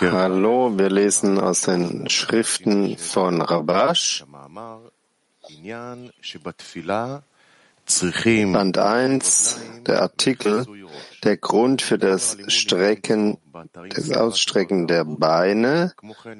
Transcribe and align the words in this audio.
Hallo, 0.00 0.78
wir 0.78 0.90
lesen 0.90 1.40
aus 1.40 1.62
den 1.62 2.10
Schriften 2.10 2.98
von 2.98 3.40
Rabash, 3.40 4.24
Band 8.52 8.78
1, 8.78 9.60
der 9.86 10.02
Artikel, 10.02 10.66
der 11.24 11.36
Grund 11.38 11.80
für 11.80 11.96
das 11.96 12.36
Strecken, 12.48 13.38
das 13.88 14.10
Ausstrecken 14.10 14.86
der 14.86 15.04
Beine 15.04 15.94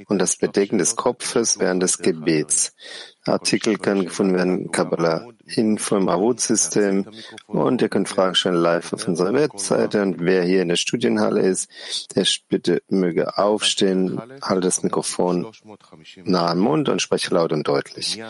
und 0.08 0.18
das 0.18 0.36
Bedecken 0.36 0.76
des 0.76 0.96
Kopfes 0.96 1.58
während 1.58 1.82
des 1.82 1.96
Gebets. 1.98 2.74
Artikel 3.28 3.78
kann 3.78 4.04
gefunden 4.04 4.34
werden 4.34 4.70
Kabbalah 4.70 5.26
Info 5.46 5.96
im 5.96 6.08
Avut-System 6.08 7.06
und 7.46 7.80
ihr 7.80 7.88
könnt 7.88 8.08
Fragen 8.08 8.34
stellen 8.34 8.56
live 8.56 8.92
auf 8.92 9.06
unserer 9.06 9.32
Webseite 9.32 10.02
und 10.02 10.16
wer 10.18 10.42
hier 10.42 10.62
in 10.62 10.68
der 10.68 10.76
Studienhalle 10.76 11.40
ist, 11.40 11.68
der 12.14 12.26
bitte 12.48 12.82
möge 12.88 13.38
aufstehen, 13.38 14.20
halte 14.42 14.62
das 14.62 14.82
Mikrofon 14.82 15.46
nah 16.24 16.50
am 16.50 16.58
Mund 16.58 16.88
und 16.88 17.00
spreche 17.00 17.32
laut 17.34 17.52
und 17.52 17.66
deutlich. 17.68 18.20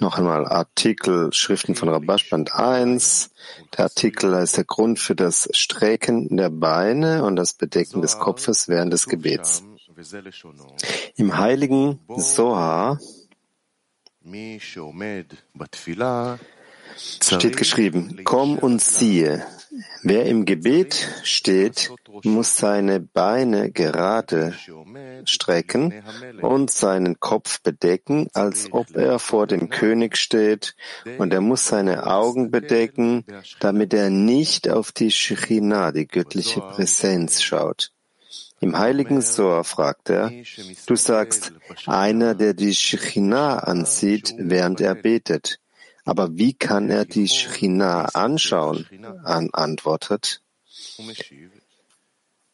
Noch 0.00 0.18
einmal 0.18 0.46
Artikel 0.46 1.32
Schriften 1.32 1.74
von 1.74 1.88
Rabash 1.88 2.30
Band 2.30 2.54
1. 2.54 3.30
Der 3.76 3.84
Artikel 3.84 4.34
heißt 4.34 4.56
der 4.56 4.64
Grund 4.64 4.98
für 4.98 5.14
das 5.14 5.48
Strecken 5.52 6.36
der 6.36 6.50
Beine 6.50 7.24
und 7.24 7.36
das 7.36 7.52
Bedecken 7.54 8.00
des 8.00 8.18
Kopfes 8.18 8.68
während 8.68 8.92
des 8.92 9.06
Gebets. 9.06 9.62
Im 11.16 11.38
heiligen 11.38 12.00
Sohar 12.16 12.98
steht 16.96 17.56
geschrieben, 17.56 18.20
komm 18.24 18.58
und 18.58 18.80
siehe, 18.80 19.46
wer 20.02 20.26
im 20.26 20.44
Gebet 20.44 21.20
steht, 21.22 21.92
muss 22.24 22.56
seine 22.56 23.00
Beine 23.00 23.70
gerade 23.70 24.54
strecken 25.24 26.02
und 26.42 26.70
seinen 26.70 27.20
Kopf 27.20 27.60
bedecken, 27.62 28.28
als 28.32 28.72
ob 28.72 28.96
er 28.96 29.18
vor 29.18 29.46
dem 29.46 29.68
König 29.68 30.16
steht, 30.16 30.74
und 31.18 31.32
er 31.32 31.40
muss 31.40 31.66
seine 31.66 32.06
Augen 32.06 32.50
bedecken, 32.50 33.24
damit 33.60 33.94
er 33.94 34.10
nicht 34.10 34.68
auf 34.68 34.92
die 34.92 35.10
Shechina, 35.10 35.92
die 35.92 36.06
göttliche 36.06 36.60
Präsenz, 36.60 37.42
schaut. 37.42 37.92
Im 38.60 38.78
heiligen 38.78 39.20
Sohr 39.20 39.64
fragt 39.64 40.08
er, 40.08 40.32
du 40.86 40.96
sagst, 40.96 41.52
einer, 41.86 42.34
der 42.34 42.54
die 42.54 42.74
Shechina 42.74 43.58
ansieht, 43.58 44.34
während 44.38 44.80
er 44.80 44.94
betet. 44.94 45.60
Aber 46.04 46.36
wie 46.36 46.54
kann 46.54 46.88
er 46.88 47.04
die 47.04 47.28
Shechina 47.28 48.06
anschauen? 48.14 48.86
An 49.24 49.50
antwortet. 49.52 50.40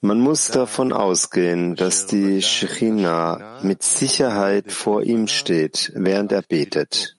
Man 0.00 0.18
muss 0.18 0.48
davon 0.48 0.92
ausgehen, 0.92 1.76
dass 1.76 2.06
die 2.06 2.42
Shechina 2.42 3.60
mit 3.62 3.84
Sicherheit 3.84 4.72
vor 4.72 5.04
ihm 5.04 5.28
steht, 5.28 5.92
während 5.94 6.32
er 6.32 6.42
betet. 6.42 7.16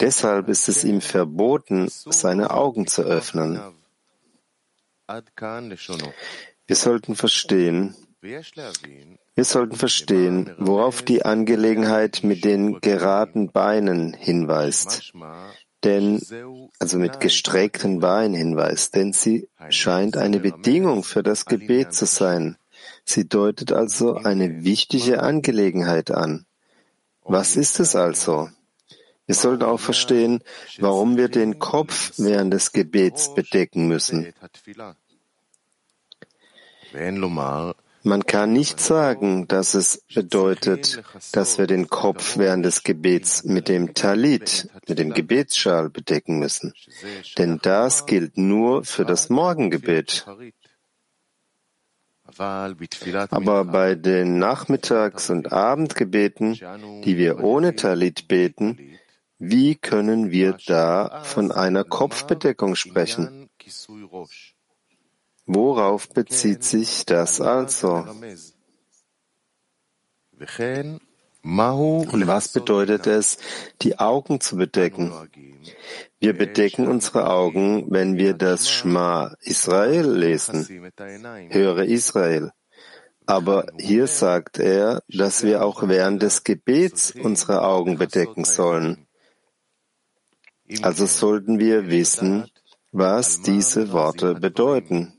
Deshalb 0.00 0.48
ist 0.48 0.68
es 0.68 0.84
ihm 0.84 1.00
verboten, 1.00 1.88
seine 1.88 2.50
Augen 2.50 2.86
zu 2.86 3.02
öffnen. 3.02 3.60
Wir 6.66 6.76
sollten 6.76 7.14
verstehen, 7.14 7.94
wir 8.22 9.44
sollten 9.44 9.76
verstehen, 9.76 10.54
worauf 10.56 11.02
die 11.02 11.26
Angelegenheit 11.26 12.20
mit 12.22 12.44
den 12.44 12.80
geraden 12.80 13.52
Beinen 13.52 14.14
hinweist, 14.14 15.12
denn, 15.82 16.22
also 16.78 16.98
mit 16.98 17.20
gestreckten 17.20 18.00
Beinen 18.00 18.34
hinweist, 18.34 18.94
denn 18.94 19.12
sie 19.12 19.48
scheint 19.68 20.16
eine 20.16 20.40
Bedingung 20.40 21.04
für 21.04 21.22
das 21.22 21.44
Gebet 21.44 21.92
zu 21.92 22.06
sein. 22.06 22.56
Sie 23.04 23.28
deutet 23.28 23.72
also 23.72 24.14
eine 24.14 24.64
wichtige 24.64 25.22
Angelegenheit 25.22 26.10
an. 26.10 26.46
Was 27.22 27.56
ist 27.56 27.78
es 27.78 27.94
also? 27.94 28.48
Wir 29.26 29.34
sollten 29.34 29.64
auch 29.64 29.80
verstehen, 29.80 30.40
warum 30.78 31.16
wir 31.18 31.28
den 31.28 31.58
Kopf 31.58 32.12
während 32.16 32.52
des 32.54 32.72
Gebets 32.72 33.34
bedecken 33.34 33.86
müssen. 33.86 34.32
Man 38.06 38.26
kann 38.26 38.52
nicht 38.52 38.80
sagen, 38.80 39.48
dass 39.48 39.72
es 39.72 40.02
bedeutet, 40.14 41.02
dass 41.32 41.56
wir 41.56 41.66
den 41.66 41.88
Kopf 41.88 42.36
während 42.36 42.64
des 42.64 42.82
Gebets 42.82 43.44
mit 43.44 43.68
dem 43.68 43.94
Talit, 43.94 44.68
mit 44.86 44.98
dem 44.98 45.14
Gebetsschal 45.14 45.88
bedecken 45.88 46.38
müssen. 46.38 46.74
Denn 47.38 47.58
das 47.62 48.04
gilt 48.04 48.36
nur 48.36 48.84
für 48.84 49.06
das 49.06 49.30
Morgengebet. 49.30 50.26
Aber 52.36 53.64
bei 53.64 53.94
den 53.94 54.38
Nachmittags- 54.38 55.30
und 55.30 55.52
Abendgebeten, 55.52 56.60
die 57.04 57.16
wir 57.16 57.42
ohne 57.42 57.74
Talit 57.74 58.28
beten, 58.28 58.98
wie 59.38 59.76
können 59.76 60.30
wir 60.30 60.58
da 60.66 61.22
von 61.24 61.52
einer 61.52 61.84
Kopfbedeckung 61.84 62.76
sprechen? 62.76 63.48
Worauf 65.46 66.08
bezieht 66.08 66.64
sich 66.64 67.04
das 67.04 67.40
also? 67.40 68.04
Und 70.36 72.26
was 72.26 72.48
bedeutet 72.48 73.06
es, 73.06 73.38
die 73.82 73.98
Augen 73.98 74.40
zu 74.40 74.56
bedecken? 74.56 75.12
Wir 76.18 76.32
bedecken 76.32 76.86
unsere 76.88 77.28
Augen, 77.30 77.90
wenn 77.90 78.16
wir 78.16 78.32
das 78.32 78.70
Schma 78.70 79.36
Israel 79.40 80.10
lesen. 80.10 80.66
Höre 81.50 81.84
Israel. 81.84 82.50
Aber 83.26 83.66
hier 83.78 84.06
sagt 84.06 84.58
er, 84.58 85.02
dass 85.08 85.42
wir 85.42 85.64
auch 85.64 85.86
während 85.88 86.22
des 86.22 86.44
Gebets 86.44 87.10
unsere 87.10 87.62
Augen 87.62 87.98
bedecken 87.98 88.44
sollen. 88.44 89.06
Also 90.82 91.06
sollten 91.06 91.58
wir 91.58 91.90
wissen, 91.90 92.50
was 92.92 93.42
diese 93.42 93.92
Worte 93.92 94.34
bedeuten. 94.34 95.14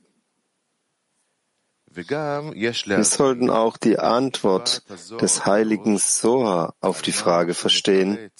Wir 1.95 3.03
sollten 3.03 3.49
auch 3.49 3.77
die 3.77 3.99
Antwort 3.99 4.83
des 5.21 5.45
heiligen 5.45 5.97
Soha 5.97 6.73
auf 6.81 7.01
die 7.01 7.13
Frage 7.13 7.53
verstehen, 7.53 8.31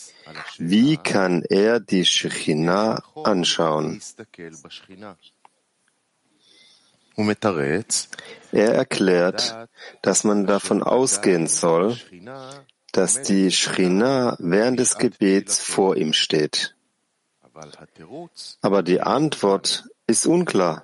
wie 0.58 0.98
kann 0.98 1.44
er 1.44 1.80
die 1.80 2.06
Shechina 2.06 3.02
anschauen? 3.24 4.02
Er 8.52 8.74
erklärt, 8.74 9.70
dass 10.02 10.24
man 10.26 10.46
davon 10.48 10.84
ausgehen 10.84 11.48
soll, 11.48 11.98
dass 12.92 13.22
die 13.22 13.52
Shechina 13.52 14.36
während 14.40 14.80
des 14.80 14.98
Gebets 14.98 15.60
vor 15.60 15.96
ihm 15.96 16.12
steht. 16.12 16.76
Aber 18.62 18.84
die 18.84 19.02
Antwort 19.02 19.86
ist 20.08 20.28
unklar. 20.28 20.84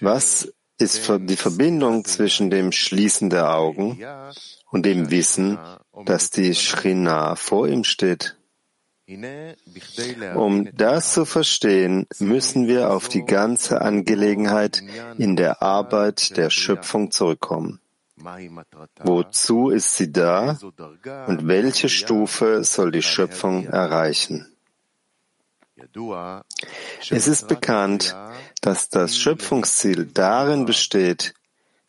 Was 0.00 0.52
ist 0.80 1.08
die 1.08 1.36
Verbindung 1.36 2.04
zwischen 2.04 2.50
dem 2.50 2.72
Schließen 2.72 3.30
der 3.30 3.54
Augen 3.54 4.00
und 4.70 4.86
dem 4.86 5.10
Wissen, 5.10 5.58
dass 6.04 6.30
die 6.30 6.54
Shrina 6.54 7.34
vor 7.36 7.68
ihm 7.68 7.84
steht. 7.84 8.36
Um 10.34 10.68
das 10.76 11.12
zu 11.12 11.24
verstehen, 11.24 12.06
müssen 12.20 12.68
wir 12.68 12.92
auf 12.92 13.08
die 13.08 13.24
ganze 13.24 13.80
Angelegenheit 13.80 14.82
in 15.18 15.34
der 15.34 15.62
Arbeit 15.62 16.36
der 16.36 16.50
Schöpfung 16.50 17.10
zurückkommen. 17.10 17.80
Wozu 19.02 19.70
ist 19.70 19.96
sie 19.96 20.12
da 20.12 20.58
und 21.26 21.48
welche 21.48 21.88
Stufe 21.88 22.62
soll 22.62 22.92
die 22.92 23.02
Schöpfung 23.02 23.66
erreichen? 23.66 24.46
Es 27.10 27.26
ist 27.26 27.48
bekannt, 27.48 28.14
dass 28.60 28.88
das 28.88 29.16
Schöpfungsziel 29.16 30.06
darin 30.06 30.66
besteht, 30.66 31.34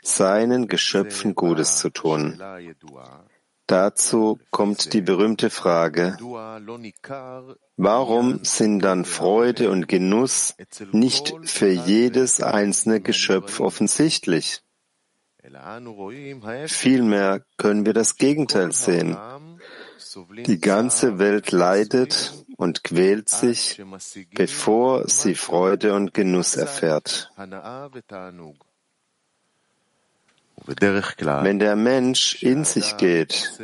seinen 0.03 0.67
Geschöpfen 0.67 1.35
Gutes 1.35 1.77
zu 1.77 1.89
tun. 1.89 2.41
Dazu 3.67 4.39
kommt 4.49 4.91
die 4.93 5.01
berühmte 5.01 5.49
Frage, 5.49 6.17
warum 7.77 8.43
sind 8.43 8.79
dann 8.79 9.05
Freude 9.05 9.71
und 9.71 9.87
Genuss 9.87 10.55
nicht 10.91 11.33
für 11.43 11.69
jedes 11.69 12.41
einzelne 12.41 12.99
Geschöpf 12.99 13.61
offensichtlich? 13.61 14.61
Vielmehr 16.65 17.45
können 17.57 17.85
wir 17.85 17.93
das 17.93 18.17
Gegenteil 18.17 18.73
sehen. 18.73 19.17
Die 20.45 20.59
ganze 20.59 21.19
Welt 21.19 21.51
leidet 21.51 22.40
und 22.61 22.83
quält 22.83 23.27
sich, 23.27 23.81
bevor 24.35 25.09
sie 25.09 25.33
Freude 25.33 25.95
und 25.95 26.13
Genuss 26.13 26.55
erfährt. 26.55 27.31
Wenn 30.67 31.57
der 31.57 31.75
Mensch 31.75 32.43
in 32.43 32.63
sich 32.63 32.97
geht, 32.97 33.59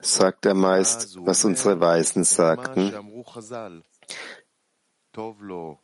sagt 0.00 0.46
er 0.46 0.54
meist, 0.54 1.16
was 1.24 1.44
unsere 1.44 1.78
Weisen 1.78 2.24
sagten, 2.24 2.92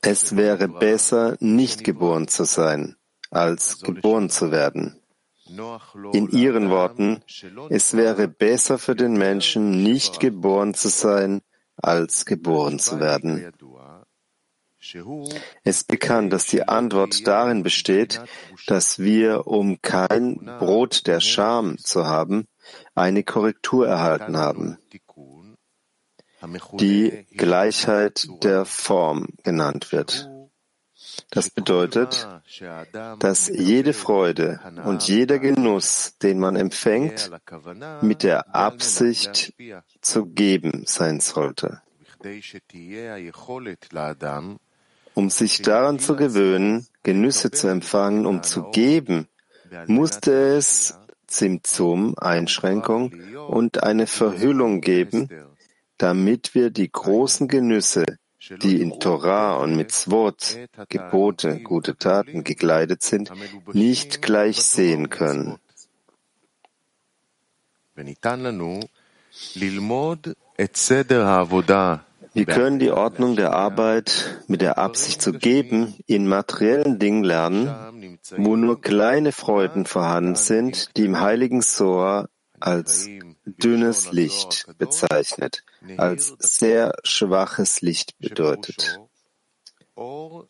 es 0.01 0.37
wäre 0.37 0.67
besser, 0.67 1.37
nicht 1.39 1.85
geboren 1.85 2.27
zu 2.27 2.43
sein, 2.43 2.97
als 3.31 3.81
geboren 3.81 4.29
zu 4.29 4.51
werden. 4.51 5.01
In 5.49 6.29
ihren 6.31 6.71
Worten, 6.71 7.23
es 7.71 7.97
wäre 7.97 8.29
besser 8.29 8.79
für 8.79 8.97
den 8.97 9.15
Menschen, 9.15 9.83
nicht 9.83 10.21
geboren 10.21 10.75
zu 10.75 10.89
sein, 10.89 11.43
als 11.77 12.25
geboren 12.25 12.79
zu 12.79 13.01
werden. 13.01 13.53
Es 15.65 15.79
ist 15.79 15.89
bekannt, 15.89 16.33
dass 16.33 16.47
die 16.47 16.67
Antwort 16.67 17.27
darin 17.27 17.63
besteht, 17.63 18.21
dass 18.67 18.99
wir, 18.99 19.47
um 19.47 19.81
kein 19.83 20.37
Brot 20.59 21.07
der 21.07 21.21
Scham 21.21 21.79
zu 21.79 22.07
haben, 22.07 22.47
eine 22.95 23.25
Korrektur 23.25 23.87
erhalten 23.89 24.37
haben, 24.37 24.79
die 26.79 27.27
Gleichheit 27.33 28.29
der 28.43 28.65
Form 28.65 29.29
genannt 29.43 29.93
wird. 29.93 30.31
Das 31.31 31.51
bedeutet, 31.51 32.27
dass 33.19 33.49
jede 33.49 33.93
Freude 33.93 34.61
und 34.85 35.03
jeder 35.09 35.39
Genuss, 35.39 36.17
den 36.23 36.39
man 36.39 36.57
empfängt, 36.57 37.31
mit 38.01 38.23
der 38.23 38.55
Absicht 38.55 39.53
zu 40.01 40.27
geben 40.27 40.85
sein 40.87 41.21
sollte. 41.21 41.83
Um 45.15 45.31
sich 45.31 45.63
daran 45.63 45.99
zu 45.99 46.17
gewöhnen, 46.17 46.87
Genüsse 47.03 47.51
zu 47.51 47.69
empfangen, 47.69 48.27
um 48.27 48.43
zu 48.43 48.71
geben, 48.71 49.29
musste 49.87 50.57
es 50.57 50.99
Zimtzum, 51.27 52.15
Einschränkung 52.19 53.13
und 53.49 53.83
eine 53.83 54.07
Verhüllung 54.07 54.81
geben, 54.81 55.29
damit 55.99 56.55
wir 56.55 56.71
die 56.71 56.91
großen 56.91 57.49
Genüsse, 57.49 58.05
die 58.63 58.81
in 58.81 59.01
Torah 59.01 59.57
und 59.57 59.77
Mitzvot, 59.77 60.57
Gebote, 60.89 61.61
gute 61.61 61.97
Taten 61.97 62.45
gekleidet 62.45 63.03
sind, 63.03 63.33
nicht 63.73 64.23
gleich 64.23 64.63
sehen 64.63 65.11
können. 65.11 65.59
Wir 72.35 72.45
können 72.45 72.79
die 72.79 72.91
Ordnung 72.91 73.37
der 73.37 73.53
Arbeit 73.55 74.43
mit 74.47 74.61
der 74.61 74.77
Absicht 74.79 75.23
zu 75.23 75.33
geben 75.33 75.95
in 76.07 76.29
materiellen 76.29 76.99
Dingen 76.99 77.25
lernen, 77.25 78.19
wo 78.37 78.57
nur 78.57 78.81
kleine 78.81 79.33
Freuden 79.33 79.87
vorhanden 79.87 80.35
sind, 80.35 80.97
die 80.97 81.07
im 81.07 81.21
heiligen 81.21 81.63
Soa 81.63 82.29
als 82.61 83.09
dünnes 83.47 84.13
Licht 84.13 84.67
bezeichnet, 84.79 85.63
als 85.97 86.35
sehr 86.39 86.95
schwaches 87.05 87.81
Licht 87.81 88.19
bedeutet. 88.19 89.01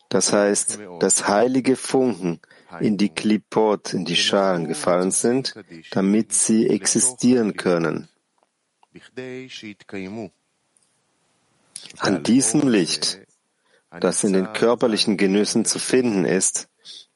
Das 0.09 0.33
heißt, 0.33 0.79
dass 0.99 1.27
heilige 1.27 1.77
Funken 1.77 2.41
in 2.81 2.97
die 2.97 3.09
Klipot, 3.09 3.93
in 3.93 4.03
die 4.03 4.17
Schalen 4.17 4.67
gefallen 4.67 5.11
sind, 5.11 5.55
damit 5.91 6.33
sie 6.33 6.69
existieren 6.69 7.55
können. 7.55 8.09
An 11.99 12.23
diesem 12.23 12.67
Licht, 12.67 13.19
das 14.01 14.23
in 14.23 14.33
den 14.33 14.51
körperlichen 14.51 15.15
Genüssen 15.15 15.63
zu 15.63 15.79
finden 15.79 16.25
ist, 16.25 16.67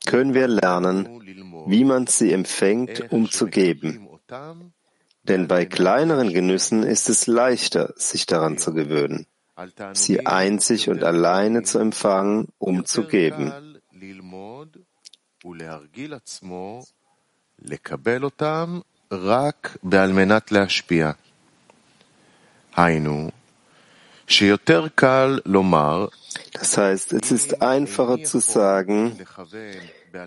können 0.06 0.34
wir 0.34 0.48
lernen, 0.48 1.22
wie 1.68 1.84
man 1.84 2.08
sie 2.08 2.32
empfängt, 2.32 3.12
um 3.12 3.30
zu 3.30 3.48
geben. 3.48 4.08
Denn 5.23 5.49
bei 5.49 5.67
kleineren 5.67 6.33
Genüssen 6.33 6.83
ist 6.83 7.09
es 7.09 7.27
leichter, 7.27 7.93
sich 7.97 8.27
daran 8.27 8.59
zu 8.59 8.73
gewöhnen, 8.73 9.27
sie 9.93 10.27
einzig 10.27 10.88
und 10.88 11.03
alleine 11.03 11.65
zu 11.65 11.79
empfangen, 11.79 12.49
um 12.59 12.85
zu 12.85 13.05
geben. 13.05 13.53
היינו, 22.77 23.33
das 26.53 26.77
heißt, 26.77 27.12
es 27.12 27.31
ist 27.31 27.62
einfacher 27.62 28.23
zu 28.25 28.41
sagen, 28.41 29.19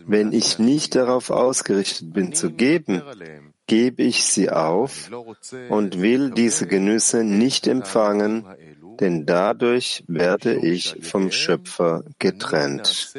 wenn 0.06 0.32
ich 0.32 0.58
nicht 0.58 0.96
darauf 0.96 1.30
ausgerichtet 1.30 2.14
bin 2.14 2.34
zu 2.34 2.52
geben, 2.52 3.04
gebe 3.67 4.03
ich 4.03 4.25
sie 4.25 4.51
auf 4.51 5.11
und 5.69 6.01
will 6.01 6.31
diese 6.31 6.67
Genüsse 6.67 7.25
nicht 7.25 7.67
empfangen, 7.67 8.45
denn 9.01 9.27
dadurch 9.27 10.05
werde 10.07 10.55
ich 10.55 10.97
vom 11.03 11.31
Schöpfer 11.31 12.05
getrennt. 12.19 13.15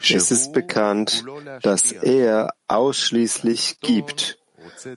Es 0.00 0.30
ist 0.30 0.52
bekannt, 0.52 1.24
dass 1.62 1.92
er 1.92 2.54
ausschließlich 2.66 3.80
gibt 3.80 4.38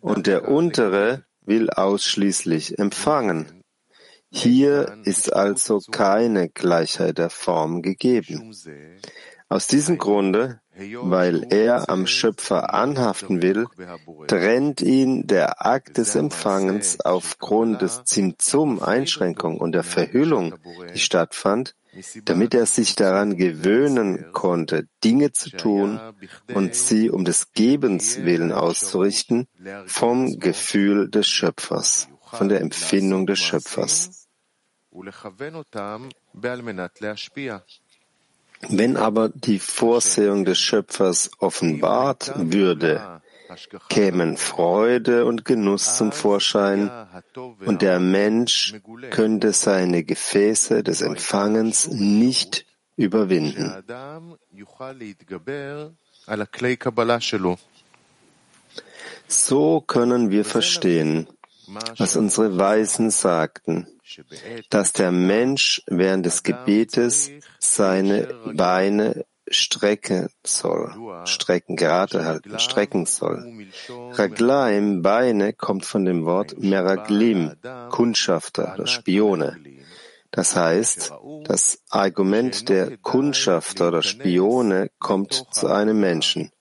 und 0.01 0.27
der 0.27 0.47
untere 0.47 1.23
will 1.45 1.69
ausschließlich 1.69 2.79
empfangen. 2.79 3.61
Hier 4.33 4.97
ist 5.03 5.33
also 5.33 5.81
keine 5.91 6.47
Gleichheit 6.49 7.17
der 7.17 7.29
Form 7.29 7.81
gegeben. 7.81 8.55
Aus 9.51 9.67
diesem 9.67 9.97
Grunde, 9.97 10.61
weil 11.01 11.45
er 11.49 11.89
am 11.89 12.07
Schöpfer 12.07 12.73
anhaften 12.73 13.41
will, 13.41 13.65
trennt 14.27 14.79
ihn 14.79 15.27
der 15.27 15.65
Akt 15.65 15.97
des 15.97 16.15
Empfangens 16.15 17.01
aufgrund 17.01 17.81
des 17.81 18.05
Zimzum-Einschränkung 18.05 19.57
und 19.57 19.73
der 19.73 19.83
Verhüllung, 19.83 20.55
die 20.93 20.99
stattfand, 20.99 21.75
damit 22.23 22.53
er 22.53 22.65
sich 22.65 22.95
daran 22.95 23.35
gewöhnen 23.35 24.31
konnte, 24.31 24.87
Dinge 25.03 25.33
zu 25.33 25.49
tun 25.49 25.99
und 26.53 26.73
sie 26.73 27.09
um 27.09 27.25
des 27.25 27.51
Gebens 27.51 28.23
willen 28.23 28.53
auszurichten, 28.53 29.49
vom 29.85 30.39
Gefühl 30.39 31.09
des 31.09 31.27
Schöpfers, 31.27 32.07
von 32.21 32.47
der 32.47 32.61
Empfindung 32.61 33.27
des 33.27 33.39
Schöpfers. 33.39 34.29
Wenn 38.69 38.97
aber 38.97 39.29
die 39.29 39.59
Vorsehung 39.59 40.45
des 40.45 40.59
Schöpfers 40.59 41.31
offenbart 41.39 42.31
würde, 42.35 43.21
kämen 43.89 44.37
Freude 44.37 45.25
und 45.25 45.45
Genuss 45.45 45.97
zum 45.97 46.11
Vorschein 46.11 46.89
und 47.65 47.81
der 47.81 47.99
Mensch 47.99 48.75
könnte 49.09 49.53
seine 49.53 50.03
Gefäße 50.03 50.83
des 50.83 51.01
Empfangens 51.01 51.87
nicht 51.87 52.65
überwinden. 52.95 53.73
So 59.27 59.81
können 59.81 60.29
wir 60.29 60.45
verstehen, 60.45 61.27
was 61.97 62.15
unsere 62.15 62.57
Weisen 62.57 63.11
sagten, 63.11 63.87
dass 64.69 64.93
der 64.93 65.11
Mensch 65.11 65.81
während 65.87 66.25
des 66.25 66.43
Gebetes 66.43 67.31
seine 67.59 68.27
Beine 68.53 69.25
strecken 69.49 70.29
soll, 70.45 70.93
strecken, 71.25 71.75
gerade 71.75 72.25
halten, 72.25 72.59
strecken 72.59 73.05
soll. 73.05 73.67
Raglaim, 74.11 75.01
Beine, 75.01 75.53
kommt 75.53 75.85
von 75.85 76.05
dem 76.05 76.25
Wort 76.25 76.57
Meraglim, 76.57 77.53
Kundschafter 77.89 78.73
oder 78.75 78.87
Spione. 78.87 79.57
Das 80.31 80.55
heißt, 80.55 81.11
das 81.43 81.81
Argument 81.89 82.69
der 82.69 82.97
Kundschafter 82.97 83.89
oder 83.89 84.01
Spione 84.01 84.89
kommt 84.97 85.33
zu 85.51 85.67
einem 85.67 85.99
Menschen. 85.99 86.51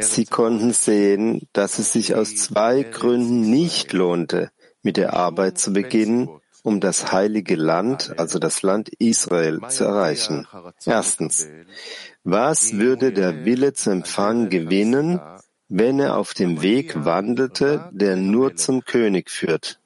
Sie 0.00 0.24
konnten 0.24 0.72
sehen, 0.72 1.48
dass 1.52 1.78
es 1.78 1.92
sich 1.92 2.14
aus 2.14 2.34
zwei 2.36 2.82
Gründen 2.82 3.42
nicht 3.42 3.92
lohnte, 3.92 4.50
mit 4.82 4.96
der 4.96 5.14
Arbeit 5.14 5.58
zu 5.58 5.72
beginnen 5.72 6.28
um 6.62 6.80
das 6.80 7.12
heilige 7.12 7.56
Land, 7.56 8.14
also 8.18 8.38
das 8.38 8.62
Land 8.62 8.88
Israel, 8.98 9.60
zu 9.68 9.84
erreichen. 9.84 10.46
Erstens, 10.84 11.48
was 12.24 12.74
würde 12.74 13.12
der 13.12 13.44
Wille 13.44 13.72
zu 13.72 13.90
empfangen 13.90 14.50
gewinnen, 14.50 15.20
wenn 15.68 16.00
er 16.00 16.16
auf 16.16 16.34
dem 16.34 16.62
Weg 16.62 17.04
wandelte, 17.04 17.88
der 17.92 18.16
nur 18.16 18.56
zum 18.56 18.84
König 18.84 19.30
führt? 19.30 19.80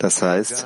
Das 0.00 0.22
heißt, 0.22 0.64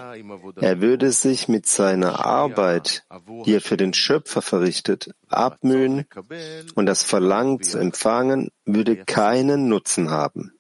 er 0.57 0.81
würde 0.83 1.11
sich 1.11 1.49
mit 1.49 1.67
seiner 1.67 2.25
Arbeit, 2.25 3.07
die 3.47 3.55
er 3.55 3.63
für 3.63 3.79
den 3.79 3.95
Schöpfer 3.95 4.43
verrichtet, 4.43 5.15
abmühen 5.29 6.05
und 6.75 6.85
das 6.85 7.03
Verlangen 7.03 7.63
zu 7.63 7.79
empfangen 7.79 8.51
würde 8.67 9.05
keinen 9.05 9.69
Nutzen 9.69 10.11
haben, 10.11 10.53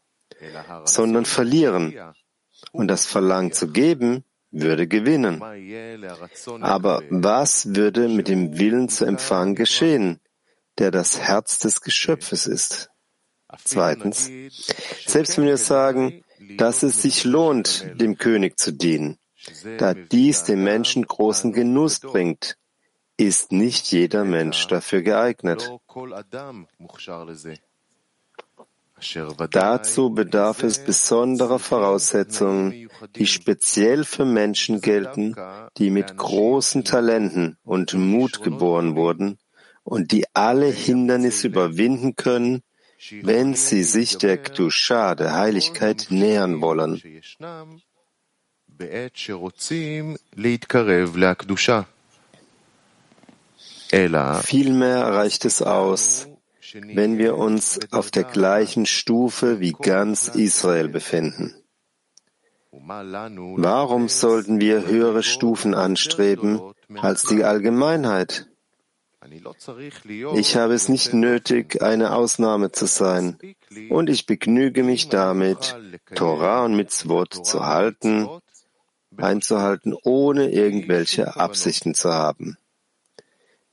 sondern 0.85 1.25
verlieren, 1.25 1.95
und 2.71 2.89
das 2.89 3.07
Verlangen 3.07 3.53
zu 3.53 3.69
geben 3.69 4.25
würde 4.51 4.87
gewinnen. 4.87 5.43
Aber 6.63 7.03
was 7.11 7.75
würde 7.75 8.09
mit 8.09 8.29
dem 8.29 8.59
Willen 8.59 8.89
zu 8.89 9.05
empfangen 9.05 9.55
geschehen, 9.55 10.21
der 10.79 10.91
das 10.91 11.19
Herz 11.19 11.59
des 11.59 11.81
Geschöpfes 11.81 12.47
ist? 12.47 12.91
Zweitens, 13.65 14.31
selbst 15.07 15.37
wenn 15.37 15.47
wir 15.47 15.57
sagen, 15.57 16.23
dass 16.57 16.83
es 16.83 17.03
sich 17.03 17.25
lohnt, 17.25 17.87
dem 18.01 18.17
König 18.17 18.59
zu 18.59 18.73
dienen, 18.73 19.19
da 19.79 19.95
dies 19.95 20.45
dem 20.45 20.65
Menschen 20.65 21.07
großen 21.07 21.53
Genuss 21.53 22.01
bringt, 22.01 22.57
ist 23.17 23.53
nicht 23.53 23.91
jeder 23.93 24.25
Mensch 24.25 24.67
dafür 24.69 25.03
geeignet. 25.03 25.71
Dazu 29.51 30.11
bedarf 30.11 30.63
es 30.63 30.85
besonderer 30.85 31.59
Voraussetzungen, 31.59 32.89
die 33.17 33.27
speziell 33.27 34.05
für 34.05 34.25
Menschen 34.25 34.81
gelten, 34.81 35.35
die 35.79 35.91
mit 35.91 36.17
großen 36.17 36.85
Talenten 36.85 37.57
und 37.65 37.95
Mut 37.95 38.43
geboren 38.43 38.95
wurden 38.97 39.39
und 39.83 40.13
die 40.13 40.25
alle 40.35 40.67
Hindernisse 40.67 41.49
überwinden 41.49 42.17
können, 42.17 42.63
wenn 43.23 43.55
sie 43.55 43.83
sich 43.83 44.19
der 44.19 44.39
Kdusha, 44.39 45.15
der 45.15 45.35
Heiligkeit, 45.35 46.07
nähern 46.11 46.61
wollen. 46.61 47.03
Vielmehr 54.45 55.05
reicht 55.07 55.45
es 55.45 55.63
aus, 55.63 56.29
wenn 56.75 57.19
wir 57.19 57.37
uns 57.37 57.81
auf 57.91 58.11
der 58.11 58.25
gleichen 58.25 58.87
Stufe 58.87 59.61
wie 59.61 59.73
ganz 59.73 60.29
Israel 60.29 60.89
befinden. 60.89 61.55
Warum 62.71 64.09
sollten 64.09 64.61
wir 64.61 64.87
höhere 64.87 65.23
Stufen 65.23 65.75
anstreben 65.75 66.61
als 66.97 67.25
die 67.25 67.45
Allgemeinheit? 67.45 68.49
Ich 70.35 70.57
habe 70.57 70.75
es 70.75 70.89
nicht 70.89 71.13
nötig, 71.13 71.81
eine 71.81 72.15
Ausnahme 72.15 72.73
zu 72.73 72.87
sein, 72.87 73.39
und 73.89 74.11
ich 74.11 74.27
begnüge 74.27 74.83
mich 74.83 75.09
damit, 75.09 75.77
Torah 76.15 76.65
und 76.65 76.75
Mitzvot 76.75 77.47
zu 77.47 77.65
halten, 77.65 78.29
einzuhalten, 79.17 79.95
ohne 80.03 80.51
irgendwelche 80.51 81.37
Absichten 81.37 81.95
zu 81.95 82.13
haben. 82.13 82.57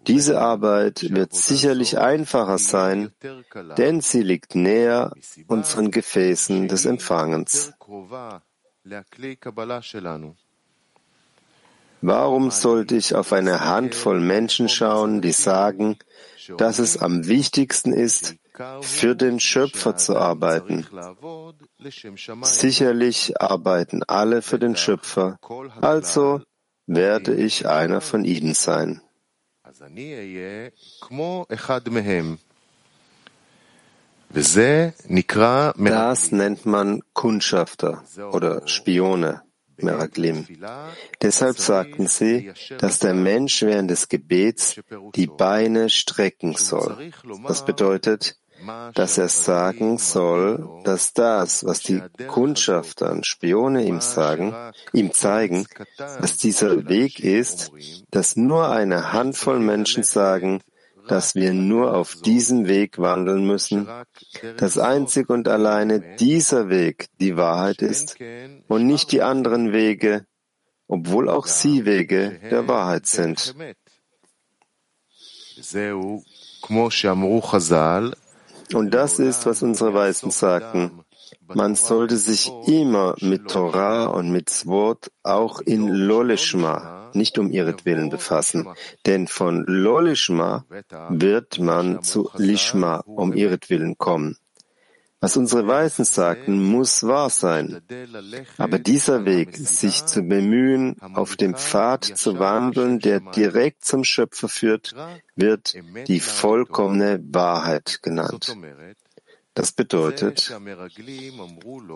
Diese 0.09 0.41
Arbeit 0.41 1.05
wird 1.13 1.33
sicherlich 1.33 1.99
einfacher 1.99 2.57
sein, 2.57 3.11
denn 3.77 4.01
sie 4.01 4.23
liegt 4.23 4.55
näher 4.55 5.13
unseren 5.47 5.91
Gefäßen 5.91 6.67
des 6.67 6.85
Empfangens. 6.85 7.73
Warum 12.01 12.49
sollte 12.49 12.95
ich 12.95 13.13
auf 13.13 13.33
eine 13.33 13.65
Handvoll 13.65 14.19
Menschen 14.19 14.67
schauen, 14.67 15.21
die 15.21 15.31
sagen, 15.31 15.97
dass 16.57 16.79
es 16.79 16.97
am 16.97 17.27
wichtigsten 17.27 17.93
ist, 17.93 18.35
für 18.81 19.15
den 19.15 19.39
Schöpfer 19.39 19.95
zu 19.95 20.17
arbeiten? 20.17 20.87
Sicherlich 22.41 23.39
arbeiten 23.39 24.01
alle 24.07 24.41
für 24.41 24.57
den 24.57 24.75
Schöpfer, 24.75 25.37
also 25.81 26.41
werde 26.87 27.35
ich 27.35 27.67
einer 27.67 28.01
von 28.01 28.25
ihnen 28.25 28.55
sein. 28.55 29.03
Das 34.29 36.31
nennt 36.31 36.65
man 36.65 37.01
Kundschafter 37.13 38.03
oder 38.31 38.67
Spione. 38.67 39.41
Meraglim. 39.81 40.45
Deshalb 41.21 41.57
sagten 41.57 42.07
sie, 42.07 42.51
dass 42.79 42.99
der 42.99 43.13
Mensch 43.13 43.61
während 43.61 43.89
des 43.89 44.09
Gebets 44.09 44.75
die 45.15 45.27
Beine 45.27 45.89
strecken 45.89 46.55
soll. 46.55 47.11
Das 47.47 47.63
bedeutet, 47.63 48.35
dass 48.93 49.17
er 49.17 49.29
sagen 49.29 49.97
soll, 49.97 50.67
dass 50.83 51.13
das, 51.13 51.65
was 51.65 51.81
die 51.81 52.01
Kundschafter 52.27 53.11
und 53.11 53.25
Spione 53.25 53.85
ihm 53.85 54.01
sagen, 54.01 54.55
ihm 54.93 55.13
zeigen, 55.13 55.65
dass 55.97 56.37
dieser 56.37 56.87
Weg 56.87 57.19
ist, 57.19 57.71
dass 58.11 58.35
nur 58.35 58.69
eine 58.69 59.13
Handvoll 59.13 59.59
Menschen 59.59 60.03
sagen, 60.03 60.61
dass 61.07 61.33
wir 61.33 61.53
nur 61.53 61.95
auf 61.95 62.15
diesem 62.15 62.67
Weg 62.67 62.99
wandeln 62.99 63.45
müssen, 63.45 63.87
dass 64.57 64.77
einzig 64.77 65.29
und 65.29 65.47
alleine 65.47 66.15
dieser 66.17 66.69
Weg 66.69 67.07
die 67.19 67.35
Wahrheit 67.35 67.81
ist 67.81 68.17
und 68.67 68.85
nicht 68.85 69.11
die 69.11 69.23
anderen 69.23 69.73
Wege, 69.73 70.25
obwohl 70.87 71.27
auch 71.29 71.47
sie 71.47 71.85
Wege 71.85 72.39
der 72.51 72.67
Wahrheit 72.67 73.07
sind. 73.07 73.55
Und 78.73 78.93
das 78.93 79.19
ist, 79.19 79.45
was 79.45 79.63
unsere 79.63 79.93
Weisen 79.93 80.31
sagten. 80.31 81.03
Man 81.47 81.75
sollte 81.75 82.17
sich 82.17 82.51
immer 82.67 83.15
mit 83.21 83.49
Torah 83.49 84.05
und 84.05 84.31
mit 84.31 84.65
Wort 84.67 85.11
auch 85.23 85.61
in 85.61 85.87
Lolishma, 85.87 87.09
nicht 87.13 87.39
um 87.39 87.51
ihretwillen 87.51 88.09
befassen. 88.09 88.67
Denn 89.05 89.27
von 89.27 89.63
Lolishma 89.65 90.65
wird 91.09 91.59
man 91.59 92.03
zu 92.03 92.29
Lishma 92.35 92.97
um 93.05 93.33
ihretwillen 93.33 93.97
kommen. 93.97 94.37
Was 95.21 95.35
unsere 95.35 95.67
Weisen 95.67 96.05
sagten, 96.05 96.63
muss 96.63 97.03
wahr 97.03 97.29
sein. 97.29 97.81
Aber 98.57 98.79
dieser 98.79 99.25
Weg, 99.25 99.57
sich 99.57 100.05
zu 100.05 100.21
bemühen, 100.21 100.95
auf 101.13 101.35
dem 101.35 101.55
Pfad 101.55 102.05
zu 102.05 102.39
wandeln, 102.39 102.99
der 102.99 103.19
direkt 103.19 103.83
zum 103.83 104.05
Schöpfer 104.05 104.47
führt, 104.47 104.95
wird 105.35 105.75
die 106.07 106.21
vollkommene 106.21 107.19
Wahrheit 107.31 107.99
genannt. 108.01 108.55
Das 109.53 109.73
bedeutet, 109.73 110.57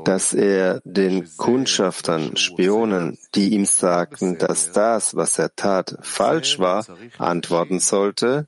dass 0.03 0.33
er 0.33 0.81
den 0.83 1.29
Kundschaftern, 1.37 2.35
Spionen, 2.35 3.17
die 3.35 3.53
ihm 3.53 3.63
sagten, 3.63 4.37
dass 4.37 4.73
das, 4.73 5.15
was 5.15 5.39
er 5.39 5.55
tat, 5.55 5.97
falsch 6.01 6.59
war, 6.59 6.85
antworten 7.17 7.79
sollte, 7.79 8.47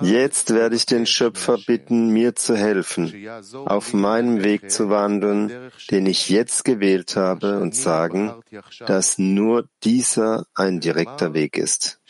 Jetzt 0.00 0.52
werde 0.52 0.74
ich 0.74 0.86
den 0.86 1.06
Schöpfer 1.06 1.56
bitten, 1.58 2.08
mir 2.08 2.34
zu 2.34 2.56
helfen, 2.56 3.28
auf 3.64 3.92
meinem 3.92 4.42
Weg 4.42 4.72
zu 4.72 4.90
wandeln, 4.90 5.70
den 5.90 6.06
ich 6.06 6.28
jetzt 6.28 6.64
gewählt 6.64 7.14
habe, 7.14 7.60
und 7.60 7.76
sagen, 7.76 8.42
dass 8.86 9.18
nur 9.18 9.68
dieser 9.84 10.46
ein 10.54 10.80
direkter 10.80 11.32
Weg 11.32 11.56
ist. 11.56 12.00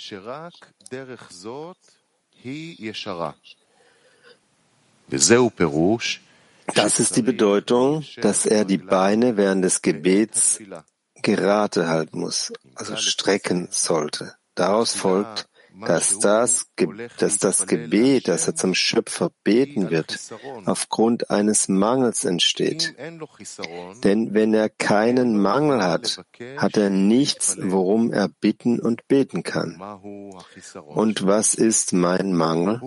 Das 6.74 7.00
ist 7.00 7.16
die 7.16 7.22
Bedeutung, 7.22 8.04
dass 8.16 8.46
er 8.46 8.64
die 8.64 8.78
Beine 8.78 9.36
während 9.36 9.62
des 9.62 9.82
Gebets 9.82 10.58
gerade 11.16 11.88
halten 11.88 12.18
muss, 12.18 12.52
also 12.74 12.96
strecken 12.96 13.68
sollte. 13.70 14.34
Daraus 14.54 14.94
folgt, 14.94 15.48
dass 15.80 16.18
das, 16.18 16.66
dass 17.18 17.38
das 17.38 17.66
Gebet, 17.66 18.28
das 18.28 18.46
er 18.46 18.54
zum 18.54 18.74
Schöpfer 18.74 19.30
beten 19.44 19.90
wird, 19.90 20.18
aufgrund 20.66 21.30
eines 21.30 21.68
Mangels 21.68 22.24
entsteht. 22.24 22.94
Denn 24.04 24.34
wenn 24.34 24.54
er 24.54 24.68
keinen 24.68 25.40
Mangel 25.40 25.82
hat, 25.82 26.24
hat 26.56 26.76
er 26.76 26.90
nichts, 26.90 27.56
worum 27.60 28.12
er 28.12 28.28
bitten 28.28 28.80
und 28.80 29.08
beten 29.08 29.42
kann. 29.42 29.80
Und 30.86 31.26
was 31.26 31.54
ist 31.54 31.92
mein 31.92 32.32
Mangel? 32.32 32.80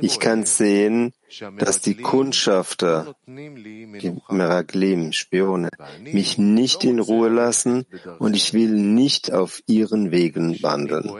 Ich 0.00 0.18
kann 0.18 0.46
sehen, 0.46 1.12
dass 1.58 1.80
die 1.82 1.96
Kundschafter, 1.96 3.14
die 3.26 4.16
Meraglim, 4.28 5.12
Spione, 5.12 5.68
mich 6.00 6.38
nicht 6.38 6.84
in 6.84 6.98
Ruhe 6.98 7.28
lassen 7.28 7.86
und 8.18 8.34
ich 8.34 8.54
will 8.54 8.70
nicht 8.70 9.32
auf 9.32 9.62
ihren 9.66 10.10
Wegen 10.10 10.62
wandeln. 10.62 11.10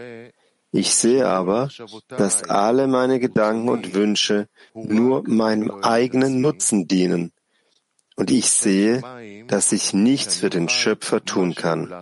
Ich 0.74 0.94
sehe 0.94 1.26
aber, 1.28 1.68
dass 2.08 2.44
alle 2.44 2.86
meine 2.86 3.20
Gedanken 3.20 3.68
und 3.68 3.92
Wünsche 3.92 4.48
nur 4.72 5.22
meinem 5.28 5.70
eigenen 5.70 6.40
Nutzen 6.40 6.88
dienen. 6.88 7.32
Und 8.16 8.30
ich 8.30 8.50
sehe, 8.50 9.02
dass 9.48 9.72
ich 9.72 9.92
nichts 9.92 10.36
für 10.38 10.48
den 10.48 10.70
Schöpfer 10.70 11.22
tun 11.24 11.54
kann. 11.54 11.92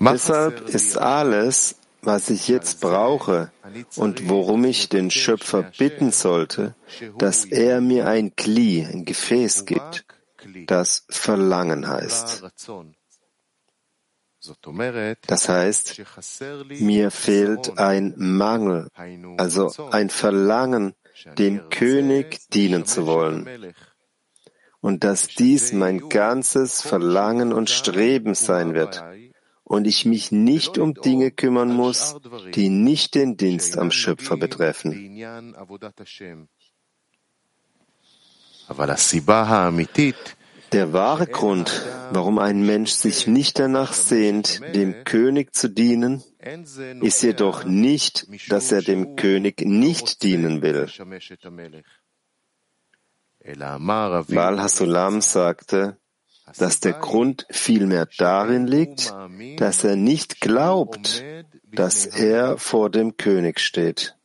Deshalb 0.00 0.68
ist 0.68 0.98
alles, 0.98 1.76
was 2.02 2.30
ich 2.30 2.48
jetzt 2.48 2.80
brauche 2.80 3.52
und 3.96 4.28
worum 4.28 4.64
ich 4.64 4.88
den 4.88 5.10
Schöpfer 5.10 5.70
bitten 5.78 6.10
sollte, 6.10 6.74
dass 7.18 7.44
er 7.44 7.80
mir 7.80 8.08
ein 8.08 8.34
Kli, 8.34 8.84
ein 8.84 9.04
Gefäß 9.04 9.66
gibt, 9.66 10.04
das 10.66 11.04
Verlangen 11.08 11.88
heißt. 11.88 12.44
Das 15.26 15.48
heißt, 15.48 16.02
mir 16.80 17.10
fehlt 17.10 17.78
ein 17.78 18.14
Mangel, 18.16 18.88
also 19.36 19.70
ein 19.90 20.08
Verlangen, 20.08 20.94
dem 21.36 21.68
König 21.68 22.48
dienen 22.48 22.86
zu 22.86 23.06
wollen. 23.06 23.74
Und 24.80 25.04
dass 25.04 25.28
dies 25.28 25.74
mein 25.74 26.08
ganzes 26.08 26.80
Verlangen 26.80 27.52
und 27.52 27.68
Streben 27.68 28.34
sein 28.34 28.72
wird. 28.72 29.04
Und 29.62 29.86
ich 29.86 30.06
mich 30.06 30.32
nicht 30.32 30.78
um 30.78 30.94
Dinge 30.94 31.30
kümmern 31.30 31.72
muss, 31.72 32.16
die 32.54 32.70
nicht 32.70 33.14
den 33.14 33.36
Dienst 33.36 33.76
am 33.76 33.90
Schöpfer 33.90 34.38
betreffen. 34.38 35.16
Der 40.72 40.92
wahre 40.92 41.26
Grund, 41.26 41.86
warum 42.12 42.38
ein 42.38 42.64
Mensch 42.64 42.92
sich 42.92 43.26
nicht 43.26 43.58
danach 43.58 43.92
sehnt, 43.92 44.60
dem 44.74 45.04
König 45.04 45.54
zu 45.54 45.68
dienen, 45.68 46.22
ist 47.00 47.22
jedoch 47.22 47.64
nicht, 47.64 48.26
dass 48.50 48.70
er 48.70 48.82
dem 48.82 49.16
König 49.16 49.62
nicht 49.62 50.22
dienen 50.22 50.62
will. 50.62 50.86
Baal 53.42 54.60
Hasulam 54.60 55.20
sagte, 55.20 55.96
dass 56.58 56.80
der 56.80 56.94
Grund 56.94 57.46
vielmehr 57.50 58.08
darin 58.18 58.66
liegt, 58.66 59.14
dass 59.56 59.84
er 59.84 59.96
nicht 59.96 60.40
glaubt, 60.40 61.24
dass 61.72 62.06
er 62.06 62.58
vor 62.58 62.90
dem 62.90 63.16
König 63.16 63.60
steht. 63.60 64.16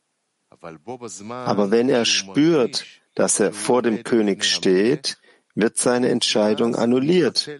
Aber 0.60 1.70
wenn 1.70 1.88
er 1.88 2.04
spürt, 2.04 2.84
dass 3.14 3.40
er 3.40 3.52
vor 3.52 3.82
dem 3.82 4.02
König 4.02 4.44
steht, 4.44 5.18
wird 5.56 5.78
seine 5.78 6.10
Entscheidung 6.10 6.76
annulliert 6.76 7.50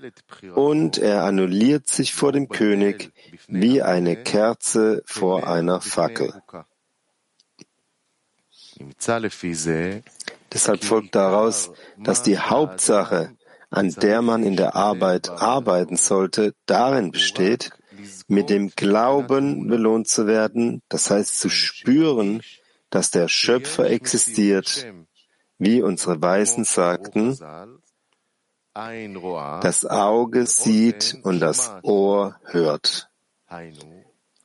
und 0.55 0.99
er 0.99 1.25
annulliert 1.25 1.88
sich 1.88 2.15
vor 2.15 2.31
dem 2.31 2.49
König 2.49 3.11
wie 3.49 3.83
eine 3.83 4.23
Kerze 4.23 5.03
vor 5.07 5.49
einer 5.49 5.81
Fackel. 5.81 6.33
Deshalb 10.53 10.85
folgt 10.85 11.15
daraus, 11.15 11.71
dass 11.97 12.23
die 12.23 12.38
Hauptsache, 12.38 13.35
an 13.71 13.91
der 13.91 14.23
man 14.23 14.43
in 14.43 14.57
der 14.57 14.76
Arbeit 14.76 15.31
arbeiten 15.31 15.97
sollte, 15.97 16.55
darin 16.67 17.11
besteht, 17.11 17.71
mit 18.29 18.50
dem 18.50 18.71
Glauben 18.76 19.69
belohnt 19.69 20.09
zu 20.09 20.26
werden, 20.26 20.83
das 20.91 21.11
heißt 21.11 21.41
zu 21.41 21.49
spüren, 21.49 22.43
dass 22.91 23.11
der 23.11 23.29
Schöpfer 23.29 23.88
existiert, 23.91 24.87
wie 25.59 25.83
unsere 25.83 26.21
Weisen 26.21 26.65
sagten, 26.65 27.38
das 29.62 29.87
Auge 29.87 30.47
sieht 30.47 31.18
und 31.23 31.40
das 31.40 31.73
Ohr 31.83 32.38
hört, 32.45 33.09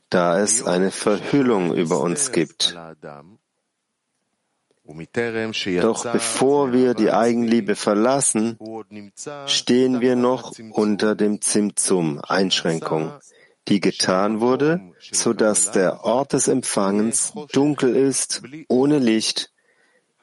da 0.09 0.39
es 0.39 0.65
eine 0.65 0.91
Verhüllung 0.91 1.73
über 1.73 1.99
uns 1.99 2.31
gibt. 2.31 2.77
Doch 5.81 6.11
bevor 6.11 6.73
wir 6.73 6.93
die 6.93 7.11
Eigenliebe 7.11 7.75
verlassen, 7.75 8.57
stehen 9.47 10.01
wir 10.01 10.15
noch 10.15 10.53
unter 10.71 11.15
dem 11.15 11.41
Zimtzum, 11.41 12.19
Einschränkung, 12.19 13.13
die 13.67 13.79
getan 13.79 14.39
wurde, 14.39 14.93
so 15.11 15.33
dass 15.33 15.71
der 15.71 16.03
Ort 16.03 16.33
des 16.33 16.47
Empfangens 16.47 17.33
dunkel 17.51 17.95
ist, 17.95 18.41
ohne 18.69 18.99
Licht, 18.99 19.51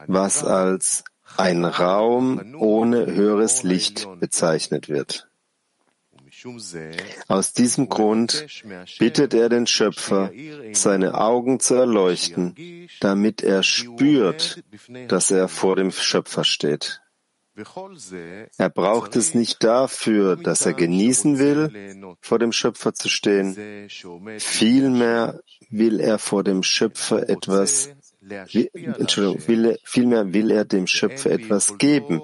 was 0.07 0.45
als 0.45 1.05
ein 1.39 1.65
Raum 1.65 2.55
ohne 2.57 3.07
höheres 3.07 3.63
Licht 3.63 4.09
bezeichnet 4.21 4.89
wird. 4.89 5.29
Aus 7.27 7.53
diesem 7.53 7.89
Grund 7.89 8.47
bittet 8.99 9.35
er 9.35 9.49
den 9.49 9.67
Schöpfer, 9.67 10.31
seine 10.73 11.15
Augen 11.15 11.59
zu 11.59 11.75
erleuchten, 11.75 12.89
damit 13.01 13.43
er 13.43 13.63
spürt, 13.63 14.63
dass 15.09 15.31
er 15.31 15.49
vor 15.49 15.77
dem 15.77 15.91
Schöpfer 15.91 16.45
steht. 16.45 17.01
Er 18.57 18.69
braucht 18.69 19.17
es 19.17 19.35
nicht 19.35 19.65
dafür, 19.65 20.37
dass 20.37 20.65
er 20.65 20.75
genießen 20.75 21.39
will, 21.41 22.17
vor 22.21 22.39
dem 22.39 22.53
Schöpfer 22.53 22.95
zu 22.95 23.09
stehen. 23.09 23.89
Vielmehr 24.39 25.41
will 25.69 25.99
er 25.99 26.19
vor 26.19 26.45
dem 26.45 26.63
Schöpfer 26.63 27.29
etwas, 27.29 27.91
Entschuldigung, 28.31 29.49
will, 29.49 29.79
vielmehr 29.85 30.33
will 30.33 30.51
er 30.51 30.65
dem 30.65 30.87
Schöpfer 30.87 31.31
etwas 31.31 31.79
geben 31.79 32.21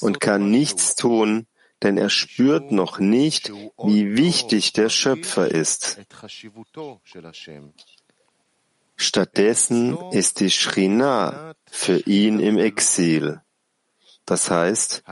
und 0.00 0.20
kann 0.20 0.50
nichts 0.50 0.94
tun, 0.96 1.46
denn 1.82 1.98
er 1.98 2.10
spürt 2.10 2.72
noch 2.72 2.98
nicht, 2.98 3.52
wie 3.82 4.16
wichtig 4.16 4.72
der 4.72 4.88
Schöpfer 4.88 5.50
ist. 5.50 6.00
Stattdessen 8.96 9.98
ist 10.12 10.40
die 10.40 10.50
Shrina 10.50 11.54
für 11.70 11.98
ihn 12.06 12.40
im 12.40 12.58
Exil. 12.58 13.40
Das 14.24 14.50
heißt, 14.50 15.04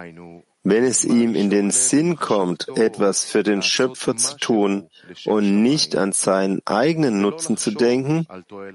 wenn 0.65 0.85
es 0.85 1.05
ihm 1.05 1.35
in 1.35 1.51
den 1.51 1.71
Sinn 1.71 2.17
kommt, 2.17 2.69
etwas 2.77 3.25
für 3.25 3.43
den 3.43 3.63
Schöpfer 3.63 4.17
zu 4.17 4.37
tun 4.37 4.89
und 5.25 5.63
nicht 5.63 5.97
an 5.97 6.13
seinen 6.13 6.61
eigenen 6.65 7.21
Nutzen 7.21 7.57
zu 7.57 7.73
denken, 7.73 8.27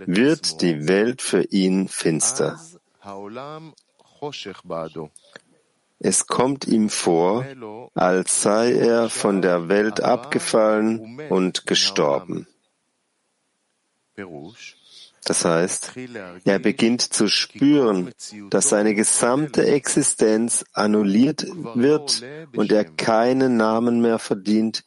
wird 0.06 0.62
die 0.62 0.88
Welt 0.88 1.21
für 1.21 1.43
ihn 1.43 1.88
finster. 1.88 2.60
Es 6.00 6.28
kommt 6.28 6.67
ihm 6.67 6.89
vor, 6.89 7.45
als 7.95 8.41
sei 8.41 8.73
er 8.73 9.10
von 9.10 9.41
der 9.41 9.67
Welt 9.67 10.02
abgefallen 10.02 11.19
und 11.30 11.65
gestorben. 11.65 12.47
Das 15.23 15.43
heißt, 15.43 15.91
er 16.45 16.60
beginnt 16.60 17.01
zu 17.01 17.27
spüren, 17.27 18.12
dass 18.49 18.69
seine 18.69 18.95
gesamte 18.95 19.65
Existenz 19.65 20.63
annulliert 20.73 21.45
wird 21.75 22.23
und 22.56 22.71
er 22.71 22.86
keinen 22.86 23.58
Namen 23.58 24.01
mehr 24.01 24.19
verdient, 24.19 24.84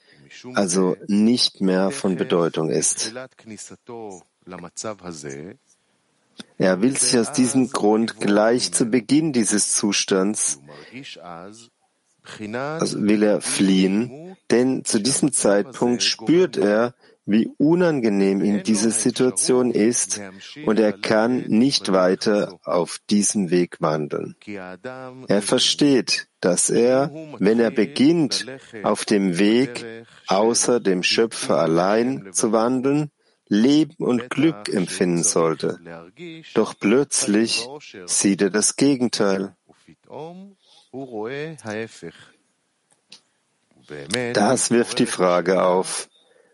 also 0.55 0.97
nicht 1.07 1.61
mehr 1.61 1.90
von 1.90 2.16
Bedeutung 2.16 2.71
ist. 2.71 3.12
Er 6.59 6.83
will 6.83 6.97
sich 6.97 7.19
aus 7.19 7.33
diesem 7.33 7.71
Grund 7.71 8.21
gleich 8.21 8.73
zu 8.73 8.87
Beginn 8.87 9.33
dieses 9.33 9.75
Zustands, 9.75 10.61
also 12.38 13.03
will 13.03 13.23
er 13.23 13.40
fliehen, 13.40 14.37
denn 14.51 14.85
zu 14.85 15.01
diesem 15.01 15.33
Zeitpunkt 15.33 16.03
spürt 16.03 16.57
er, 16.57 16.95
wie 17.31 17.49
unangenehm 17.59 18.43
ihm 18.45 18.62
diese 18.62 18.90
Situation 18.90 19.71
ist 19.71 20.21
und 20.66 20.81
er 20.81 20.93
kann 20.93 21.45
nicht 21.47 21.93
weiter 21.93 22.59
auf 22.64 22.99
diesem 23.09 23.51
Weg 23.51 23.77
wandeln. 23.81 24.35
Er 25.29 25.43
versteht, 25.43 26.27
dass 26.40 26.71
er, 26.71 27.11
wenn 27.38 27.61
er 27.61 27.71
beginnt, 27.71 28.47
auf 28.83 29.05
dem 29.05 29.38
Weg 29.38 29.85
außer 30.27 30.81
dem 30.81 31.03
Schöpfer 31.03 31.59
allein 31.59 32.33
zu 32.33 32.53
wandeln, 32.53 33.11
Leben 33.47 33.97
und 33.99 34.31
Glück 34.31 34.69
empfinden 34.69 35.25
sollte. 35.25 35.81
Doch 36.55 36.75
plötzlich 36.79 37.66
sieht 38.07 38.43
er 38.43 38.51
das 38.51 38.77
Gegenteil. 38.77 39.55
Das 44.33 44.71
wirft 44.71 44.99
die 45.01 45.07
Frage 45.07 45.64
auf, 45.64 46.09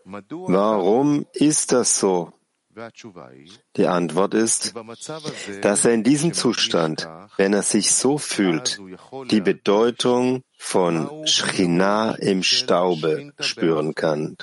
warum 0.06 1.26
ist 1.32 1.72
das 1.72 1.98
so? 1.98 2.32
Die 3.76 3.86
Antwort 3.86 4.34
ist, 4.34 4.74
dass 5.62 5.84
er 5.86 5.94
in 5.94 6.02
diesem 6.02 6.34
Zustand, 6.34 7.08
wenn 7.38 7.54
er 7.54 7.62
sich 7.62 7.94
so 7.94 8.18
fühlt, 8.18 8.78
die 9.30 9.40
Bedeutung 9.40 10.42
von 10.58 11.26
Schchina 11.26 12.12
im 12.16 12.42
Staube 12.42 13.32
spüren 13.40 13.94
kann. 13.94 14.36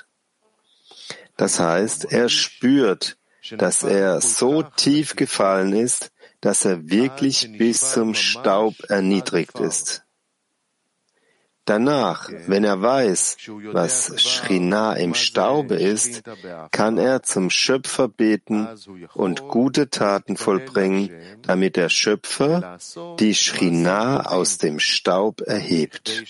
Das 1.38 1.60
heißt, 1.60 2.12
er 2.12 2.30
spürt, 2.30 3.18
dass 3.52 3.84
er 3.84 4.22
so 4.22 4.64
tief 4.64 5.16
gefallen 5.16 5.74
ist, 5.74 6.12
dass 6.42 6.66
er 6.66 6.90
wirklich 6.90 7.56
bis 7.58 7.92
zum 7.92 8.16
Staub 8.16 8.74
erniedrigt 8.90 9.60
ist. 9.60 10.04
Danach, 11.66 12.30
wenn 12.48 12.66
er 12.66 12.82
weiß, 12.82 13.38
was 13.72 14.22
Shrina 14.22 14.94
im 14.94 15.14
Staube 15.14 15.76
ist, 15.76 16.24
kann 16.72 16.98
er 16.98 17.24
zum 17.24 17.50
Schöpfer 17.50 18.10
beten 18.10 18.68
und 19.14 19.48
gute 19.48 19.90
Taten 19.90 20.36
vollbringen, 20.36 21.10
damit 21.42 21.78
der 21.78 21.88
Schöpfer 21.88 22.78
die 23.20 23.34
Shrina 23.34 24.26
aus 24.26 24.58
dem 24.58 24.80
Staub 24.80 25.42
erhebt. 25.42 26.24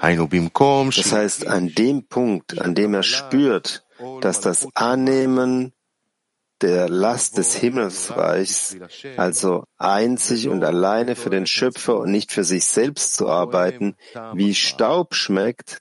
Das 0.00 1.12
heißt, 1.12 1.46
an 1.46 1.74
dem 1.74 2.06
Punkt, 2.06 2.58
an 2.58 2.74
dem 2.74 2.94
er 2.94 3.02
spürt, 3.02 3.84
dass 4.22 4.40
das 4.40 4.68
Annehmen 4.74 5.72
der 6.60 6.88
Last 6.88 7.38
des 7.38 7.54
Himmelsreichs, 7.54 8.76
also 9.16 9.64
einzig 9.76 10.48
und 10.48 10.64
alleine 10.64 11.16
für 11.16 11.30
den 11.30 11.46
Schöpfer 11.46 11.98
und 11.98 12.10
nicht 12.10 12.32
für 12.32 12.44
sich 12.44 12.64
selbst 12.64 13.14
zu 13.14 13.28
arbeiten, 13.28 13.96
wie 14.34 14.54
Staub 14.54 15.14
schmeckt, 15.14 15.80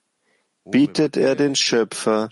bittet 0.69 1.17
er 1.17 1.35
den 1.35 1.55
Schöpfer, 1.55 2.29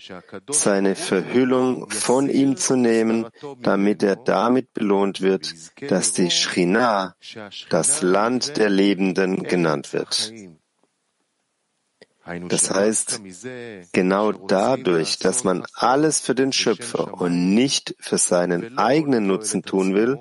seine 0.50 0.94
Verhüllung 0.94 1.90
von 1.90 2.28
ihm 2.28 2.56
zu 2.56 2.76
nehmen, 2.76 3.26
damit 3.60 4.02
er 4.02 4.16
damit 4.16 4.72
belohnt 4.72 5.20
wird, 5.20 5.52
dass 5.90 6.12
die 6.12 6.30
Schrina, 6.30 7.16
das 7.70 8.02
Land 8.02 8.56
der 8.56 8.68
Lebenden, 8.68 9.42
genannt 9.42 9.92
wird. 9.92 10.32
Das 12.48 12.70
heißt, 12.70 13.20
genau 13.92 14.32
dadurch, 14.32 15.18
dass 15.18 15.44
man 15.44 15.64
alles 15.74 16.20
für 16.20 16.34
den 16.34 16.52
Schöpfer 16.52 17.20
und 17.20 17.54
nicht 17.54 17.94
für 18.00 18.18
seinen 18.18 18.78
eigenen 18.78 19.26
Nutzen 19.26 19.62
tun 19.62 19.94
will, 19.94 20.18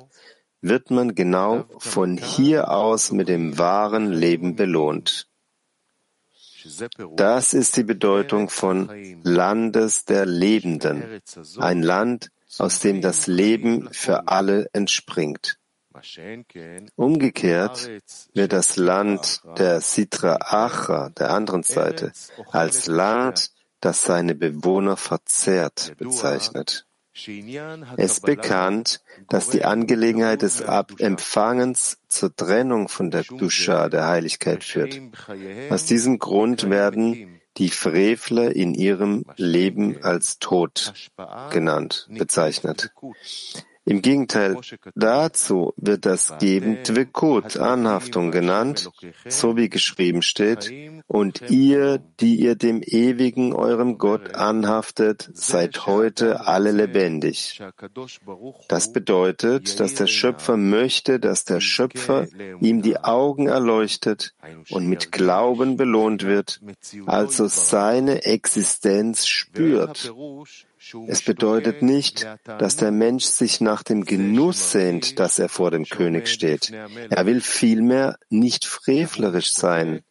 wird 0.61 0.91
man 0.91 1.15
genau 1.15 1.65
von 1.79 2.17
hier 2.17 2.69
aus 2.69 3.11
mit 3.11 3.27
dem 3.27 3.57
wahren 3.57 4.11
Leben 4.11 4.55
belohnt. 4.55 5.27
Das 7.15 7.53
ist 7.53 7.77
die 7.77 7.83
Bedeutung 7.83 8.49
von 8.49 8.89
Landes 9.23 10.05
der 10.05 10.25
Lebenden, 10.25 11.21
ein 11.57 11.83
Land, 11.83 12.31
aus 12.57 12.79
dem 12.79 13.01
das 13.01 13.27
Leben 13.27 13.89
für 13.91 14.27
alle 14.27 14.67
entspringt. 14.73 15.59
Umgekehrt 16.95 17.89
wird 18.33 18.53
das 18.53 18.75
Land 18.77 19.41
der 19.57 19.81
Sitra 19.81 20.37
Achra, 20.41 21.09
der 21.09 21.31
anderen 21.31 21.63
Seite, 21.63 22.11
als 22.51 22.87
Land, 22.87 23.51
das 23.81 24.03
seine 24.03 24.35
Bewohner 24.35 24.97
verzehrt, 24.97 25.93
bezeichnet. 25.97 26.85
Es 27.15 28.11
ist 28.11 28.25
bekannt, 28.25 29.01
dass 29.29 29.49
die 29.49 29.63
Angelegenheit 29.63 30.41
des 30.41 30.61
Empfangens 30.61 31.97
zur 32.09 32.35
Trennung 32.35 32.89
von 32.89 33.09
der 33.09 33.23
Dusha, 33.23 33.87
der 33.87 34.07
Heiligkeit, 34.07 34.65
führt. 34.65 34.99
Aus 35.69 35.85
diesem 35.85 36.19
Grund 36.19 36.69
werden 36.69 37.39
die 37.57 37.69
Frevler 37.69 38.53
in 38.53 38.73
ihrem 38.73 39.23
Leben 39.37 40.03
als 40.03 40.39
tot 40.39 40.93
genannt, 41.51 42.09
bezeichnet. 42.09 42.91
Im 43.87 44.01
Gegenteil 44.01 44.57
dazu 44.95 45.73
wird 45.77 46.07
das 46.07 46.37
Geben 46.39 46.83
Twekut, 46.83 47.57
Anhaftung 47.57 48.31
genannt, 48.31 48.89
so 49.27 49.57
wie 49.57 49.69
geschrieben 49.69 50.23
steht, 50.23 50.71
und 51.07 51.51
ihr, 51.51 51.99
die 52.19 52.35
ihr 52.35 52.55
dem 52.55 52.81
ewigen 52.83 53.53
eurem 53.53 53.99
Gott 53.99 54.33
anhaftet, 54.33 55.29
seid 55.33 55.85
heute 55.85 56.47
alle 56.47 56.71
lebendig. 56.71 57.61
Das 58.67 58.91
bedeutet, 58.91 59.79
dass 59.79 59.93
der 59.93 60.07
Schöpfer 60.07 60.57
möchte, 60.57 61.19
dass 61.19 61.45
der 61.45 61.59
Schöpfer 61.59 62.27
ihm 62.59 62.81
die 62.81 62.97
Augen 62.97 63.47
erleuchtet 63.47 64.33
und 64.71 64.87
mit 64.87 65.11
Glauben 65.11 65.77
belohnt 65.77 66.23
wird, 66.25 66.59
also 67.05 67.47
seine 67.47 68.25
Existenz 68.25 69.27
spürt. 69.27 70.11
Es 71.07 71.23
bedeutet 71.23 71.81
nicht, 71.81 72.27
dass 72.43 72.75
der 72.75 72.91
Mensch 72.91 73.25
sich 73.25 73.61
nach 73.61 73.83
dem 73.83 74.05
Genuss 74.05 74.71
sehnt, 74.71 75.19
dass 75.19 75.39
er 75.39 75.49
vor 75.49 75.71
dem 75.71 75.85
König 75.85 76.27
steht. 76.27 76.71
Er 77.09 77.25
will 77.25 77.41
vielmehr 77.41 78.17
nicht 78.29 78.65
frevlerisch 78.65 79.53
sein, 79.53 80.01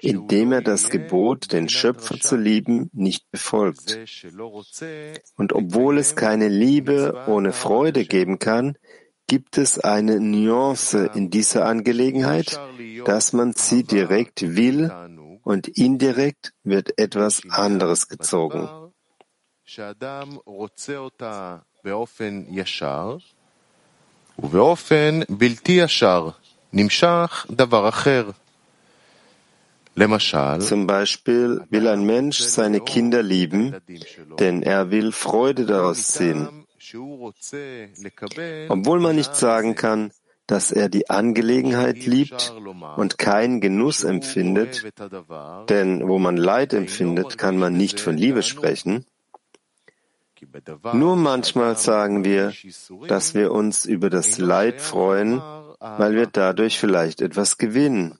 indem 0.00 0.52
er 0.52 0.62
das 0.62 0.90
Gebot, 0.90 1.52
den 1.52 1.68
Schöpfer 1.68 2.18
zu 2.20 2.36
lieben, 2.36 2.90
nicht 2.92 3.30
befolgt. 3.30 3.98
Und 5.36 5.52
obwohl 5.52 5.98
es 5.98 6.16
keine 6.16 6.48
Liebe 6.48 7.24
ohne 7.26 7.52
Freude 7.52 8.04
geben 8.04 8.38
kann, 8.38 8.76
gibt 9.26 9.58
es 9.58 9.78
eine 9.78 10.20
Nuance 10.20 11.10
in 11.14 11.30
dieser 11.30 11.66
Angelegenheit, 11.66 12.58
dass 13.04 13.32
man 13.32 13.52
sie 13.52 13.82
direkt 13.82 14.56
will 14.56 14.90
und 15.42 15.68
indirekt 15.68 16.52
wird 16.62 16.98
etwas 16.98 17.42
anderes 17.50 18.08
gezogen. 18.08 18.87
שאדם 19.67 20.27
רוצה 20.45 20.97
אותה 20.97 21.57
באופן 21.83 22.43
ישר, 22.49 23.17
ובאופן 24.39 25.19
בלתי 25.29 25.71
ישר 25.71 26.29
נמשך 26.73 27.45
דבר 27.51 27.89
אחר. 27.89 28.29
Zum 29.95 30.87
Beispiel 30.87 31.61
will 31.69 31.87
ein 31.87 32.03
Mensch 32.03 32.39
seine 32.39 32.79
Kinder 32.79 33.21
lieben, 33.21 33.75
denn 34.39 34.63
er 34.63 34.89
will 34.89 35.11
Freude 35.11 35.67
daraus 35.67 36.07
ziehen. 36.07 36.65
Obwohl 38.69 38.99
man 38.99 39.15
nicht 39.15 39.35
sagen 39.35 39.75
kann, 39.75 40.11
dass 40.47 40.71
er 40.71 40.89
die 40.89 41.11
Angelegenheit 41.11 42.05
liebt 42.07 42.53
und 42.97 43.19
keinen 43.19 43.61
Genuss 43.61 44.03
empfindet, 44.03 44.83
denn 45.69 46.07
wo 46.07 46.17
man 46.17 46.37
Leid 46.37 46.73
empfindet, 46.73 47.37
kann 47.37 47.57
man 47.57 47.73
nicht 47.77 47.99
von 47.99 48.17
Liebe 48.17 48.41
sprechen, 48.41 49.05
nur 50.92 51.16
manchmal 51.16 51.76
sagen 51.76 52.24
wir, 52.24 52.52
dass 53.06 53.34
wir 53.34 53.52
uns 53.52 53.84
über 53.84 54.10
das 54.10 54.38
Leid 54.38 54.80
freuen, 54.80 55.40
weil 55.80 56.14
wir 56.14 56.26
dadurch 56.26 56.78
vielleicht 56.78 57.20
etwas 57.20 57.58
gewinnen. 57.58 58.18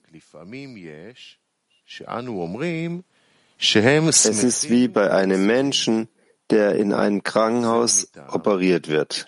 Es 3.57 4.43
ist 4.43 4.69
wie 4.69 4.87
bei 4.87 5.11
einem 5.11 5.45
Menschen, 5.45 6.07
der 6.49 6.75
in 6.75 6.93
einem 6.93 7.23
Krankenhaus 7.23 8.11
operiert 8.29 8.87
wird. 8.87 9.25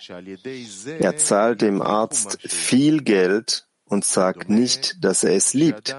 Er 0.98 1.16
zahlt 1.16 1.62
dem 1.62 1.82
Arzt 1.82 2.38
viel 2.42 3.02
Geld 3.02 3.66
und 3.91 4.03
sagt 4.03 4.49
nicht, 4.49 5.03
dass 5.03 5.23
er 5.23 5.35
es 5.35 5.53
liebt, 5.53 5.95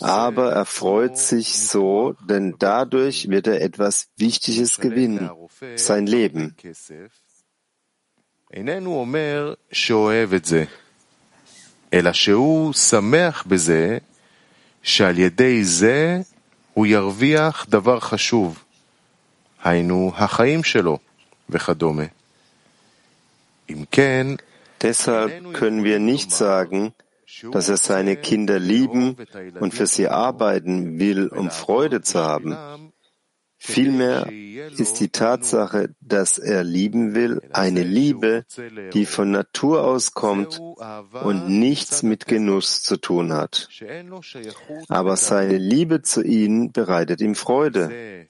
aber 0.00 0.52
er 0.52 0.66
freut 0.66 1.16
sich 1.16 1.58
so, 1.58 2.14
denn 2.28 2.54
dadurch 2.58 3.28
wird 3.30 3.46
er 3.46 3.60
etwas 3.62 4.08
Wichtiges 4.16 4.78
gewinnen, 4.78 5.30
sein 5.76 6.06
Leben. 6.06 6.54
אלא 11.92 12.12
שהוא 12.12 12.72
שמח 12.72 13.44
בזה 13.46 13.98
שעל 14.82 15.18
ידי 15.18 15.64
זה 15.64 16.20
הוא 16.74 16.86
ירוויח 16.86 17.66
דבר 17.68 18.00
חשוב, 18.00 18.64
היינו 19.64 20.12
החיים 20.14 20.64
שלו 20.64 20.98
וכדומה. 21.50 22.04
אם 23.70 23.84
כן, 23.90 24.26
Deshalb 24.82 25.52
können 25.52 25.84
wir 25.84 25.98
nicht 25.98 26.32
sagen, 26.32 26.94
dass 27.51 27.69
er 27.69 27.77
seine 27.77 28.15
Kinder 28.15 28.59
lieben 28.59 29.15
und 29.59 29.73
für 29.73 29.87
sie 29.87 30.07
arbeiten 30.07 30.99
will, 30.99 31.27
um 31.27 31.49
Freude 31.49 32.01
zu 32.01 32.19
haben. 32.19 32.55
Vielmehr 33.57 34.29
ist 34.77 34.99
die 34.99 35.09
Tatsache, 35.09 35.95
dass 35.99 36.37
er 36.37 36.63
lieben 36.63 37.15
will, 37.15 37.41
eine 37.51 37.83
Liebe, 37.83 38.45
die 38.93 39.05
von 39.05 39.31
Natur 39.31 39.83
aus 39.83 40.13
kommt 40.13 40.59
und 41.23 41.49
nichts 41.49 42.03
mit 42.03 42.27
Genuss 42.27 42.83
zu 42.83 42.97
tun 42.97 43.33
hat. 43.33 43.69
Aber 44.87 45.17
seine 45.17 45.57
Liebe 45.57 46.01
zu 46.03 46.21
ihnen 46.21 46.73
bereitet 46.73 47.21
ihm 47.21 47.33
Freude. 47.33 48.27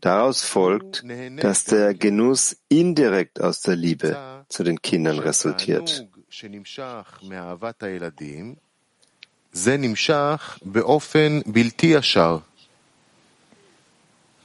Daraus 0.00 0.42
folgt, 0.42 1.04
dass 1.36 1.64
der 1.64 1.94
Genuss 1.94 2.56
indirekt 2.68 3.40
aus 3.40 3.60
der 3.60 3.76
Liebe 3.76 4.44
zu 4.48 4.64
den 4.64 4.82
Kindern 4.82 5.18
resultiert. 5.18 6.08
שנמשך 6.31 7.19
מאהבת 7.23 7.83
הילדים, 7.83 8.55
זה 9.51 9.77
נמשך 9.77 10.59
באופן 10.61 11.39
בלתי 11.45 11.87
ישר. 11.87 12.37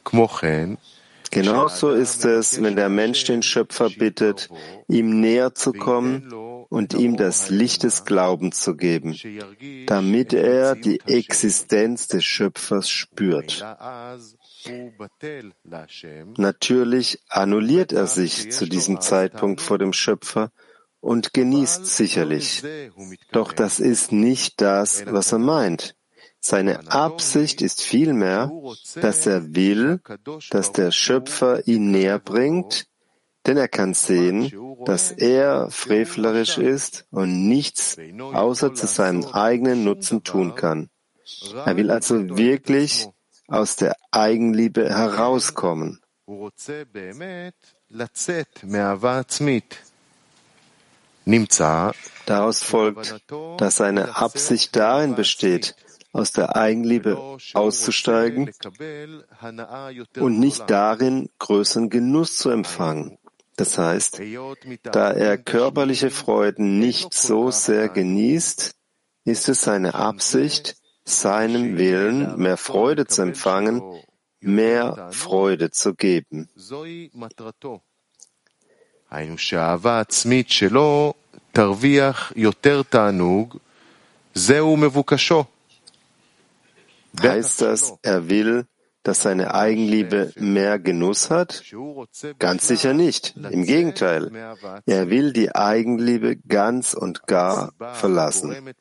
כמו 0.05 0.29
כן, 0.29 0.71
Genauso 1.33 1.93
ist 1.93 2.27
es, 2.27 2.63
wenn 2.63 2.77
der 2.77 2.91
Mensch 2.91 3.25
den 3.25 3.43
Schöpfer 3.43 3.89
bittet, 3.89 4.51
ihm 4.87 5.19
näher 5.21 5.55
zu 5.55 5.73
kommen 5.73 6.31
und 6.69 6.93
ihm 6.93 7.17
das 7.17 7.49
Licht 7.49 7.85
des 7.85 8.05
Glaubens 8.05 8.61
zu 8.61 8.77
geben, 8.77 9.17
damit 9.87 10.35
er 10.35 10.77
die 10.77 11.01
Existenz 11.07 12.07
des 12.07 12.23
Schöpfers 12.25 12.91
spürt. 12.91 13.65
Natürlich 16.37 17.19
annulliert 17.31 17.93
er 17.93 18.07
sich 18.07 18.53
zu 18.53 18.67
diesem 18.67 19.01
Zeitpunkt 19.01 19.63
vor 19.63 19.79
dem 19.79 19.95
Schöpfer 19.95 20.53
und 21.00 21.34
genießt 21.34 21.86
sicherlich. 21.86 22.64
Doch 23.32 23.54
das 23.54 23.80
ist 23.80 24.12
nicht 24.12 24.62
das, 24.62 25.06
was 25.08 25.32
er 25.32 25.40
meint. 25.40 25.96
Seine 26.40 26.92
Absicht 26.92 27.62
ist 27.62 27.82
vielmehr, 27.82 28.52
dass 28.96 29.26
er 29.26 29.56
will, 29.56 30.02
dass 30.50 30.72
der 30.72 30.92
Schöpfer 30.92 31.68
ihn 31.68 31.92
näher 31.92 32.20
bringt, 32.20 32.88
denn 33.46 33.58
er 33.58 33.68
kann 33.68 33.94
sehen, 33.94 34.52
dass 34.86 35.12
er 35.12 35.70
frevlerisch 35.72 36.58
ist 36.58 37.06
und 37.12 37.48
nichts 37.48 37.98
außer 38.20 38.76
zu 38.76 38.88
seinem 38.88 39.26
eigenen 39.26 39.84
Nutzen 39.84 40.24
tun 40.24 40.56
kann. 40.56 40.90
Er 41.66 41.76
will 41.76 41.92
also 41.92 42.38
wirklich 42.38 43.08
aus 43.48 43.76
der 43.76 43.96
Eigenliebe 44.12 44.90
herauskommen. 44.90 46.02
Daraus 52.26 52.64
folgt, 52.64 53.22
dass 53.58 53.78
seine 53.78 54.18
Absicht 54.18 54.76
darin 54.76 55.16
besteht, 55.16 55.76
aus 56.12 56.32
der 56.32 56.56
Eigenliebe 56.56 57.38
auszusteigen 57.54 58.50
und 60.18 60.40
nicht 60.40 60.70
darin 60.70 61.30
größeren 61.40 61.90
Genuss 61.90 62.38
zu 62.38 62.50
empfangen. 62.50 63.18
Das 63.56 63.78
heißt, 63.78 64.22
da 64.84 65.12
er 65.12 65.38
körperliche 65.38 66.12
Freuden 66.12 66.80
nicht 66.80 67.14
so 67.14 67.52
sehr 67.52 67.90
genießt, 67.90 68.76
ist 69.26 69.50
es 69.50 69.62
seine 69.62 69.96
Absicht, 69.96 70.78
seinem 71.04 71.78
Willen 71.78 72.38
mehr 72.38 72.58
Freude 72.58 73.08
zu 73.08 73.24
empfangen, 73.24 73.82
mehr 74.40 75.10
Freude 75.12 75.72
zu 75.72 75.96
geben. 75.96 76.50
Heißt 87.20 87.62
das, 87.62 87.96
er 88.04 88.30
will, 88.30 88.66
dass 89.04 89.24
seine 89.24 89.54
Eigenliebe 89.54 90.34
mehr 90.36 90.78
Genuss 90.78 91.30
hat? 91.30 91.64
Ganz 92.38 92.68
sicher 92.68 92.94
nicht. 92.94 93.36
Im 93.50 93.64
Gegenteil. 93.64 94.32
Er 94.86 95.10
will 95.10 95.34
die 95.34 95.56
Eigenliebe 95.56 96.36
ganz 96.36 96.94
und 96.94 97.26
gar 97.26 97.74
verlassen. 97.94 98.74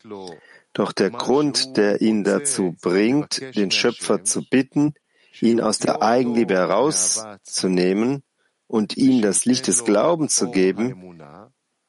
Doch 0.72 0.92
der 0.92 1.10
Grund, 1.10 1.76
der 1.76 2.02
ihn 2.02 2.24
dazu 2.24 2.76
bringt, 2.82 3.40
den 3.56 3.70
Schöpfer 3.70 4.24
zu 4.24 4.42
bitten, 4.42 4.94
ihn 5.40 5.60
aus 5.60 5.78
der 5.78 6.02
Eigenliebe 6.02 6.54
herauszunehmen 6.54 8.22
und 8.66 8.96
ihm 8.96 9.22
das 9.22 9.44
Licht 9.44 9.66
des 9.66 9.84
Glaubens 9.84 10.34
zu 10.34 10.50
geben, 10.50 11.18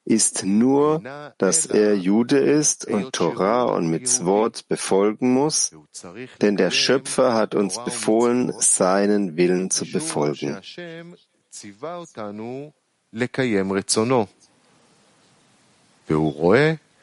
ist 0.04 0.44
nur, 0.44 1.02
dass 1.36 1.66
er 1.66 1.94
Jude 1.94 2.38
ist 2.38 2.86
und 2.86 3.12
Torah 3.12 3.64
und 3.64 3.90
Mitzvot 3.90 4.66
befolgen 4.66 5.34
muss, 5.34 5.72
denn 6.40 6.56
der 6.56 6.70
Schöpfer 6.70 7.34
hat 7.34 7.54
uns 7.54 7.82
befohlen, 7.84 8.52
seinen 8.58 9.36
Willen 9.36 9.70
zu 9.70 9.84
befolgen. 9.84 10.58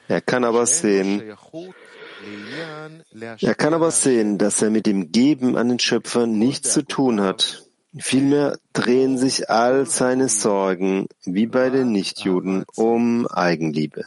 Er 0.07 0.21
kann 0.21 0.43
aber 0.43 0.65
sehen, 0.65 1.23
er 3.41 3.55
kann 3.55 3.73
aber 3.73 3.91
sehen, 3.91 4.37
dass 4.37 4.61
er 4.63 4.69
mit 4.71 4.85
dem 4.87 5.11
Geben 5.11 5.57
an 5.57 5.69
den 5.69 5.79
Schöpfer 5.79 6.25
nichts 6.25 6.73
zu 6.73 6.81
tun 6.81 7.21
hat. 7.21 7.64
Vielmehr 7.97 8.57
drehen 8.73 9.17
sich 9.17 9.49
all 9.49 9.85
seine 9.85 10.27
Sorgen, 10.29 11.07
wie 11.23 11.47
bei 11.47 11.69
den 11.69 11.91
Nichtjuden, 11.91 12.65
um 12.75 13.27
Eigenliebe. 13.27 14.05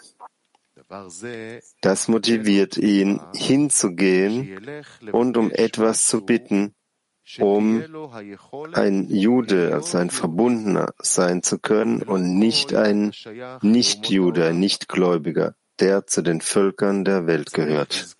Das 1.81 2.09
motiviert 2.09 2.77
ihn, 2.77 3.20
hinzugehen 3.35 4.59
und 5.12 5.37
um 5.37 5.51
etwas 5.51 6.07
zu 6.07 6.24
bitten, 6.24 6.74
um 7.38 7.85
ein 8.72 9.09
Jude, 9.11 9.74
also 9.74 9.98
ein 9.98 10.11
Verbundener 10.11 10.94
sein 10.98 11.42
zu 11.42 11.59
können 11.59 12.03
und 12.03 12.38
nicht 12.38 12.74
ein 12.74 13.12
Nichtjude, 13.61 14.46
ein 14.46 14.61
Nichtgläubiger, 14.61 15.55
der 15.79 16.07
zu 16.07 16.22
den 16.22 16.40
Völkern 16.40 17.05
der 17.05 17.27
Welt 17.27 17.53
gehört. 17.53 18.16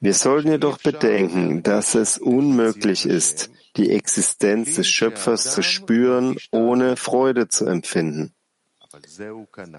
Wir 0.00 0.14
sollten 0.14 0.50
jedoch 0.50 0.78
bedenken, 0.78 1.62
dass 1.62 1.94
es 1.94 2.18
unmöglich 2.18 3.06
ist, 3.06 3.50
die 3.76 3.90
Existenz 3.90 4.76
des 4.76 4.88
Schöpfers 4.88 5.54
zu 5.54 5.62
spüren, 5.62 6.36
ohne 6.50 6.96
Freude 6.96 7.48
zu 7.48 7.66
empfinden. 7.66 8.34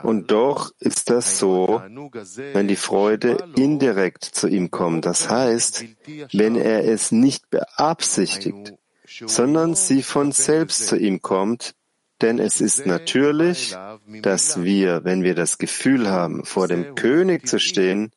Und 0.03 0.31
doch 0.31 0.71
ist 0.79 1.09
das 1.09 1.37
so, 1.37 1.81
wenn 2.53 2.67
die 2.69 2.77
Freude 2.77 3.37
indirekt 3.57 4.23
zu 4.23 4.47
ihm 4.47 4.71
kommt. 4.71 5.05
Das 5.05 5.29
heißt, 5.29 5.85
wenn 6.31 6.55
er 6.55 6.85
es 6.85 7.11
nicht 7.11 7.49
beabsichtigt, 7.49 8.73
sondern 9.25 9.75
sie 9.75 10.01
von 10.01 10.31
selbst 10.31 10.87
zu 10.87 10.95
ihm 10.97 11.21
kommt, 11.21 11.75
denn 12.21 12.39
es 12.39 12.61
ist 12.61 12.85
natürlich, 12.85 13.75
dass 14.21 14.63
wir, 14.63 15.03
wenn 15.03 15.23
wir 15.23 15.35
das 15.35 15.57
Gefühl 15.57 16.09
haben, 16.09 16.45
vor 16.45 16.67
dem 16.67 16.95
König 16.95 17.47
zu 17.47 17.59
stehen, 17.59 18.11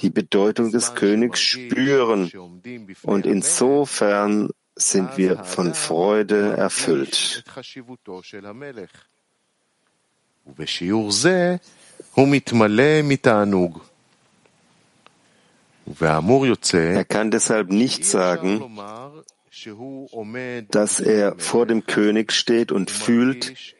die 0.00 0.10
Bedeutung 0.10 0.72
des 0.72 0.94
Königs 0.94 1.40
spüren 1.40 2.32
und 3.02 3.26
insofern 3.26 4.50
sind 4.76 5.16
wir 5.16 5.44
von 5.44 5.74
Freude 5.74 6.56
erfüllt. 6.56 7.44
Er 16.74 17.04
kann 17.04 17.30
deshalb 17.30 17.70
nicht 17.70 18.04
sagen, 18.04 18.80
dass 20.70 21.00
er 21.00 21.38
vor 21.38 21.66
dem 21.66 21.86
König 21.86 22.32
steht 22.32 22.72
und 22.72 22.90
fühlt, 22.90 23.74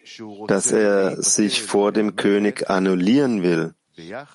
dass 0.47 0.71
er 0.73 1.21
sich 1.23 1.63
vor 1.63 1.93
dem 1.93 2.17
König 2.17 2.71
annullieren 2.71 3.43
will 3.43 3.75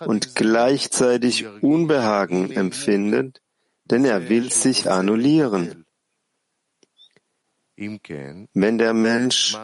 und 0.05 0.35
gleichzeitig 0.35 1.45
Unbehagen 1.61 2.51
empfindet, 2.51 3.41
denn 3.85 4.05
er 4.05 4.29
will 4.29 4.51
sich 4.51 4.89
annullieren. 4.89 5.85
Wenn 8.53 8.77
der 8.77 8.93
Mensch, 8.93 9.57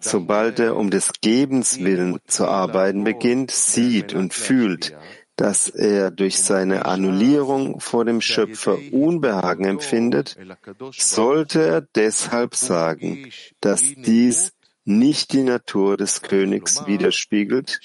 sobald 0.00 0.58
er 0.58 0.76
um 0.76 0.90
des 0.90 1.12
Gebens 1.20 1.78
willen 1.78 2.18
zu 2.26 2.46
arbeiten 2.46 3.04
beginnt, 3.04 3.50
sieht 3.52 4.14
und 4.14 4.34
fühlt, 4.34 4.96
dass 5.36 5.68
er 5.68 6.10
durch 6.10 6.38
seine 6.38 6.84
Annullierung 6.86 7.80
vor 7.80 8.04
dem 8.04 8.20
Schöpfer 8.20 8.78
Unbehagen 8.92 9.64
empfindet, 9.64 10.36
sollte 10.92 11.62
er 11.62 11.80
deshalb 11.80 12.54
sagen, 12.54 13.30
dass 13.60 13.82
dies 13.96 14.52
nicht 14.84 15.32
die 15.32 15.42
Natur 15.42 15.96
des 15.96 16.22
Königs 16.22 16.86
widerspiegelt, 16.86 17.80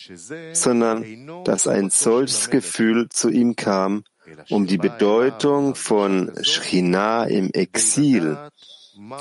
sondern 0.53 1.43
dass 1.45 1.67
ein 1.67 1.89
solches 1.89 2.49
Gefühl 2.49 3.09
zu 3.09 3.29
ihm 3.29 3.55
kam, 3.55 4.03
um 4.49 4.65
die 4.67 4.77
Bedeutung 4.77 5.75
von 5.75 6.31
Schchina 6.41 7.25
im 7.25 7.51
Exil 7.51 8.37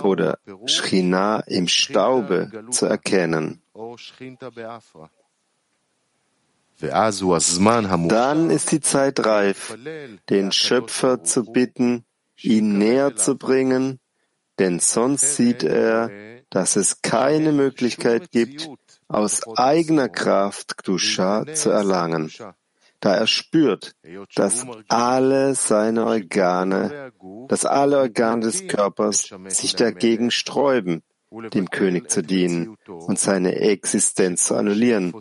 oder 0.02 0.38
Schchina 0.66 1.40
im 1.40 1.68
Staube 1.68 2.64
zu 2.70 2.86
erkennen. 2.86 3.62
Dann 8.08 8.50
ist 8.50 8.72
die 8.72 8.80
Zeit 8.80 9.24
reif, 9.24 9.76
den 10.28 10.52
Schöpfer 10.52 11.24
zu 11.24 11.44
bitten, 11.44 12.04
ihn 12.38 12.78
näher 12.78 13.16
zu 13.16 13.36
bringen, 13.36 13.98
denn 14.58 14.80
sonst 14.80 15.36
sieht 15.36 15.62
er, 15.62 16.10
dass 16.50 16.76
es 16.76 17.02
keine 17.02 17.52
Möglichkeit 17.52 18.30
gibt, 18.30 18.68
aus 19.08 19.46
eigener 19.56 20.08
Kraft 20.08 20.76
Gdusha 20.76 21.46
zu 21.54 21.70
erlangen, 21.70 22.30
da 23.06 23.14
er 23.14 23.28
spürt, 23.28 23.94
dass 24.34 24.66
alle 24.88 25.54
seine 25.54 26.06
Organe, 26.06 27.12
dass 27.46 27.64
alle 27.64 27.98
Organe 27.98 28.40
des 28.40 28.66
Körpers 28.66 29.32
sich 29.46 29.76
dagegen 29.76 30.32
sträuben, 30.32 31.04
dem 31.54 31.70
König 31.70 32.10
zu 32.10 32.22
dienen 32.22 32.76
und 32.88 33.20
seine 33.20 33.60
Existenz 33.60 34.46
zu 34.46 34.56
annullieren. 34.56 35.14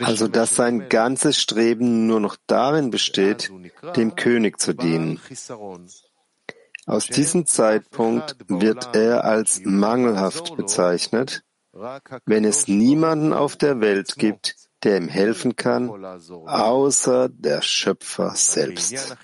Also 0.00 0.28
dass 0.28 0.56
sein 0.56 0.88
ganzes 0.88 1.38
Streben 1.38 2.06
nur 2.06 2.20
noch 2.20 2.36
darin 2.46 2.88
besteht, 2.88 3.52
dem 3.94 4.14
König 4.14 4.58
zu 4.58 4.72
dienen. 4.72 5.20
Aus 6.86 7.08
diesem 7.08 7.44
Zeitpunkt 7.44 8.36
wird 8.48 8.96
er 8.96 9.24
als 9.24 9.60
mangelhaft 9.64 10.56
bezeichnet, 10.56 11.42
wenn 12.24 12.46
es 12.46 12.68
niemanden 12.68 13.34
auf 13.34 13.56
der 13.56 13.82
Welt 13.82 14.16
gibt, 14.16 14.67
der 14.84 14.96
ihm 14.98 15.08
helfen 15.08 15.56
kann, 15.56 15.88
außer 16.46 17.28
der 17.28 17.62
Schöpfer 17.62 18.32
selbst. 18.34 19.16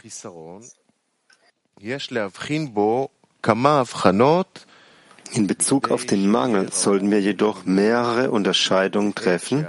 In 5.32 5.46
Bezug 5.48 5.90
auf 5.90 6.06
den 6.06 6.28
Mangel 6.28 6.72
sollten 6.72 7.10
wir 7.10 7.20
jedoch 7.20 7.64
mehrere 7.64 8.30
Unterscheidungen 8.30 9.14
treffen, 9.14 9.66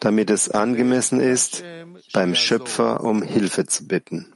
damit 0.00 0.30
es 0.30 0.48
angemessen 0.50 1.20
ist, 1.20 1.62
beim 2.12 2.34
Schöpfer 2.34 3.04
um 3.04 3.22
Hilfe 3.22 3.66
zu 3.66 3.86
bitten. 3.86 4.34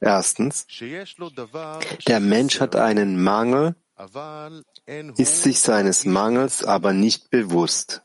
Erstens, 0.00 0.66
der 2.08 2.20
Mensch 2.20 2.60
hat 2.60 2.74
einen 2.74 3.22
Mangel, 3.22 3.76
ist 5.16 5.42
sich 5.42 5.60
seines 5.60 6.04
Mangels 6.04 6.64
aber 6.64 6.92
nicht 6.92 7.30
bewusst. 7.30 8.02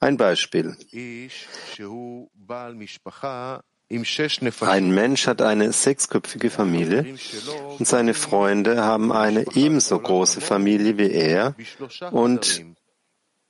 Ein 0.00 0.16
Beispiel. 0.16 0.76
Ein 4.60 4.90
Mensch 4.94 5.26
hat 5.26 5.42
eine 5.42 5.72
sechsköpfige 5.72 6.50
Familie 6.50 7.16
und 7.78 7.86
seine 7.86 8.14
Freunde 8.14 8.84
haben 8.84 9.12
eine 9.12 9.44
ebenso 9.54 9.98
große 9.98 10.40
Familie 10.40 10.96
wie 10.96 11.10
er 11.10 11.56
und 12.12 12.64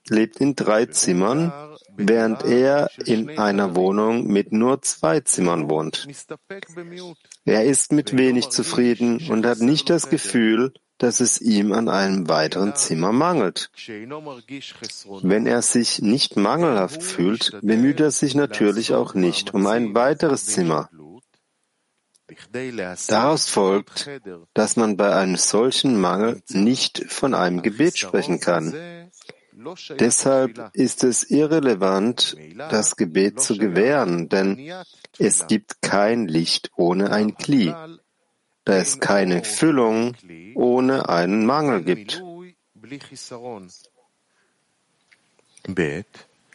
lebt 0.09 0.39
in 0.39 0.57
drei 0.57 0.87
Zimmern, 0.87 1.53
während 1.97 2.43
er 2.45 2.91
in 3.05 3.39
einer 3.39 3.77
Wohnung 3.77 4.27
mit 4.27 4.53
nur 4.53 4.81
zwei 4.83 5.21
Zimmern 5.21 5.69
wohnt. 5.69 6.09
Er 7.45 7.65
ist 7.65 7.93
mit 7.93 8.17
wenig 8.17 8.49
zufrieden 8.49 9.31
und 9.31 9.45
hat 9.45 9.61
nicht 9.61 9.91
das 9.91 10.09
Gefühl, 10.09 10.73
dass 11.01 11.21
es 11.21 11.41
ihm 11.41 11.73
an 11.73 11.89
einem 11.89 12.29
weiteren 12.29 12.77
Zimmer 12.77 13.11
mangelt. 13.11 13.71
Wenn 15.23 15.47
er 15.47 15.63
sich 15.63 16.03
nicht 16.03 16.37
mangelhaft 16.37 17.03
fühlt, 17.03 17.59
bemüht 17.63 18.01
er 18.01 18.11
sich 18.11 18.35
natürlich 18.35 18.93
auch 18.93 19.15
nicht 19.15 19.55
um 19.55 19.67
ein 19.67 19.95
weiteres 19.95 20.45
Zimmer. 20.45 20.91
Daraus 23.09 23.49
folgt, 23.49 24.09
dass 24.55 24.77
man 24.77 24.97
bei 24.97 25.15
einem 25.17 25.37
solchen 25.37 25.99
Mangel 25.99 26.43
nicht 26.51 27.05
von 27.09 27.35
einem 27.35 27.63
Gebet 27.63 27.99
sprechen 27.99 28.39
kann. 28.39 29.11
Deshalb 29.99 30.71
ist 30.75 31.03
es 31.03 31.29
irrelevant, 31.31 32.37
das 32.71 32.97
Gebet 32.97 33.41
zu 33.41 33.57
gewähren, 33.57 34.29
denn 34.29 34.73
es 35.19 35.47
gibt 35.49 35.83
kein 35.83 36.29
Licht 36.29 36.71
ohne 36.77 37.11
ein 37.11 37.37
Kli 37.37 37.75
es 38.79 39.01
keine 39.01 39.45
Füllung 39.45 40.15
ohne 40.55 41.09
einen 41.09 41.47
Mangel 41.47 41.83
gibt. 41.83 42.23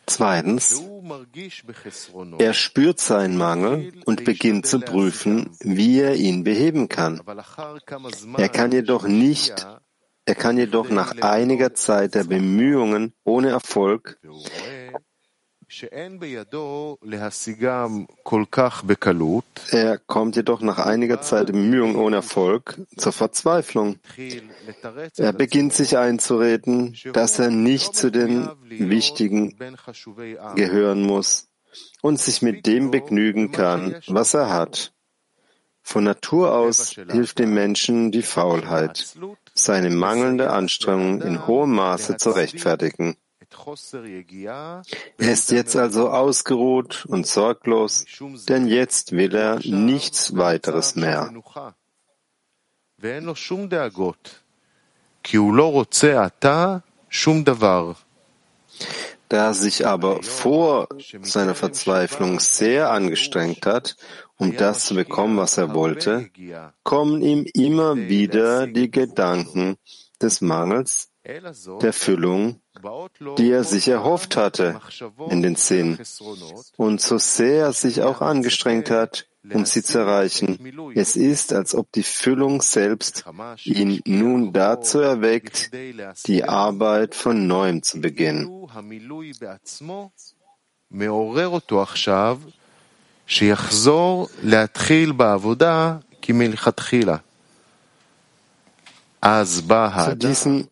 Zweitens, 0.08 0.84
er 2.38 2.54
spürt 2.54 3.00
seinen 3.00 3.38
Mangel 3.38 3.94
und 4.06 4.24
beginnt 4.24 4.68
zu 4.68 4.80
prüfen, 4.80 5.50
wie 5.60 6.00
er 6.00 6.16
ihn 6.16 6.44
beheben 6.44 6.90
kann. 6.90 7.22
Er 8.38 8.50
kann 8.50 8.72
jedoch 8.72 9.08
nicht, 9.08 9.66
er 10.26 10.36
kann 10.36 10.58
jedoch 10.58 10.90
nach 10.90 11.18
einiger 11.22 11.74
Zeit 11.74 12.14
der 12.16 12.24
Bemühungen 12.24 13.14
ohne 13.24 13.50
Erfolg 13.50 14.20
er 19.72 19.98
kommt 19.98 20.36
jedoch 20.36 20.62
nach 20.62 20.80
einiger 20.80 21.22
Zeit 21.22 21.48
Bemühungen 21.48 21.96
ohne 21.96 22.18
Erfolg 22.18 22.80
zur 22.98 23.12
Verzweiflung. 23.12 23.98
Er 25.18 25.34
beginnt 25.34 25.74
sich 25.74 25.98
einzureden, 25.98 26.96
dass 27.14 27.40
er 27.40 27.50
nicht 27.50 27.96
zu 27.96 28.12
den 28.12 28.48
Wichtigen 28.68 29.58
gehören 30.56 31.02
muss 31.04 31.48
und 32.02 32.20
sich 32.20 32.42
mit 32.42 32.66
dem 32.66 32.92
begnügen 32.92 33.52
kann, 33.52 33.96
was 34.08 34.34
er 34.34 34.52
hat. 34.52 34.94
Von 35.82 36.04
Natur 36.04 36.56
aus 36.56 36.96
hilft 37.12 37.38
dem 37.38 37.54
Menschen 37.54 38.12
die 38.12 38.24
Faulheit, 38.24 39.16
seine 39.54 39.92
mangelnde 39.92 40.50
Anstrengung 40.50 41.22
in 41.22 41.46
hohem 41.46 41.76
Maße 41.76 42.18
zu 42.18 42.32
rechtfertigen. 42.32 43.18
Er 45.18 45.32
ist 45.32 45.52
jetzt 45.52 45.76
also 45.76 46.10
ausgeruht 46.10 47.06
und 47.08 47.26
sorglos, 47.26 48.06
denn 48.48 48.68
jetzt 48.68 49.12
will 49.12 49.36
er 49.36 49.60
nichts 49.64 50.36
weiteres 50.36 50.96
mehr. 50.96 51.34
Da 59.30 59.48
er 59.48 59.54
sich 59.54 59.88
aber 59.88 60.22
vor 60.22 60.88
seiner 61.22 61.56
Verzweiflung 61.56 62.40
sehr 62.40 62.92
angestrengt 62.92 63.66
hat, 63.66 63.98
um 64.38 64.56
das 64.56 64.86
zu 64.86 64.96
bekommen, 64.96 65.38
was 65.38 65.58
er 65.58 65.74
wollte, 65.74 66.30
kommen 66.84 67.22
ihm 67.22 67.46
immer 67.54 67.96
wieder 67.96 68.68
die 68.68 68.92
Gedanken 68.92 69.78
des 70.22 70.42
Mangels, 70.42 71.10
der 71.82 71.94
Füllung 71.94 72.62
die 73.38 73.52
er 73.52 73.64
sich 73.64 73.88
erhofft 73.88 74.36
hatte, 74.36 74.80
in 75.30 75.42
den 75.42 75.56
Sinn. 75.56 75.98
Und 76.78 77.02
so 77.02 77.18
sehr 77.18 77.66
er 77.66 77.74
sich 77.74 78.02
auch 78.02 78.22
angestrengt 78.22 78.90
hat, 78.90 79.28
um 79.52 79.66
sie 79.66 79.84
zu 79.84 80.00
erreichen, 80.00 80.60
es 80.96 81.16
ist, 81.16 81.54
als 81.54 81.76
ob 81.76 81.92
die 81.92 82.04
Füllung 82.04 82.62
selbst 82.62 83.26
ihn 83.64 84.02
nun 84.06 84.54
dazu 84.54 85.00
erweckt, 85.00 85.72
die 86.28 86.44
Arbeit 86.44 87.16
von 87.16 87.48
neuem 87.48 87.84
zu 87.84 88.02
beginnen. 88.02 88.68
Zu 99.22 100.16
diesem 100.18 100.68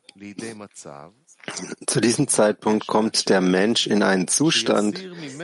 zu 1.88 2.00
diesem 2.00 2.28
Zeitpunkt 2.28 2.88
kommt 2.88 3.30
der 3.30 3.42
Mensch 3.42 3.88
in 3.88 4.04
einen 4.04 4.28
Zustand, 4.28 5.00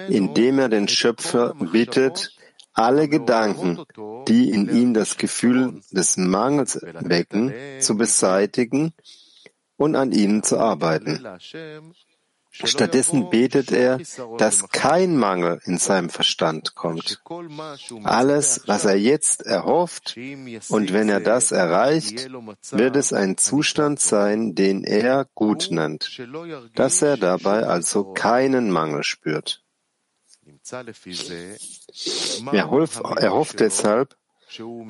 in 0.08 0.34
dem 0.34 0.60
er 0.60 0.70
den 0.70 0.88
Schöpfer 0.88 1.54
bittet, 1.56 2.36
alle 2.74 3.10
Gedanken, 3.10 3.84
die 4.28 4.50
in 4.52 4.70
ihm 4.70 4.94
das 4.94 5.18
Gefühl 5.18 5.82
des 5.92 6.18
Mangels 6.18 6.80
wecken, 6.82 7.54
zu 7.80 7.98
beseitigen 7.98 8.94
und 9.76 9.96
an 9.96 10.12
ihnen 10.12 10.44
zu 10.44 10.58
arbeiten. 10.58 11.26
Stattdessen 12.52 13.30
betet 13.30 13.72
er, 13.72 14.00
dass 14.38 14.70
kein 14.70 15.16
Mangel 15.18 15.62
in 15.66 15.78
seinem 15.78 16.10
Verstand 16.10 16.76
kommt. 16.76 17.22
Alles, 18.04 18.64
was 18.66 18.86
er 18.86 18.98
jetzt 18.98 19.46
erhofft, 19.46 20.18
und 20.70 20.92
wenn 20.94 21.10
er 21.10 21.20
das 21.20 21.52
erreicht, 21.52 22.30
wird 22.72 22.96
es 22.96 23.14
ein 23.14 23.38
Zustand 23.38 24.00
sein, 24.00 24.56
den 24.56 24.84
er 24.84 25.28
gut 25.36 25.68
nennt, 25.70 26.20
dass 26.76 27.02
er 27.02 27.18
dabei 27.18 27.66
also 27.66 28.14
keinen 28.14 28.72
Mangel 28.72 29.04
spürt. 29.04 29.64
Er, 32.52 32.70
hofft 33.32 33.60
deshalb 33.60 34.16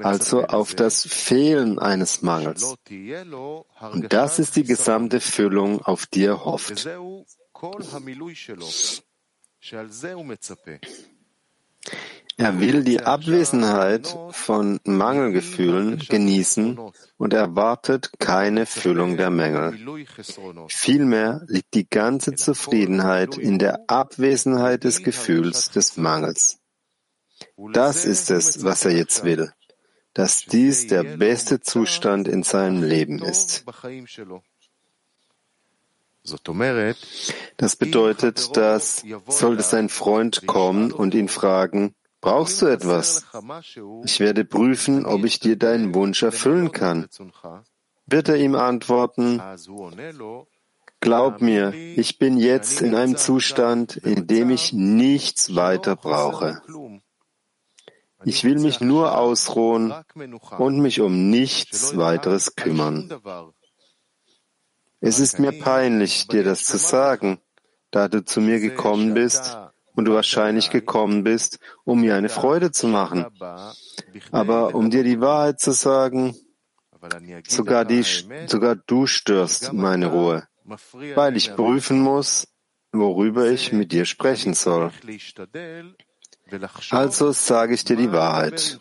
also 0.04 0.44
auf 0.46 0.76
das 0.76 1.06
Fehlen 1.06 1.80
eines 1.80 2.22
Mangels. 2.22 2.76
Und 3.92 4.14
das 4.14 4.40
ist 4.40 4.56
die 4.56 4.64
gesamte 4.64 5.20
Füllung, 5.20 5.82
auf 5.82 6.06
die 6.06 6.26
er 6.26 6.46
hofft. 6.46 6.88
Er 12.38 12.60
will 12.62 12.84
die 12.86 13.02
Abwesenheit 13.02 14.18
von 14.32 14.80
Mangelgefühlen 14.86 16.00
genießen 16.00 16.80
und 17.18 17.34
erwartet 17.34 18.12
keine 18.18 18.66
Füllung 18.66 19.18
der 19.18 19.30
Mängel. 19.30 19.78
Vielmehr 20.70 21.42
liegt 21.48 21.74
die 21.74 21.90
ganze 21.90 22.36
Zufriedenheit 22.36 23.38
in 23.38 23.60
der 23.60 23.90
Abwesenheit 23.90 24.86
des 24.86 25.04
Gefühls 25.04 25.70
des 25.72 25.98
Mangels. 25.98 26.60
Das 27.74 28.06
ist 28.06 28.32
es, 28.32 28.64
was 28.64 28.86
er 28.86 28.92
jetzt 28.92 29.26
will, 29.26 29.52
dass 30.14 30.46
dies 30.46 30.88
der 30.88 31.04
beste 31.04 31.60
Zustand 31.60 32.30
in 32.30 32.44
seinem 32.44 32.84
Leben 32.84 33.20
ist. 33.20 33.66
Das 37.58 37.76
bedeutet, 37.76 38.58
dass 38.58 39.04
sollte 39.28 39.64
sein 39.64 39.90
Freund 39.90 40.46
kommen 40.48 40.92
und 40.92 41.14
ihn 41.14 41.28
fragen, 41.28 41.96
brauchst 42.22 42.62
du 42.62 42.68
etwas? 42.68 43.26
Ich 44.04 44.20
werde 44.20 44.46
prüfen, 44.46 45.06
ob 45.06 45.26
ich 45.26 45.40
dir 45.40 45.58
deinen 45.58 45.94
Wunsch 45.94 46.24
erfüllen 46.24 46.72
kann. 46.72 47.08
Wird 48.06 48.30
er 48.30 48.38
ihm 48.38 48.56
antworten, 48.56 49.42
Glaub 51.02 51.42
mir, 51.42 51.74
ich 51.74 52.18
bin 52.18 52.38
jetzt 52.38 52.82
in 52.82 52.94
einem 52.94 53.16
Zustand, 53.16 53.96
in 53.96 54.28
dem 54.28 54.50
ich 54.50 54.74
nichts 54.74 55.56
weiter 55.56 55.96
brauche. 55.96 56.62
Ich 58.26 58.44
will 58.44 58.60
mich 58.60 58.82
nur 58.82 59.18
ausruhen 59.18 59.94
und 60.58 60.80
mich 60.80 61.00
um 61.00 61.30
nichts 61.30 61.96
weiteres 61.96 62.56
kümmern. 62.56 63.10
Es 65.02 65.20
ist 65.20 65.40
mir 65.40 65.52
peinlich, 65.52 66.28
dir 66.28 66.44
das 66.44 66.66
zu 66.66 66.78
sagen, 66.78 67.40
da 67.92 68.08
du 68.08 68.24
zu 68.24 68.42
mir 68.42 68.60
gekommen 68.60 69.14
bist 69.14 69.58
und 69.96 70.06
du 70.06 70.14
wahrscheinlich 70.14 70.70
gekommen 70.70 71.24
bist, 71.24 71.60
um 71.84 72.02
mir 72.02 72.16
eine 72.16 72.30
Freude 72.30 72.72
zu 72.72 72.88
machen. 72.88 73.26
Aber 74.32 74.76
um 74.76 74.90
dir 74.90 75.04
die 75.04 75.20
Wahrheit. 75.22 75.60
Zu 75.60 75.72
sagen, 75.72 76.36
sogar, 77.48 77.86
die, 77.86 78.04
sogar 78.48 78.76
du 78.76 79.06
störst 79.08 79.74
meine 79.74 80.08
Ruhe, 80.08 80.48
weil 81.16 81.38
ich 81.38 81.56
prüfen 81.56 82.00
muss, 82.02 82.48
worüber 82.92 83.50
ich 83.50 83.72
mit 83.72 83.92
dir 83.92 84.06
sprechen 84.06 84.54
soll. 84.54 84.92
Also 86.90 87.32
sage 87.32 87.74
ich 87.74 87.84
dir 87.84 87.96
die 87.96 88.12
Wahrheit. 88.12 88.80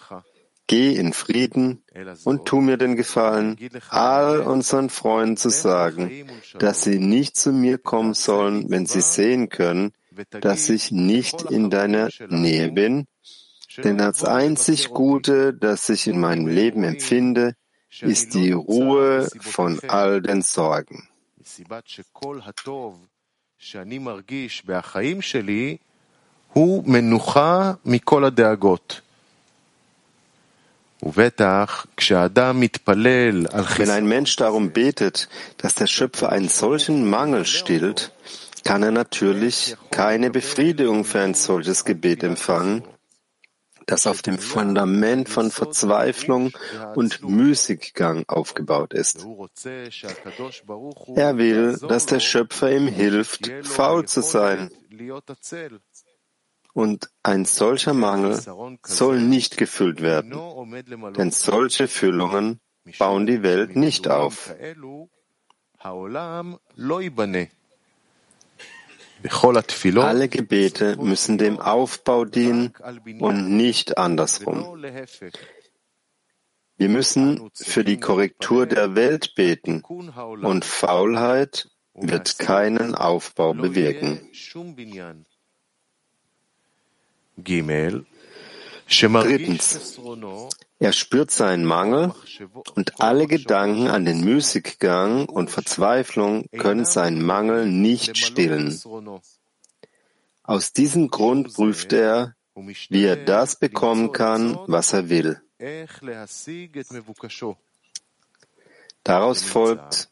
Geh 0.68 0.96
in 0.96 1.12
Frieden 1.12 1.84
und 2.24 2.46
tu 2.46 2.62
mir 2.62 2.78
den 2.78 2.96
Gefallen, 2.96 3.58
all 3.90 4.40
unseren 4.40 4.90
Freunden 4.90 5.36
zu 5.36 5.50
sagen, 5.50 6.26
dass 6.58 6.84
sie 6.84 7.00
nicht 7.00 7.36
zu 7.36 7.52
mir 7.52 7.78
kommen 7.78 8.14
sollen, 8.14 8.70
wenn 8.70 8.86
sie 8.86 9.02
sehen 9.02 9.50
können, 9.50 9.92
dass 10.32 10.70
ich 10.70 10.92
nicht 10.92 11.42
in 11.52 11.70
deiner 11.70 12.08
Nähe 12.30 12.72
bin. 12.72 13.08
Denn 13.84 13.98
das 13.98 14.24
einzig 14.24 14.90
Gute, 14.90 15.54
das 15.54 15.90
ich 15.90 16.08
in 16.08 16.20
meinem 16.20 16.48
Leben 16.48 16.84
empfinde, 16.84 17.56
ist 18.00 18.34
die 18.34 18.52
Ruhe 18.54 19.28
von 19.42 19.80
all 19.88 20.22
den 20.22 20.42
Sorgen. 20.42 21.10
שאני 23.64 23.98
מרגיש 23.98 24.66
בחיים 24.66 25.22
שלי 25.22 25.78
הוא 26.54 26.84
מנוחה 26.88 27.74
מכל 27.86 28.26
הדאגות. 28.26 29.02
Wenn 31.01 31.41
ein 33.91 34.07
Mensch 34.07 34.37
darum 34.37 34.73
betet, 34.73 35.29
dass 35.57 35.75
der 35.75 35.87
Schöpfer 35.87 36.31
einen 36.31 36.49
solchen 36.49 37.09
Mangel 37.09 37.47
stillt, 37.47 38.13
kann 38.65 38.83
er 38.83 38.91
natürlich 38.91 39.77
keine 39.91 40.31
Befriedigung 40.31 41.05
für 41.05 41.21
ein 41.21 41.35
solches 41.35 41.85
Gebet 41.85 42.23
empfangen, 42.25 42.83
das 43.87 44.07
auf 44.07 44.23
dem 44.23 44.39
Fundament 44.39 45.29
von 45.29 45.51
Verzweiflung 45.51 46.53
und 46.95 47.23
Müßiggang 47.23 48.25
aufgebaut 48.29 48.93
ist. 48.93 49.27
Er 51.15 51.39
will, 51.39 51.79
dass 51.89 52.07
der 52.07 52.21
Schöpfer 52.21 52.71
ihm 52.71 52.89
hilft, 52.89 53.51
faul 53.63 54.07
zu 54.07 54.21
sein. 54.21 54.71
Und 56.75 57.11
ein 57.23 57.45
solcher 57.45 57.95
Mangel 57.95 58.41
soll 58.85 59.21
nicht 59.21 59.57
gefüllt 59.57 60.01
werden, 60.01 60.33
denn 61.17 61.31
solche 61.31 61.89
Füllungen 61.89 62.61
bauen 62.99 63.27
die 63.27 63.43
Welt 63.43 63.77
nicht 63.77 64.09
auf. 64.09 64.55
Alle 69.97 70.29
Gebete 70.29 70.97
müssen 70.97 71.39
dem 71.39 71.59
Aufbau 71.59 72.25
dienen 72.25 72.73
und 73.19 73.57
nicht 73.57 73.99
andersrum. 73.99 74.83
Wir 76.77 76.89
müssen 76.89 77.51
für 77.55 77.83
die 77.83 77.99
Korrektur 77.99 78.67
der 78.67 78.95
Welt 78.95 79.35
beten 79.35 79.83
und 79.83 80.65
Faulheit 80.65 81.69
wird 81.95 82.39
keinen 82.39 82.95
Aufbau 82.95 83.53
bewirken. 83.55 84.21
Drittens, 88.89 90.01
er 90.81 90.93
spürt 90.93 91.31
seinen 91.31 91.65
Mangel 91.65 92.15
und 92.75 93.01
alle 93.01 93.27
Gedanken 93.27 93.89
an 93.89 94.05
den 94.05 94.25
Müßiggang 94.25 95.27
und 95.27 95.51
Verzweiflung 95.51 96.47
können 96.57 96.85
seinen 96.85 97.23
Mangel 97.23 97.67
nicht 97.67 98.17
stillen. 98.17 98.81
Aus 100.43 100.73
diesem 100.73 101.09
Grund 101.09 101.53
prüft 101.53 101.93
er, 101.93 102.35
wie 102.89 103.05
er 103.05 103.17
das 103.17 103.57
bekommen 103.59 104.13
kann, 104.13 104.59
was 104.67 104.93
er 104.93 105.09
will. 105.09 105.41
Daraus 109.05 109.43
folgt, 109.43 110.09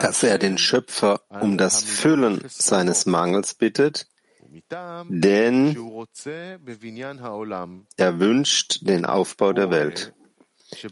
dass 0.00 0.22
er 0.22 0.38
den 0.38 0.58
Schöpfer 0.58 1.20
um 1.28 1.58
das 1.58 1.84
Füllen 1.84 2.42
seines 2.48 3.06
Mangels 3.06 3.54
bittet 3.54 4.08
denn 5.08 5.76
er 7.96 8.20
wünscht 8.20 8.78
den 8.82 9.04
Aufbau 9.04 9.52
der 9.52 9.70
Welt. 9.70 10.14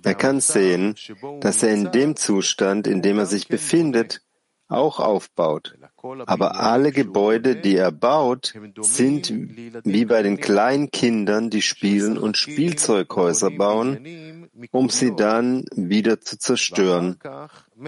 Er 0.03 0.15
kann 0.15 0.41
sehen, 0.41 0.95
dass 1.41 1.63
er 1.63 1.75
in 1.75 1.93
dem 1.93 2.17
Zustand, 2.17 2.87
in 2.87 3.03
dem 3.03 3.19
er 3.19 3.27
sich 3.27 3.49
befindet, 3.49 4.23
auch 4.69 5.01
aufbaut. 5.01 5.77
Aber 6.27 6.61
alle 6.61 6.93
Gebäude, 6.93 7.57
die 7.57 7.77
er 7.77 7.93
baut, 7.93 8.55
sind 8.81 9.33
wie 9.85 10.05
bei 10.05 10.23
den 10.23 10.39
kleinen 10.39 10.91
Kindern, 10.91 11.51
die 11.51 11.63
spielen 11.63 12.19
und 12.19 12.37
Spielzeughäuser 12.37 13.51
bauen, 13.51 14.49
um 14.73 14.89
sie 14.89 15.15
dann 15.15 15.65
wieder 15.75 16.21
zu 16.21 16.39
zerstören, 16.39 17.19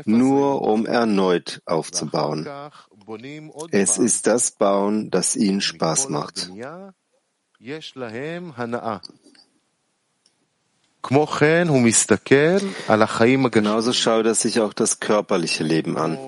nur 0.04 0.62
um 0.62 0.86
erneut 0.86 1.62
aufzubauen. 1.64 2.48
Es 3.70 3.98
ist 3.98 4.26
das 4.26 4.50
Bauen, 4.50 5.10
das 5.10 5.36
ihnen 5.36 5.60
Spaß 5.60 6.08
macht. 6.08 6.50
Genauso 13.50 13.92
schaut 13.92 14.26
er 14.26 14.34
sich 14.34 14.60
auch 14.60 14.72
das 14.74 15.00
körperliche 15.00 15.64
Leben 15.64 15.96
an. 15.96 16.18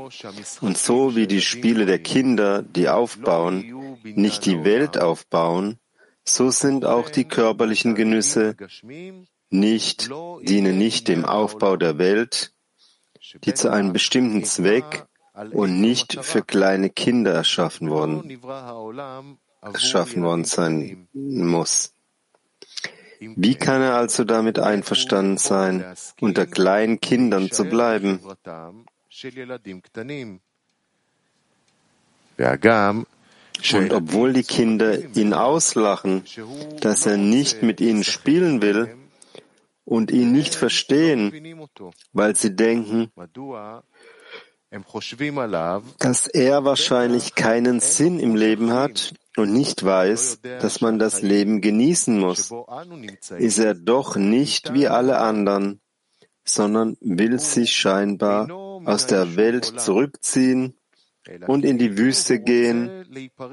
Und 0.60 0.78
so 0.78 1.16
wie 1.16 1.26
die 1.26 1.42
Spiele 1.42 1.86
der 1.86 1.98
Kinder, 1.98 2.62
die 2.62 2.88
aufbauen, 2.88 3.98
nicht 4.02 4.46
die 4.46 4.64
Welt 4.64 4.98
aufbauen, 4.98 5.78
so 6.24 6.50
sind 6.50 6.84
auch 6.86 7.10
die 7.10 7.24
körperlichen 7.24 7.94
Genüsse 7.94 8.56
nicht, 9.50 10.08
dienen 10.42 10.78
nicht 10.78 11.08
dem 11.08 11.24
Aufbau 11.24 11.76
der 11.76 11.98
Welt, 11.98 12.52
die 13.44 13.54
zu 13.54 13.70
einem 13.70 13.92
bestimmten 13.92 14.44
Zweck 14.44 15.06
und 15.52 15.80
nicht 15.80 16.24
für 16.24 16.42
kleine 16.42 16.90
Kinder 16.90 17.32
erschaffen 17.32 17.90
worden, 17.90 18.40
erschaffen 19.62 20.22
worden 20.22 20.44
sein 20.44 21.08
muss. 21.14 21.92
Wie 23.20 23.54
kann 23.54 23.82
er 23.82 23.96
also 23.96 24.24
damit 24.24 24.58
einverstanden 24.58 25.36
sein, 25.36 25.84
unter 26.20 26.46
kleinen 26.46 27.00
Kindern 27.00 27.50
zu 27.50 27.64
bleiben? 27.64 28.20
Und 33.74 33.92
obwohl 33.92 34.32
die 34.32 34.42
Kinder 34.42 35.16
ihn 35.16 35.34
auslachen, 35.34 36.24
dass 36.80 37.04
er 37.04 37.18
nicht 37.18 37.62
mit 37.62 37.82
ihnen 37.82 38.04
spielen 38.04 38.62
will 38.62 38.96
und 39.84 40.10
ihn 40.10 40.32
nicht 40.32 40.54
verstehen, 40.54 41.30
weil 42.14 42.36
sie 42.36 42.56
denken, 42.56 43.10
dass 45.98 46.26
er 46.28 46.64
wahrscheinlich 46.64 47.34
keinen 47.34 47.80
Sinn 47.80 48.20
im 48.20 48.36
Leben 48.36 48.72
hat 48.72 49.14
und 49.36 49.52
nicht 49.52 49.84
weiß, 49.84 50.40
dass 50.42 50.80
man 50.80 50.98
das 50.98 51.22
Leben 51.22 51.60
genießen 51.60 52.18
muss, 52.18 52.52
ist 53.38 53.58
er 53.58 53.74
doch 53.74 54.16
nicht 54.16 54.72
wie 54.72 54.86
alle 54.86 55.18
anderen, 55.18 55.80
sondern 56.44 56.96
will 57.00 57.40
sich 57.40 57.72
scheinbar 57.72 58.48
aus 58.84 59.06
der 59.06 59.36
Welt 59.36 59.64
zurückziehen 59.64 60.76
und 61.46 61.64
in 61.64 61.78
die 61.78 61.98
Wüste 61.98 62.40
gehen, 62.40 63.04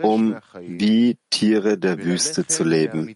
um 0.02 0.38
wie 0.60 1.18
Tiere 1.30 1.78
der 1.78 2.04
Wüste 2.04 2.46
zu 2.46 2.64
leben. 2.64 3.16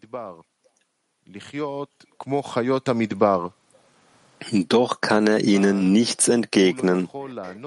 Doch 4.49 5.01
kann 5.01 5.27
er 5.27 5.43
ihnen 5.43 5.91
nichts 5.91 6.27
entgegnen, 6.27 7.09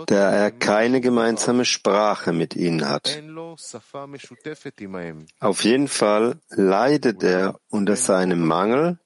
da 0.06 0.30
er 0.30 0.50
keine 0.50 1.00
gemeinsame 1.00 1.64
Sprache 1.64 2.32
mit 2.32 2.56
ihnen 2.56 2.88
hat. 2.88 3.22
Auf 5.40 5.64
jeden 5.64 5.88
Fall 5.88 6.40
leidet 6.50 7.22
er 7.22 7.60
unter 7.68 7.96
seinem 7.96 8.44
Mangel, 8.46 8.98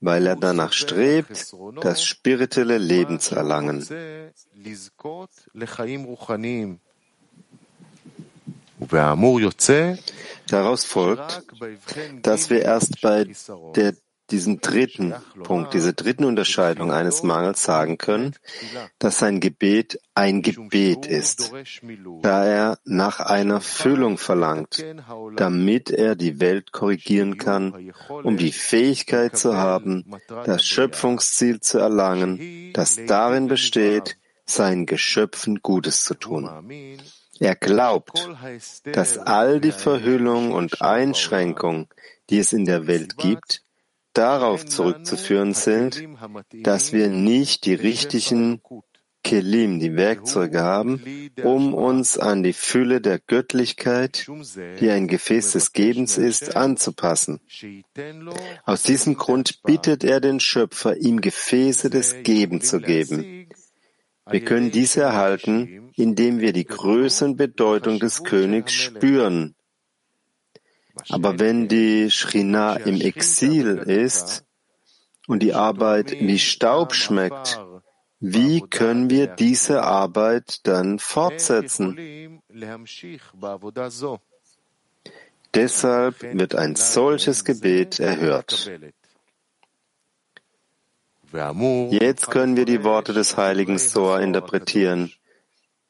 weil 0.00 0.26
er 0.26 0.36
danach 0.36 0.72
strebt, 0.72 1.52
das 1.80 2.04
spirituelle 2.04 2.78
Leben 2.78 3.18
zu 3.18 3.34
erlangen. 3.34 3.84
Daraus 10.46 10.84
folgt, 10.84 11.42
dass 12.22 12.50
wir 12.50 12.62
erst 12.62 13.00
bei 13.00 13.26
der 13.74 13.94
diesen 14.30 14.60
dritten 14.60 15.14
Punkt, 15.42 15.74
diese 15.74 15.94
dritten 15.94 16.24
Unterscheidung 16.24 16.92
eines 16.92 17.22
Mangels 17.22 17.62
sagen 17.62 17.98
können, 17.98 18.34
dass 18.98 19.18
sein 19.18 19.40
Gebet 19.40 20.00
ein 20.14 20.42
Gebet 20.42 21.06
ist, 21.06 21.52
da 22.22 22.44
er 22.44 22.78
nach 22.84 23.20
einer 23.20 23.60
Füllung 23.60 24.18
verlangt, 24.18 24.84
damit 25.36 25.90
er 25.90 26.14
die 26.14 26.40
Welt 26.40 26.72
korrigieren 26.72 27.38
kann, 27.38 27.92
um 28.22 28.36
die 28.36 28.52
Fähigkeit 28.52 29.36
zu 29.36 29.56
haben, 29.56 30.04
das 30.44 30.64
Schöpfungsziel 30.64 31.60
zu 31.60 31.78
erlangen, 31.78 32.72
das 32.74 32.98
darin 33.06 33.48
besteht, 33.48 34.18
seinen 34.44 34.86
Geschöpfen 34.86 35.60
Gutes 35.62 36.04
zu 36.04 36.14
tun. 36.14 36.48
Er 37.40 37.54
glaubt, 37.54 38.28
dass 38.84 39.18
all 39.18 39.60
die 39.60 39.72
Verhüllung 39.72 40.52
und 40.52 40.82
Einschränkung, 40.82 41.88
die 42.30 42.38
es 42.38 42.52
in 42.52 42.64
der 42.64 42.86
Welt 42.86 43.16
gibt, 43.16 43.62
darauf 44.18 44.66
zurückzuführen 44.66 45.54
sind, 45.54 46.02
dass 46.52 46.92
wir 46.92 47.08
nicht 47.08 47.64
die 47.64 47.74
richtigen 47.74 48.60
Kelim, 49.22 49.78
die 49.78 49.94
Werkzeuge 49.94 50.62
haben, 50.62 51.30
um 51.42 51.74
uns 51.74 52.18
an 52.18 52.42
die 52.42 52.52
Fülle 52.52 53.00
der 53.00 53.18
Göttlichkeit, 53.18 54.26
die 54.80 54.90
ein 54.90 55.06
Gefäß 55.06 55.52
des 55.52 55.72
Gebens 55.72 56.18
ist, 56.18 56.56
anzupassen. 56.56 57.40
Aus 58.64 58.82
diesem 58.82 59.16
Grund 59.16 59.62
bittet 59.62 60.02
er 60.02 60.20
den 60.20 60.40
Schöpfer, 60.40 60.96
ihm 60.96 61.20
Gefäße 61.20 61.90
des 61.90 62.16
Gebens 62.22 62.68
zu 62.68 62.80
geben. 62.80 63.48
Wir 64.30 64.40
können 64.40 64.70
diese 64.70 65.02
erhalten, 65.02 65.90
indem 65.94 66.40
wir 66.40 66.52
die 66.52 66.66
Größe 66.66 67.24
und 67.24 67.36
Bedeutung 67.36 67.98
des 67.98 68.24
Königs 68.24 68.72
spüren, 68.72 69.54
aber 71.08 71.38
wenn 71.38 71.68
die 71.68 72.10
Shrina 72.10 72.76
im 72.76 73.00
Exil 73.00 73.78
ist 73.78 74.44
und 75.26 75.42
die 75.42 75.54
Arbeit 75.54 76.12
wie 76.12 76.38
Staub 76.38 76.94
schmeckt, 76.94 77.60
Wie 78.20 78.62
können 78.62 79.10
wir 79.10 79.28
diese 79.28 79.84
Arbeit 79.84 80.66
dann 80.66 80.98
fortsetzen? 80.98 82.40
Deshalb 85.54 86.22
wird 86.22 86.54
ein 86.54 86.74
solches 86.74 87.44
Gebet 87.44 88.00
erhört. 88.00 88.70
Jetzt 91.32 92.30
können 92.30 92.56
wir 92.56 92.64
die 92.64 92.82
Worte 92.82 93.12
des 93.12 93.36
heiligen 93.36 93.78
Soa 93.78 94.20
interpretieren. 94.20 95.12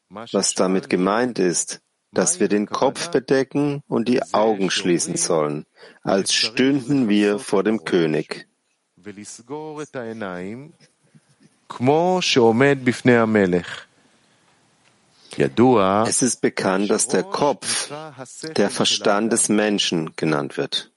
Was 0.09 0.53
damit 0.53 0.89
gemeint 0.89 1.39
ist, 1.39 1.81
dass 2.11 2.39
wir 2.39 2.47
den 2.47 2.67
Kopf 2.67 3.09
bedecken 3.09 3.83
und 3.87 4.07
die 4.07 4.21
Augen 4.33 4.71
schließen 4.71 5.15
sollen, 5.15 5.65
als 6.03 6.33
stünden 6.33 7.09
wir 7.09 7.39
vor 7.39 7.63
dem 7.63 7.85
König. 7.85 8.47
Es 16.07 16.21
ist 16.21 16.41
bekannt, 16.41 16.89
dass 16.89 17.07
der 17.07 17.23
Kopf 17.23 17.91
der 18.57 18.69
Verstand 18.69 19.31
des 19.31 19.49
Menschen 19.49 20.15
genannt 20.15 20.57
wird. 20.57 20.91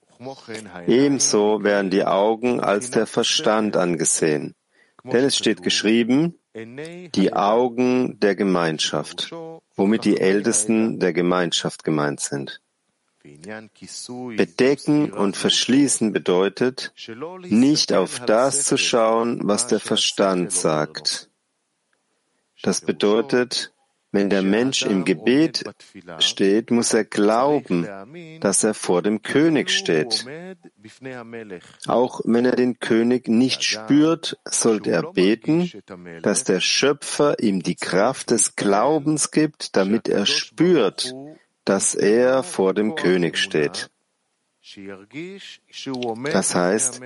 Ebenso 0.87 1.63
werden 1.63 1.89
die 1.91 2.05
Augen 2.05 2.59
als 2.59 2.91
der 2.91 3.07
Verstand 3.07 3.77
angesehen. 3.77 4.55
Denn 5.03 5.25
es 5.25 5.37
steht 5.37 5.61
geschrieben, 5.61 6.35
die 6.55 7.33
Augen 7.33 8.19
der 8.19 8.35
Gemeinschaft, 8.35 9.31
womit 9.75 10.05
die 10.05 10.19
Ältesten 10.19 10.99
der 10.99 11.13
Gemeinschaft 11.13 11.83
gemeint 11.83 12.19
sind. 12.19 12.61
Bedecken 14.35 15.13
und 15.13 15.37
verschließen 15.37 16.11
bedeutet, 16.11 16.93
nicht 17.43 17.93
auf 17.93 18.19
das 18.19 18.65
zu 18.65 18.77
schauen, 18.77 19.39
was 19.43 19.67
der 19.67 19.79
Verstand 19.79 20.51
sagt. 20.51 21.29
Das 22.61 22.81
bedeutet, 22.81 23.72
wenn 24.13 24.29
der 24.29 24.43
Mensch 24.43 24.83
im 24.83 25.05
Gebet 25.05 25.63
steht, 26.19 26.69
muss 26.69 26.93
er 26.93 27.03
glauben, 27.03 27.87
dass 28.39 28.63
er 28.63 28.75
vor 28.75 29.01
dem 29.01 29.23
König 29.23 29.71
steht. 29.71 30.25
Auch 31.87 32.21
wenn 32.23 32.45
er 32.45 32.55
den 32.55 32.79
König 32.79 33.27
nicht 33.27 33.63
spürt, 33.63 34.37
sollte 34.45 34.91
er 34.91 35.11
beten, 35.11 35.71
dass 36.21 36.43
der 36.43 36.59
Schöpfer 36.59 37.39
ihm 37.39 37.63
die 37.63 37.75
Kraft 37.75 38.29
des 38.29 38.55
Glaubens 38.55 39.31
gibt, 39.31 39.75
damit 39.75 40.07
er 40.07 40.27
spürt, 40.27 41.15
dass 41.65 41.95
er 41.95 42.43
vor 42.43 42.75
dem 42.75 42.93
König 42.93 43.37
steht. 43.37 43.89
Das 46.31 46.55
heißt, 46.55 47.01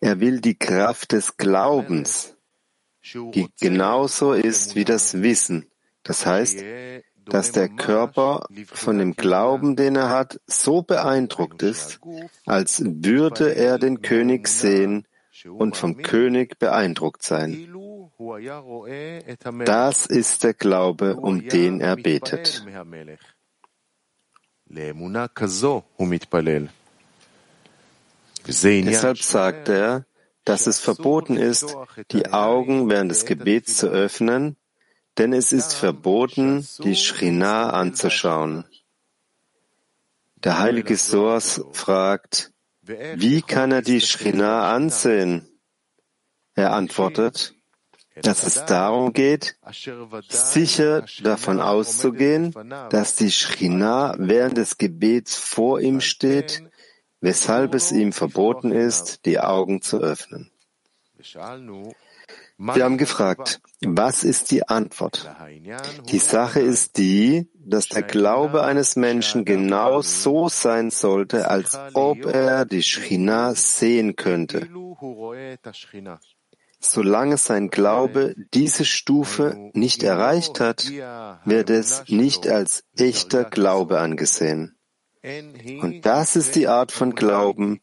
er 0.00 0.20
will 0.20 0.40
die 0.40 0.58
Kraft 0.58 1.12
des 1.12 1.36
Glaubens, 1.36 2.34
die 3.12 3.46
genauso 3.60 4.32
ist 4.32 4.74
wie 4.74 4.84
das 4.84 5.22
Wissen, 5.22 5.66
das 6.06 6.24
heißt, 6.24 6.64
dass 7.24 7.50
der 7.52 7.68
Körper 7.68 8.46
von 8.66 8.98
dem 8.98 9.16
Glauben, 9.16 9.74
den 9.74 9.96
er 9.96 10.10
hat, 10.10 10.40
so 10.46 10.82
beeindruckt 10.82 11.62
ist, 11.62 12.00
als 12.46 12.82
würde 12.84 13.56
er 13.56 13.78
den 13.78 14.02
König 14.02 14.46
sehen 14.46 15.06
und 15.48 15.76
vom 15.76 16.02
König 16.02 16.58
beeindruckt 16.58 17.22
sein. 17.22 17.68
Das 19.64 20.06
ist 20.06 20.44
der 20.44 20.54
Glaube, 20.54 21.16
um 21.16 21.48
den 21.48 21.80
er 21.80 21.96
betet. 21.96 22.64
Deshalb 28.46 29.18
sagt 29.18 29.68
er, 29.68 30.06
dass 30.44 30.66
es 30.68 30.78
verboten 30.78 31.36
ist, 31.36 31.76
die 32.12 32.32
Augen 32.32 32.88
während 32.88 33.10
des 33.10 33.26
Gebets 33.26 33.76
zu 33.76 33.88
öffnen, 33.88 34.56
denn 35.18 35.32
es 35.32 35.52
ist 35.52 35.74
verboten, 35.74 36.66
die 36.82 36.94
Shrina 36.94 37.70
anzuschauen. 37.70 38.64
Der 40.36 40.58
heilige 40.58 40.96
Soas 40.96 41.62
fragt, 41.72 42.52
wie 42.82 43.42
kann 43.42 43.72
er 43.72 43.82
die 43.82 44.00
Shrina 44.00 44.72
ansehen? 44.72 45.48
Er 46.54 46.72
antwortet, 46.72 47.54
dass 48.22 48.46
es 48.46 48.64
darum 48.64 49.12
geht, 49.12 49.56
sicher 50.28 51.04
davon 51.22 51.60
auszugehen, 51.60 52.54
dass 52.90 53.16
die 53.16 53.30
Shrina 53.30 54.14
während 54.18 54.56
des 54.56 54.78
Gebets 54.78 55.36
vor 55.36 55.80
ihm 55.80 56.00
steht, 56.00 56.62
weshalb 57.20 57.74
es 57.74 57.92
ihm 57.92 58.12
verboten 58.12 58.72
ist, 58.72 59.26
die 59.26 59.40
Augen 59.40 59.82
zu 59.82 59.98
öffnen. 59.98 60.50
Wir 62.58 62.84
haben 62.84 62.96
gefragt, 62.96 63.60
was 63.84 64.24
ist 64.24 64.50
die 64.50 64.66
Antwort? 64.66 65.30
Die 66.08 66.18
Sache 66.18 66.60
ist 66.60 66.96
die, 66.96 67.50
dass 67.54 67.88
der 67.88 68.02
Glaube 68.02 68.64
eines 68.64 68.96
Menschen 68.96 69.44
genau 69.44 70.00
so 70.00 70.48
sein 70.48 70.90
sollte, 70.90 71.50
als 71.50 71.78
ob 71.92 72.24
er 72.24 72.64
die 72.64 72.82
Schchina 72.82 73.54
sehen 73.54 74.16
könnte. 74.16 74.68
Solange 76.80 77.36
sein 77.36 77.68
Glaube 77.68 78.34
diese 78.54 78.84
Stufe 78.84 79.70
nicht 79.74 80.02
erreicht 80.02 80.60
hat, 80.60 80.90
wird 81.44 81.68
es 81.68 82.04
nicht 82.08 82.48
als 82.48 82.84
echter 82.96 83.44
Glaube 83.44 84.00
angesehen. 84.00 84.78
Und 85.82 86.06
das 86.06 86.36
ist 86.36 86.54
die 86.54 86.68
Art 86.68 86.92
von 86.92 87.14
Glauben, 87.14 87.80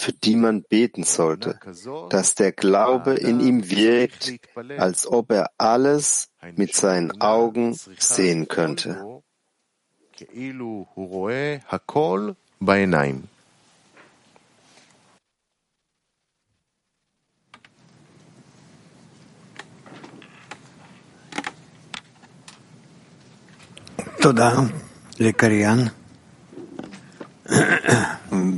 für 0.00 0.12
die 0.12 0.34
man 0.34 0.62
beten 0.62 1.04
sollte, 1.04 1.60
dass 2.08 2.34
der 2.34 2.52
Glaube 2.52 3.14
in 3.14 3.40
ihm 3.40 3.70
wirkt, 3.70 4.32
als 4.78 5.06
ob 5.06 5.30
er 5.30 5.50
alles 5.58 6.30
mit 6.56 6.74
seinen 6.74 7.20
Augen 7.20 7.78
sehen 7.98 8.48
könnte. 8.48 9.22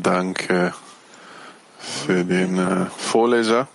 Danke 0.02 0.72
für 1.82 2.24
den 2.24 2.58
äh, 2.58 2.86
Vorleser. 2.86 3.68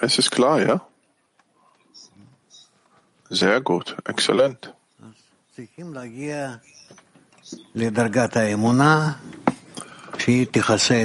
Es 0.00 0.18
ist 0.18 0.30
klar, 0.30 0.60
ja? 0.62 0.80
Sehr 3.28 3.60
gut, 3.60 3.96
exzellent. 4.04 4.74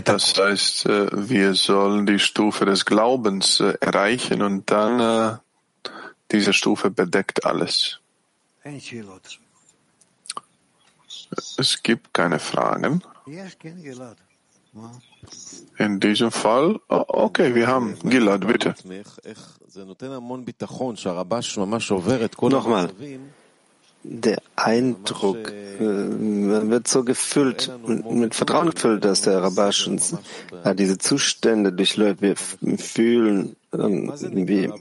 Das 0.09 0.37
heißt, 0.37 0.85
äh, 0.85 1.29
wir 1.29 1.53
sollen 1.55 2.05
die 2.05 2.19
Stufe 2.19 2.65
des 2.65 2.85
Glaubens 2.85 3.59
äh, 3.59 3.73
erreichen 3.81 4.41
und 4.41 4.69
dann 4.69 4.99
äh, 4.99 5.37
diese 6.31 6.53
Stufe 6.53 6.91
bedeckt 6.91 7.45
alles. 7.45 7.99
Es 11.57 11.81
gibt 11.81 12.13
keine 12.13 12.39
Fragen. 12.39 13.01
In 15.77 15.99
diesem 15.99 16.31
Fall, 16.31 16.79
okay, 16.87 17.53
wir 17.53 17.67
haben 17.67 17.97
Gilad, 18.03 18.47
bitte. 18.47 18.73
Nochmal. 22.41 22.89
Der 24.03 24.37
Eindruck 24.55 25.51
äh, 25.51 25.79
wird 25.79 26.87
so 26.87 27.03
gefüllt, 27.03 27.71
mit 27.85 28.35
Vertrauen 28.35 28.69
gefüllt, 28.69 29.03
dass 29.03 29.21
der 29.23 29.43
Rabash 29.43 29.87
uns 29.87 30.15
äh, 30.63 30.73
diese 30.75 30.97
Zustände 30.97 31.73
durchläuft. 31.73 32.21
Wir 32.21 32.35
fühlen, 32.37 33.57
äh, 33.73 33.77
wie 33.77 34.71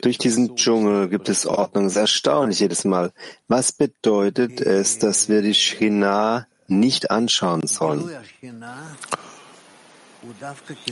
durch 0.00 0.18
diesen 0.18 0.54
Dschungel 0.56 1.08
gibt 1.08 1.28
es 1.28 1.46
Ordnung. 1.46 1.86
Es 1.86 1.92
ist 1.92 1.98
erstaunlich 1.98 2.60
jedes 2.60 2.84
Mal. 2.84 3.12
Was 3.48 3.72
bedeutet 3.72 4.60
es, 4.60 4.98
dass 4.98 5.28
wir 5.28 5.42
die 5.42 5.54
Shina 5.54 6.46
nicht 6.68 7.10
anschauen 7.10 7.66
sollen? 7.66 8.08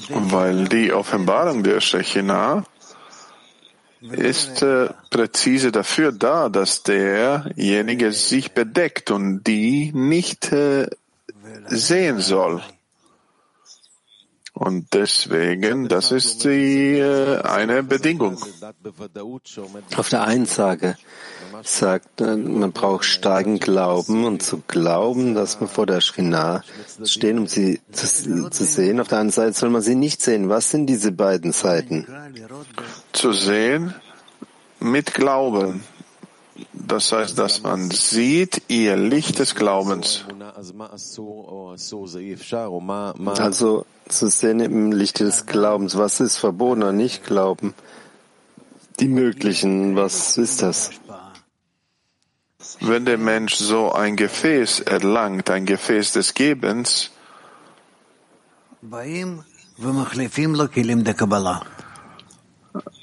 Weil 0.09 0.69
die 0.69 0.93
Offenbarung 0.93 1.63
der 1.63 1.81
Shechina 1.81 2.65
ist 4.01 4.63
äh, 4.63 4.91
präzise 5.11 5.73
dafür 5.73 6.13
da, 6.13 6.49
dass 6.49 6.83
derjenige 6.83 8.13
sich 8.13 8.53
bedeckt 8.53 9.11
und 9.11 9.45
die 9.45 9.93
nicht 9.93 10.53
äh, 10.53 10.89
sehen 11.67 12.21
soll. 12.21 12.63
Und 14.55 14.93
deswegen, 14.93 15.89
das 15.89 16.11
ist 16.11 16.45
die, 16.45 16.99
äh, 16.99 17.41
eine 17.43 17.83
Bedingung. 17.83 18.39
Auf 19.97 20.09
der 20.09 20.25
einen 20.25 20.47
Seite 20.47 20.97
sagt, 21.63 22.21
man 22.21 22.73
braucht 22.73 23.05
starken 23.05 23.59
Glauben 23.59 24.25
und 24.25 24.43
zu 24.43 24.63
glauben, 24.67 25.35
dass 25.35 25.61
man 25.61 25.69
vor 25.69 25.87
der 25.87 26.01
Schrina 26.01 26.63
stehen, 27.05 27.39
um 27.39 27.47
sie 27.47 27.81
zu, 27.93 28.51
zu, 28.51 28.65
sehen. 28.65 29.01
Auf 29.01 29.09
der 29.09 29.19
anderen 29.19 29.33
Seite 29.33 29.59
soll 29.59 29.71
man 29.71 29.83
sie 29.83 29.95
nicht 29.95 30.23
sehen. 30.23 30.49
Was 30.49 30.71
sind 30.71 30.87
diese 30.87 31.13
beiden 31.13 31.53
Seiten? 31.53 32.07
zu 33.13 33.33
sehen 33.33 33.95
mit 34.81 35.15
Glauben. 35.15 35.83
Das 36.73 37.13
heißt, 37.13 37.39
dass 37.39 37.63
man 37.63 37.91
sieht 37.91 38.63
ihr 38.69 38.97
Licht 38.97 39.39
des 39.39 39.55
Glaubens. 39.55 40.25
Also 43.37 43.87
zu 44.09 44.29
sehen 44.29 44.61
im 44.61 44.93
Licht 44.93 45.21
des 45.21 45.47
Glaubens. 45.47 45.97
Was 45.97 46.21
ist 46.21 46.37
verboten 46.37 46.83
oder 46.83 46.93
nicht 46.93 47.25
glauben? 47.25 47.75
Die 48.99 49.09
möglichen, 49.09 49.95
was 49.95 50.37
ist 50.39 50.63
das? 50.63 50.91
Wenn 52.81 53.05
der 53.05 53.19
Mensch 53.19 53.55
so 53.55 53.93
ein 53.93 54.17
Gefäß 54.17 54.81
erlangt, 54.81 55.51
ein 55.51 55.67
Gefäß 55.67 56.13
des 56.13 56.35
Gebens, 56.35 57.11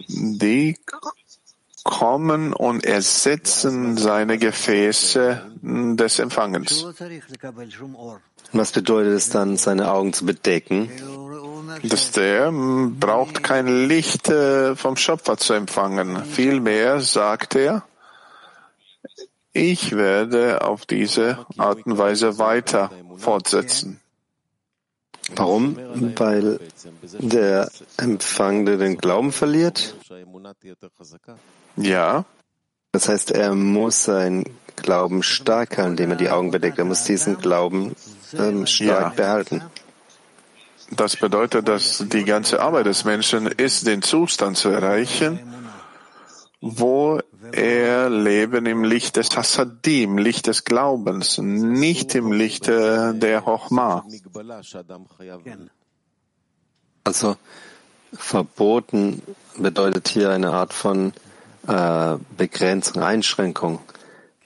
die 0.07 0.77
kommen 1.83 2.53
und 2.53 2.83
ersetzen 2.83 3.97
seine 3.97 4.37
Gefäße 4.37 5.41
des 5.61 6.19
Empfangens. 6.19 6.85
Was 8.51 8.71
bedeutet 8.71 9.13
es 9.13 9.29
dann, 9.29 9.57
seine 9.57 9.91
Augen 9.91 10.13
zu 10.13 10.25
bedecken? 10.25 10.89
Dass 11.83 12.11
der 12.11 12.51
braucht 12.51 13.43
kein 13.43 13.87
Licht 13.87 14.29
äh, 14.29 14.75
vom 14.75 14.95
Schöpfer 14.95 15.37
zu 15.37 15.53
empfangen. 15.53 16.23
Vielmehr 16.25 17.01
sagt 17.01 17.55
er, 17.55 17.83
ich 19.55 19.95
werde 19.95 20.63
auf 20.63 20.85
diese 20.85 21.45
Art 21.57 21.85
und 21.85 21.97
Weise 21.97 22.37
weiter 22.37 22.91
fortsetzen. 23.17 24.01
Warum? 25.35 25.77
Weil 26.17 26.59
der 27.19 27.71
Empfangende 27.97 28.77
den 28.77 28.97
Glauben 28.97 29.31
verliert? 29.31 29.95
Ja. 31.77 32.25
Das 32.91 33.09
heißt, 33.09 33.31
er 33.31 33.55
muss 33.55 34.03
seinen 34.03 34.45
Glauben 34.75 35.23
stark 35.23 35.77
halten, 35.77 35.91
indem 35.91 36.11
er 36.11 36.17
die 36.17 36.29
Augen 36.29 36.51
bedeckt. 36.51 36.77
Er 36.77 36.85
muss 36.85 37.05
diesen 37.05 37.37
Glauben 37.37 37.95
ähm, 38.37 38.67
stark 38.67 38.89
ja. 38.89 39.09
behalten. 39.09 39.63
Das 40.91 41.15
bedeutet, 41.15 41.67
dass 41.67 42.03
die 42.07 42.25
ganze 42.25 42.61
Arbeit 42.61 42.85
des 42.85 43.05
Menschen 43.05 43.47
ist, 43.47 43.87
den 43.87 44.01
Zustand 44.01 44.57
zu 44.57 44.69
erreichen, 44.69 45.39
wo 46.61 47.19
er 47.51 48.09
leben 48.09 48.65
im 48.65 48.83
Licht 48.83 49.15
des 49.17 49.35
Hasadim, 49.35 50.17
Licht 50.17 50.47
des 50.47 50.63
Glaubens, 50.63 51.37
nicht 51.37 52.15
im 52.15 52.31
Licht 52.31 52.67
der 52.67 53.43
Hochma. 53.45 54.05
Also 57.03 57.35
verboten 58.13 59.21
bedeutet 59.57 60.07
hier 60.07 60.31
eine 60.31 60.51
Art 60.51 60.73
von 60.73 61.13
äh, 61.67 62.17
Begrenzung, 62.37 63.03
Einschränkung, 63.03 63.79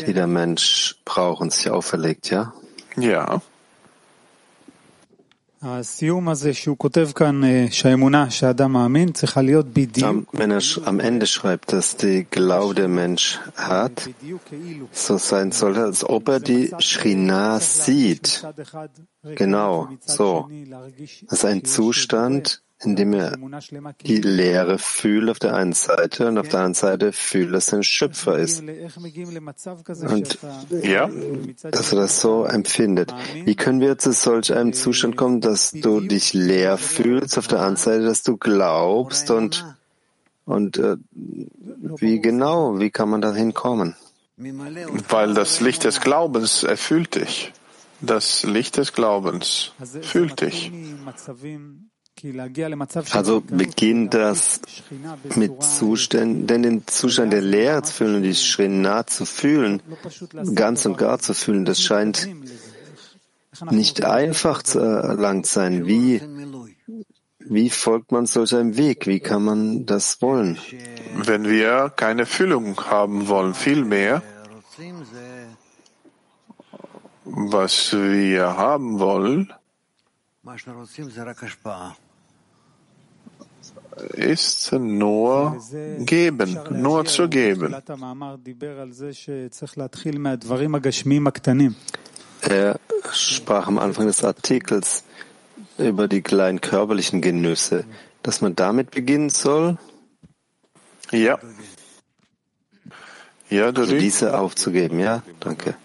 die 0.01 0.13
der 0.13 0.27
Mensch 0.27 0.97
braucht 1.05 1.41
und 1.41 1.53
sich 1.53 1.69
auferlegt, 1.69 2.29
ja? 2.29 2.53
Ja. 2.97 3.41
Am, 10.05 10.25
wenn 10.31 10.51
er 10.51 10.61
am 10.85 11.01
Ende 11.01 11.27
schreibt, 11.27 11.73
dass 11.73 11.97
die 11.97 12.25
Glaube 12.29 12.75
der 12.75 12.87
Mensch 12.87 13.39
hat, 13.55 14.09
so 14.91 15.17
sein 15.17 15.51
sollte, 15.51 15.83
als 15.83 16.07
ob 16.07 16.29
er 16.29 16.39
die 16.39 16.71
Shrina 16.79 17.59
sieht. 17.59 18.45
Genau, 19.35 19.89
so. 20.05 20.49
Das 21.27 21.39
ist 21.39 21.45
ein 21.45 21.65
Zustand, 21.65 22.61
indem 22.81 23.13
er 23.13 23.37
die 24.05 24.21
Leere 24.21 24.77
fühlt 24.77 25.29
auf 25.29 25.39
der 25.39 25.53
einen 25.53 25.73
Seite 25.73 26.29
und 26.29 26.37
auf 26.37 26.47
der 26.47 26.59
anderen 26.59 26.75
Seite 26.75 27.11
fühlt, 27.11 27.53
dass 27.53 27.73
er 27.73 27.79
ein 27.79 27.83
Schöpfer 27.83 28.37
ist. 28.37 28.61
Und 28.61 30.39
ja. 30.83 31.09
dass 31.71 31.91
er 31.91 31.99
das 31.99 32.21
so 32.21 32.45
empfindet. 32.45 33.13
Wie 33.43 33.55
können 33.55 33.81
wir 33.81 33.97
zu 33.97 34.13
solch 34.13 34.53
einem 34.53 34.71
Zustand 34.71 35.17
kommen, 35.17 35.41
dass 35.41 35.71
du 35.71 35.99
dich 35.99 36.33
leer 36.33 36.77
fühlst, 36.77 37.37
auf 37.37 37.47
der 37.47 37.59
anderen 37.59 37.75
Seite, 37.75 38.05
dass 38.05 38.23
du 38.23 38.37
glaubst 38.37 39.29
und, 39.29 39.65
und 40.45 40.77
äh, 40.77 40.95
wie 41.11 42.21
genau, 42.21 42.79
wie 42.79 42.91
kann 42.91 43.09
man 43.09 43.19
dahin 43.21 43.53
kommen? 43.53 43.95
Weil 44.37 45.33
das 45.33 45.59
Licht 45.59 45.83
des 45.83 45.99
Glaubens 45.99 46.63
erfüllt 46.63 47.15
dich. 47.15 47.51
Das 47.99 48.43
Licht 48.43 48.77
des 48.77 48.93
Glaubens 48.93 49.73
fühlt 50.01 50.39
dich. 50.39 50.71
Also 53.11 53.41
beginnt 53.41 54.13
das 54.13 54.61
mit 55.35 55.63
Zuständen, 55.63 56.47
denn 56.47 56.63
den 56.63 56.87
Zustand 56.87 57.33
der 57.33 57.41
Lehre 57.41 57.81
zu 57.83 57.93
fühlen 57.93 58.15
und 58.15 58.23
die 58.23 58.35
Shrina 58.35 59.05
zu 59.07 59.25
fühlen, 59.25 59.81
ganz 60.55 60.85
und 60.85 60.97
gar 60.97 61.19
zu 61.19 61.33
fühlen, 61.33 61.65
das 61.65 61.81
scheint 61.81 62.27
nicht 63.71 64.03
einfach 64.03 64.63
zu 64.63 64.79
erlangt 64.79 65.45
sein. 65.45 65.85
Wie, 65.85 66.21
wie 67.39 67.69
folgt 67.69 68.11
man 68.11 68.25
solch 68.25 68.55
einem 68.55 68.77
Weg? 68.77 69.07
Wie 69.07 69.19
kann 69.19 69.43
man 69.43 69.85
das 69.85 70.21
wollen? 70.21 70.57
Wenn 71.15 71.45
wir 71.45 71.91
keine 71.95 72.25
Füllung 72.25 72.79
haben 72.85 73.27
wollen, 73.27 73.53
vielmehr, 73.53 74.21
was 77.25 77.93
wir 77.93 78.57
haben 78.57 78.99
wollen, 78.99 79.53
ist 84.13 84.71
nur 84.71 85.57
geben, 85.99 86.59
nur 86.71 87.05
zu 87.05 87.27
geben. 87.27 87.75
Er 92.41 92.79
sprach 93.11 93.67
am 93.67 93.77
Anfang 93.77 94.07
des 94.07 94.23
Artikels 94.23 95.03
über 95.77 96.07
die 96.07 96.21
kleinen 96.21 96.61
körperlichen 96.61 97.21
Genüsse, 97.21 97.85
dass 98.23 98.41
man 98.41 98.55
damit 98.55 98.91
beginnen 98.91 99.29
soll. 99.29 99.77
Ja. 101.11 101.39
Ja, 103.49 103.65
also 103.65 103.85
diese 103.85 104.37
aufzugeben, 104.37 104.99
ja? 104.99 105.23
Danke. 105.39 105.75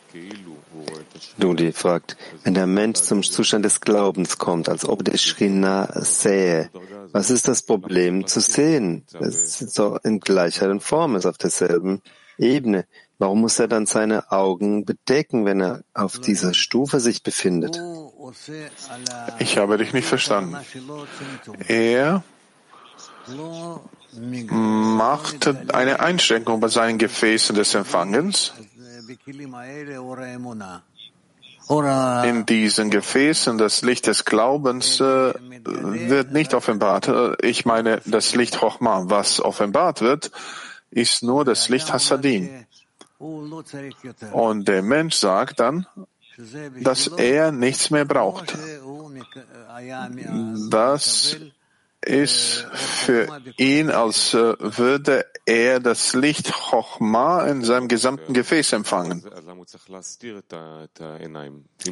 Dudi 1.39 1.72
fragt, 1.72 2.16
wenn 2.43 2.55
der 2.55 2.66
Mensch 2.66 3.01
zum 3.01 3.22
Zustand 3.22 3.64
des 3.64 3.80
Glaubens 3.80 4.39
kommt, 4.39 4.68
als 4.68 4.87
ob 4.89 5.05
der 5.05 5.18
Shrina 5.18 5.89
sähe, 6.03 6.70
was 7.12 7.30
ist 7.30 7.49
das 7.49 7.62
Problem 7.62 8.26
zu 8.26 8.41
sehen? 8.41 9.05
Es 9.20 9.61
ist 9.61 9.78
doch 9.78 9.99
in 10.05 10.20
Gleichheit 10.20 10.70
und 10.70 10.82
Form, 10.82 11.16
ist 11.16 11.26
auf 11.26 11.39
derselben 11.39 12.03
Ebene. 12.39 12.87
Warum 13.18 13.43
muss 13.43 13.59
er 13.59 13.68
dann 13.68 13.87
seine 13.87 14.32
Augen 14.32 14.85
bedecken, 14.85 15.45
wenn 15.45 15.61
er 15.61 15.85
auf 15.95 16.18
dieser 16.18 16.53
Stufe 16.55 16.99
sich 17.01 17.22
befindet? 17.22 17.80
Ich 19.39 19.59
habe 19.59 19.78
dich 19.78 19.93
nicht 19.93 20.09
verstanden. 20.09 20.57
Er 21.68 22.24
macht 24.51 25.74
eine 25.74 26.01
Einschränkung 26.01 26.61
bei 26.61 26.68
seinen 26.68 26.99
Gefäßen 26.99 27.55
des 27.55 27.74
Empfangens 27.74 28.53
in 31.68 32.44
diesen 32.46 32.90
Gefäßen 32.90 33.56
das 33.58 33.82
Licht 33.82 34.06
des 34.06 34.24
Glaubens 34.24 35.00
äh, 35.00 35.32
wird 35.34 36.32
nicht 36.32 36.52
offenbart. 36.52 37.08
Äh, 37.08 37.36
ich 37.40 37.64
meine, 37.64 38.00
das 38.04 38.34
Licht 38.34 38.58
Chochma, 38.60 39.04
was 39.06 39.40
offenbart 39.40 40.02
wird, 40.02 40.30
ist 40.90 41.22
nur 41.22 41.44
das 41.44 41.68
Licht 41.68 41.92
Hasadim. 41.92 42.66
Und 43.18 44.68
der 44.68 44.82
Mensch 44.82 45.14
sagt 45.14 45.60
dann, 45.60 45.86
dass 46.80 47.06
er 47.06 47.52
nichts 47.52 47.90
mehr 47.90 48.04
braucht. 48.04 48.56
Das 50.70 51.36
ist 52.02 52.66
für 52.72 53.28
ihn, 53.56 53.90
als 53.90 54.34
äh, 54.34 54.54
würde 54.58 55.24
er 55.47 55.80
das 55.80 56.14
Licht 56.14 56.53
Chochma 56.53 57.45
in 57.47 57.64
seinem 57.64 57.88
gesamten 57.88 58.32
Gefäß 58.32 58.72
empfangen. 58.72 59.22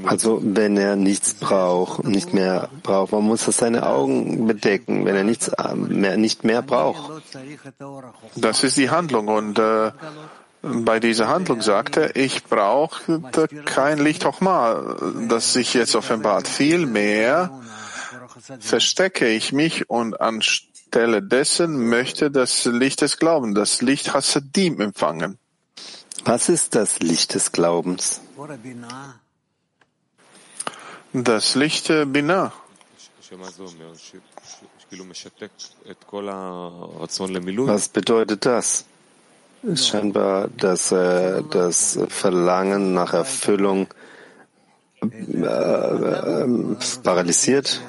Also 0.05 0.40
wenn 0.42 0.76
er 0.76 0.96
nichts 0.96 1.34
braucht, 1.34 2.05
nicht 2.05 2.32
mehr 2.32 2.68
braucht, 2.82 3.12
man 3.12 3.24
muss 3.24 3.46
er 3.46 3.53
seine 3.53 3.86
Augen 3.86 4.46
bedecken, 4.46 5.05
wenn 5.05 5.16
er 5.16 5.24
nichts 5.24 5.48
äh, 5.48 5.74
mehr, 5.74 6.16
nicht 6.16 6.44
mehr 6.44 6.62
braucht. 6.62 7.22
Das 8.36 8.64
ist 8.64 8.76
die 8.76 8.90
Handlung 8.90 9.28
und 9.28 9.59
äh, 9.59 9.92
bei 10.62 11.00
dieser 11.00 11.28
Handlung 11.28 11.61
sagt 11.61 11.96
er, 11.96 12.16
ich 12.16 12.44
brauche 12.44 13.20
kein 13.64 13.98
Licht 13.98 14.22
Chochma, 14.22 14.96
das 15.28 15.53
sich 15.53 15.74
jetzt 15.74 15.96
offenbart. 15.96 16.46
Vielmehr 16.46 17.50
verstecke 18.61 19.28
ich 19.28 19.53
mich 19.53 19.90
und 19.90 20.20
anstelle 20.93 21.22
dessen 21.22 21.88
möchte 21.88 22.30
das 22.30 22.66
Licht 22.66 23.01
des 23.01 23.16
Glaubens, 23.16 23.55
das 23.55 23.80
Licht 23.80 24.12
Hasadim 24.12 24.78
empfangen. 24.80 25.38
Was 26.24 26.51
ist 26.51 26.74
das 26.74 27.01
Licht 27.01 27.32
des 27.34 27.51
Glaubens? 27.51 28.20
Das 31.14 31.55
Licht 31.55 31.88
Binah. 32.07 32.53
Was 37.66 37.88
bedeutet 37.88 38.45
das? 38.45 38.84
Scheinbar, 39.74 40.49
dass 40.49 40.93
er 40.93 41.43
das 41.43 41.99
Verlangen 42.09 42.93
nach 42.93 43.14
Erfüllung 43.14 43.86
äh, 45.01 45.07
äh, 45.07 46.76
paralysiert. 47.03 47.80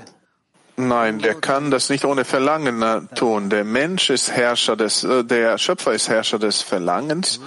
Nein, 0.76 1.19
der 1.19 1.36
kann 1.36 1.69
das 1.69 1.89
nicht 1.89 2.03
ohne 2.03 2.26
Verlangen 2.26 2.82
äh, 2.82 3.01
tun. 3.15 3.49
Der 3.49 3.63
Mensch 3.63 4.09
ist 4.09 4.32
Herrscher 4.32 4.76
des, 4.76 5.03
äh, 5.03 5.24
der 5.24 5.57
Schöpfer 5.57 5.93
ist 5.93 6.09
Herrscher 6.09 6.39
des 6.39 6.61
Verlangens. 6.61 7.39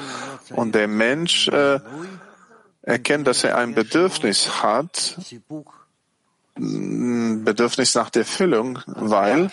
Und 0.51 0.75
der 0.75 0.87
Mensch 0.87 1.49
äh, 1.49 1.81
erkennt, 2.83 3.27
dass 3.27 3.43
er 3.43 3.59
ein 3.59 3.75
Bedürfnis 3.75 4.63
hat, 4.63 5.17
ein 6.57 7.45
Bedürfnis 7.45 7.95
nach 7.97 8.11
der 8.11 8.23
Erfüllung, 8.23 8.79
weil 8.87 9.51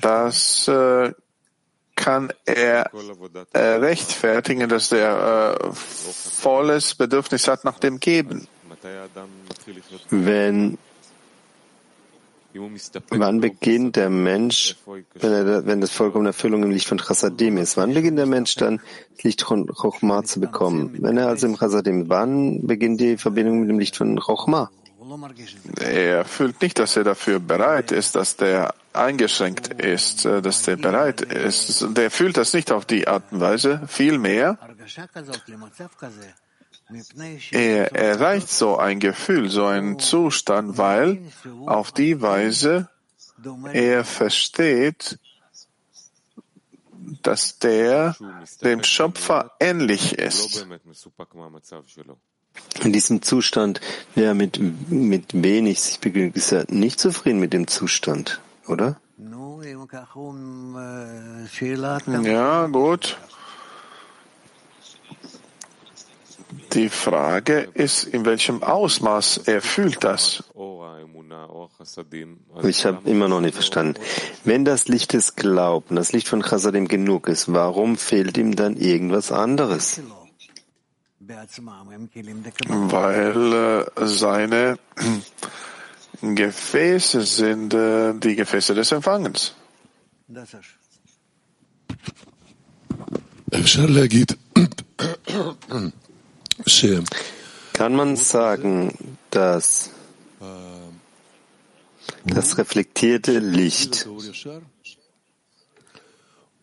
das 0.00 0.68
äh, 0.68 1.12
kann 1.96 2.32
er 2.44 2.90
äh, 3.52 3.58
rechtfertigen, 3.58 4.68
dass 4.68 4.92
er 4.92 5.58
äh, 5.60 5.72
volles 5.72 6.94
Bedürfnis 6.94 7.48
hat 7.48 7.64
nach 7.64 7.80
dem 7.80 7.98
Geben. 7.98 8.46
Wenn 10.10 10.78
Wann 13.10 13.40
beginnt 13.40 13.96
der 13.96 14.10
Mensch, 14.10 14.76
wenn, 15.14 15.32
er, 15.32 15.66
wenn 15.66 15.80
das 15.80 15.90
vollkommene 15.90 16.30
Erfüllung 16.30 16.62
im 16.62 16.70
Licht 16.70 16.88
von 16.88 16.98
Chassadim 16.98 17.58
ist? 17.58 17.76
Wann 17.76 17.94
beginnt 17.94 18.18
der 18.18 18.26
Mensch 18.26 18.54
dann, 18.56 18.80
das 19.14 19.24
Licht 19.24 19.42
von 19.42 19.66
Chochma 19.66 20.24
zu 20.24 20.40
bekommen? 20.40 20.96
Wenn 21.00 21.18
er 21.18 21.28
also 21.28 21.46
im 21.46 21.56
Chassadim, 21.56 22.08
wann 22.08 22.66
beginnt 22.66 23.00
die 23.00 23.16
Verbindung 23.16 23.60
mit 23.60 23.68
dem 23.68 23.78
Licht 23.78 23.96
von 23.96 24.18
Chochma? 24.18 24.70
Er 25.80 26.24
fühlt 26.24 26.60
nicht, 26.60 26.78
dass 26.78 26.96
er 26.96 27.04
dafür 27.04 27.38
bereit 27.38 27.92
ist, 27.92 28.14
dass 28.14 28.36
der 28.36 28.74
eingeschränkt 28.92 29.68
ist, 29.68 30.26
äh, 30.26 30.42
dass 30.42 30.62
der 30.62 30.76
bereit 30.76 31.22
ist. 31.22 31.86
Der 31.96 32.10
fühlt 32.10 32.36
das 32.36 32.52
nicht 32.52 32.72
auf 32.72 32.84
die 32.84 33.08
Art 33.08 33.24
und 33.30 33.40
Weise. 33.40 33.82
Vielmehr, 33.86 34.58
er 37.50 37.94
erreicht 37.94 38.48
so 38.48 38.76
ein 38.76 39.00
Gefühl, 39.00 39.50
so 39.50 39.66
einen 39.66 39.98
Zustand, 39.98 40.78
weil 40.78 41.18
auf 41.66 41.92
die 41.92 42.20
Weise 42.20 42.88
er 43.72 44.04
versteht, 44.04 45.18
dass 47.22 47.58
der 47.58 48.16
dem 48.62 48.82
Schöpfer 48.84 49.52
ähnlich 49.60 50.18
ist. 50.18 50.66
In 52.82 52.92
diesem 52.92 53.22
Zustand, 53.22 53.80
wer 54.14 54.34
mit, 54.34 54.58
mit 54.90 55.42
wenig 55.42 55.80
sich 55.80 56.00
begnügt, 56.00 56.36
ist 56.36 56.52
er 56.52 56.64
nicht 56.68 56.98
zufrieden 56.98 57.38
mit 57.38 57.52
dem 57.52 57.68
Zustand, 57.68 58.40
oder? 58.66 59.00
Ja, 62.24 62.66
gut. 62.66 63.18
Die 66.73 66.89
Frage 66.89 67.69
ist, 67.73 68.03
in 68.03 68.25
welchem 68.25 68.63
Ausmaß 68.63 69.41
er 69.45 69.61
fühlt 69.61 70.03
das. 70.03 70.43
Ich 72.63 72.85
habe 72.85 73.09
immer 73.09 73.27
noch 73.27 73.41
nicht 73.41 73.55
verstanden. 73.55 73.99
Wenn 74.43 74.65
das 74.65 74.87
Licht 74.87 75.13
des 75.13 75.35
Glaubens, 75.35 75.95
das 75.95 76.11
Licht 76.13 76.27
von 76.27 76.41
Chasadim 76.41 76.87
genug 76.87 77.27
ist, 77.27 77.51
warum 77.53 77.97
fehlt 77.97 78.37
ihm 78.37 78.55
dann 78.55 78.77
irgendwas 78.77 79.31
anderes? 79.31 80.01
Weil 82.79 83.53
äh, 83.53 83.85
seine 84.07 84.77
Gefäße 86.21 87.21
sind 87.21 87.73
äh, 87.73 88.13
die 88.13 88.35
Gefäße 88.35 88.73
des 88.75 88.91
Empfangens. 88.91 89.55
אפשר 93.53 93.85
להגיד 93.85 94.37
kann 97.72 97.94
man 97.94 98.16
sagen, 98.16 99.18
dass 99.30 99.90
das 102.24 102.58
reflektierte 102.58 103.38
Licht, 103.38 104.08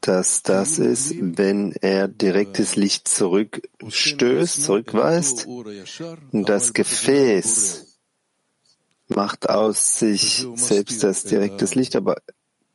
dass 0.01 0.43
das 0.43 0.79
ist, 0.79 1.15
wenn 1.19 1.71
er 1.81 2.07
direktes 2.07 2.75
Licht 2.75 3.07
zurückstößt, 3.07 4.63
zurückweist, 4.63 5.47
das 6.31 6.73
Gefäß 6.73 7.97
macht 9.07 9.49
aus 9.49 9.99
sich 9.99 10.47
selbst 10.55 11.03
das 11.03 11.23
direktes 11.23 11.75
Licht, 11.75 11.95
aber 11.95 12.17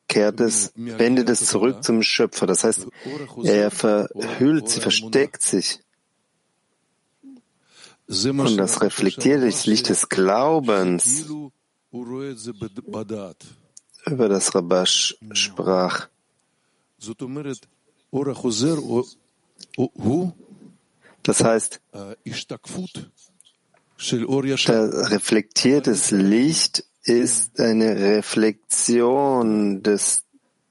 kehrt 0.09 0.41
es, 0.41 0.73
wendet 0.75 1.29
es 1.29 1.47
zurück 1.47 1.85
zum 1.85 2.03
Schöpfer. 2.03 2.47
Das 2.47 2.65
heißt, 2.65 2.89
er 3.45 3.71
verhüllt 3.71 4.69
sie, 4.69 4.81
versteckt 4.81 5.43
sich. 5.43 5.81
Und 8.11 8.57
das 8.57 8.83
reflektiert 8.83 9.45
das 9.45 9.67
Licht 9.67 9.89
des 9.89 10.09
Glaubens, 10.09 11.27
über 11.93 12.33
das 14.29 14.53
Rabash 14.53 15.17
sprach. 15.33 16.09
Das 21.23 21.45
heißt, 21.45 21.81
das 23.97 25.11
reflektiertes 25.11 26.11
Licht 26.11 26.85
ist 27.05 27.61
eine 27.61 27.97
Reflexion 27.97 29.83
des 29.85 30.25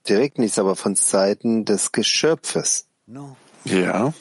direkt 0.09 0.39
nichts, 0.39 0.59
aber 0.59 0.75
von 0.75 0.95
Seiten 0.95 1.63
des 1.63 1.93
Geschöpfes. 1.93 2.87
Ja. 3.63 4.13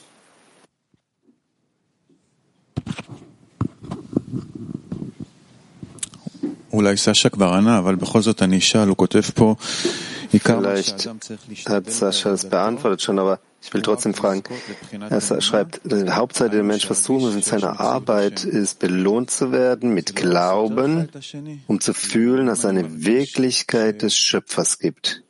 Vielleicht 10.31 11.09
hat 11.67 11.91
Sascha 11.91 12.31
es 12.31 12.45
beantwortet 12.45 13.01
schon, 13.01 13.17
aber 13.17 13.39
ich 13.61 13.73
will 13.73 13.81
trotzdem 13.81 14.13
fragen. 14.13 14.43
Er 15.09 15.41
schreibt, 15.41 15.81
die 15.83 16.09
Hauptseite 16.11 16.57
der 16.57 16.63
Mensch, 16.63 16.89
was 16.89 17.03
tun 17.03 17.21
muss 17.21 17.33
in 17.33 17.41
seiner 17.41 17.79
Arbeit, 17.79 18.43
ist 18.45 18.79
belohnt 18.79 19.31
zu 19.31 19.51
werden 19.51 19.93
mit 19.93 20.15
Glauben, 20.15 21.09
um 21.67 21.81
zu 21.81 21.93
fühlen, 21.93 22.47
dass 22.47 22.59
es 22.59 22.65
eine 22.65 23.03
Wirklichkeit 23.03 24.01
des 24.01 24.15
Schöpfers 24.15 24.79
gibt, 24.79 25.23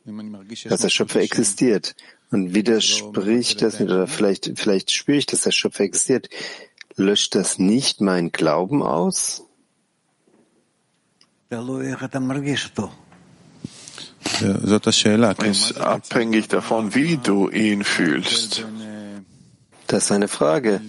dass 0.68 0.80
der 0.80 0.88
Schöpfer 0.90 1.20
existiert. 1.20 1.96
Und 2.32 2.54
widerspricht 2.54 3.60
das, 3.60 3.80
oder 3.80 4.06
vielleicht, 4.06 4.52
vielleicht 4.54 4.92
spüre 4.92 5.18
ich, 5.18 5.26
dass 5.26 5.40
der 5.40 5.50
Schöpfer 5.50 5.82
existiert. 5.82 6.28
Löscht 7.00 7.34
das 7.34 7.58
nicht 7.58 8.00
mein 8.00 8.30
Glauben 8.30 8.82
aus? 8.82 9.42
Ist 15.50 15.80
abhängig 15.80 16.48
davon, 16.48 16.94
wie 16.94 17.16
du 17.16 17.48
ihn 17.48 17.84
fühlst. 17.84 18.66
Das 19.86 20.04
ist 20.04 20.12
eine 20.12 20.28
Frage. 20.28 20.80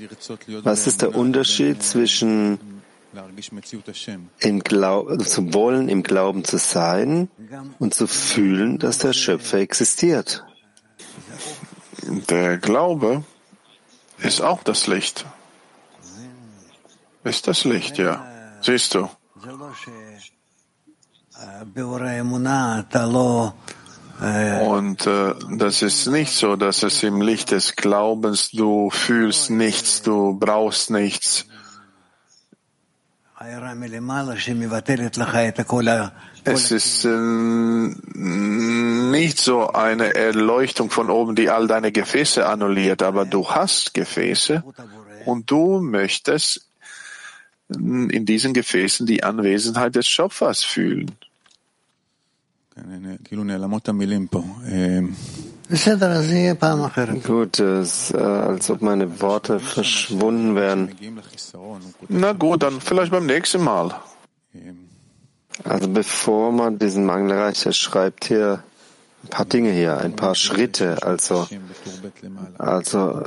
Was 0.63 0.85
ist 0.85 1.01
der 1.01 1.15
Unterschied 1.15 1.81
zwischen 1.81 2.59
im 4.39 4.59
Glauben, 4.59 5.19
zu 5.19 5.53
wollen, 5.53 5.89
im 5.89 6.03
Glauben 6.03 6.43
zu 6.43 6.57
sein 6.57 7.29
und 7.79 7.93
zu 7.93 8.07
fühlen, 8.07 8.77
dass 8.79 8.99
der 8.99 9.13
Schöpfer 9.13 9.57
existiert? 9.57 10.45
Der 12.29 12.57
Glaube 12.57 13.23
ist 14.19 14.41
auch 14.41 14.63
das 14.63 14.87
Licht. 14.87 15.25
Ist 17.23 17.47
das 17.47 17.65
Licht, 17.65 17.97
ja. 17.97 18.25
Siehst 18.61 18.95
du. 18.95 19.09
Und 24.69 25.07
äh, 25.07 25.33
das 25.57 25.81
ist 25.81 26.05
nicht 26.07 26.33
so, 26.33 26.55
dass 26.55 26.83
es 26.83 27.01
im 27.01 27.21
Licht 27.21 27.49
des 27.51 27.75
Glaubens 27.75 28.51
du 28.51 28.91
fühlst 28.91 29.49
nichts, 29.49 30.03
du 30.03 30.37
brauchst 30.37 30.91
nichts. 30.91 31.45
Es 36.43 36.71
ist 36.71 37.05
äh, 37.05 37.09
nicht 37.09 39.39
so 39.39 39.69
eine 39.69 40.13
Erleuchtung 40.13 40.91
von 40.91 41.09
oben, 41.09 41.35
die 41.35 41.49
all 41.49 41.65
deine 41.67 41.91
Gefäße 41.91 42.45
annulliert, 42.45 43.01
aber 43.01 43.25
du 43.25 43.49
hast 43.49 43.95
Gefäße 43.95 44.63
und 45.25 45.49
du 45.49 45.81
möchtest 45.81 46.67
in 47.75 48.25
diesen 48.25 48.53
Gefäßen 48.53 49.05
die 49.05 49.23
Anwesenheit 49.23 49.95
des 49.95 50.07
Schöpfers 50.07 50.63
fühlen. 50.63 51.11
Gut, 57.23 57.59
es 57.59 58.11
äh, 58.11 58.17
als 58.17 58.69
ob 58.69 58.81
meine 58.81 59.21
Worte 59.21 59.59
verschwunden 59.59 60.55
wären. 60.55 60.89
Na 62.09 62.33
gut, 62.33 62.63
dann 62.63 62.81
vielleicht 62.81 63.11
beim 63.11 63.25
nächsten 63.25 63.63
Mal. 63.63 63.93
Also 65.63 65.87
bevor 65.89 66.51
man 66.51 66.79
diesen 66.79 67.05
Mangel 67.05 67.31
erreicht, 67.31 67.65
er 67.65 67.73
schreibt 67.73 68.25
hier 68.25 68.63
ein 69.23 69.29
paar 69.29 69.45
Dinge 69.45 69.71
hier, 69.71 69.97
ein 69.99 70.15
paar 70.15 70.35
Schritte, 70.35 71.03
also, 71.03 71.47
also 72.57 73.23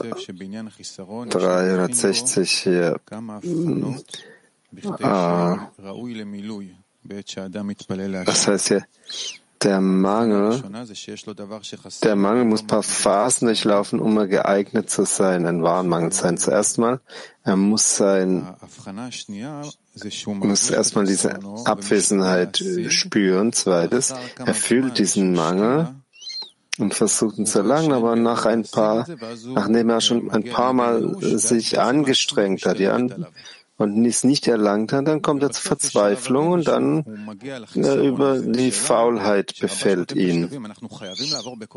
360 1.31 2.51
hier. 2.51 3.01
Das 8.25 8.49
heißt 8.49 8.69
hier, 8.69 8.85
der 9.63 9.81
Mangel, 9.81 10.63
der 12.03 12.17
Mangel 12.17 12.45
muss 12.45 12.63
ein 12.63 12.67
paar 12.67 12.83
Phasen 12.83 13.47
durchlaufen, 13.47 13.99
um 13.99 14.17
er 14.19 14.27
geeignet 14.27 14.91
zu 14.91 15.05
sein, 15.05 15.47
ein 15.47 15.63
wahren 15.63 15.89
Mangel 15.89 16.13
zu 16.13 16.23
sein. 16.23 16.37
Zuerst 16.37 16.79
mal, 16.79 17.01
er 17.43 17.57
muss 17.57 17.97
sein, 17.97 18.47
muss 20.27 20.71
erstmal 20.71 21.07
diese 21.07 21.39
Abwesenheit 21.65 22.63
spüren. 22.89 23.53
Zweites, 23.53 24.15
er 24.45 24.55
fühlt 24.55 24.99
diesen 24.99 25.33
Mangel 25.33 25.95
und 26.79 26.93
versucht 26.93 27.39
ihn 27.39 27.47
zu 27.47 27.61
erlangen, 27.61 27.93
aber 27.93 28.17
nach 28.17 28.45
ein 28.47 28.65
paar, 28.65 29.07
nachdem 29.47 29.89
er 29.89 30.01
schon 30.01 30.31
ein 30.31 30.45
paar 30.45 30.73
Mal 30.73 31.17
sich 31.21 31.81
angestrengt 31.81 32.67
hat, 32.67 32.81
ja, 32.81 32.99
und 33.77 34.05
es 34.05 34.23
nicht 34.23 34.47
erlangt 34.47 34.93
hat, 34.93 35.09
dann 35.09 35.23
kommt 35.23 35.43
er 35.43 35.51
zur 35.51 35.63
Verzweiflung 35.63 36.53
und 36.53 36.69
dann 36.69 37.05
äh, 37.75 38.07
über 38.07 38.39
die 38.39 38.71
Faulheit 38.71 39.55
befällt 39.61 40.13
ihn. 40.13 40.49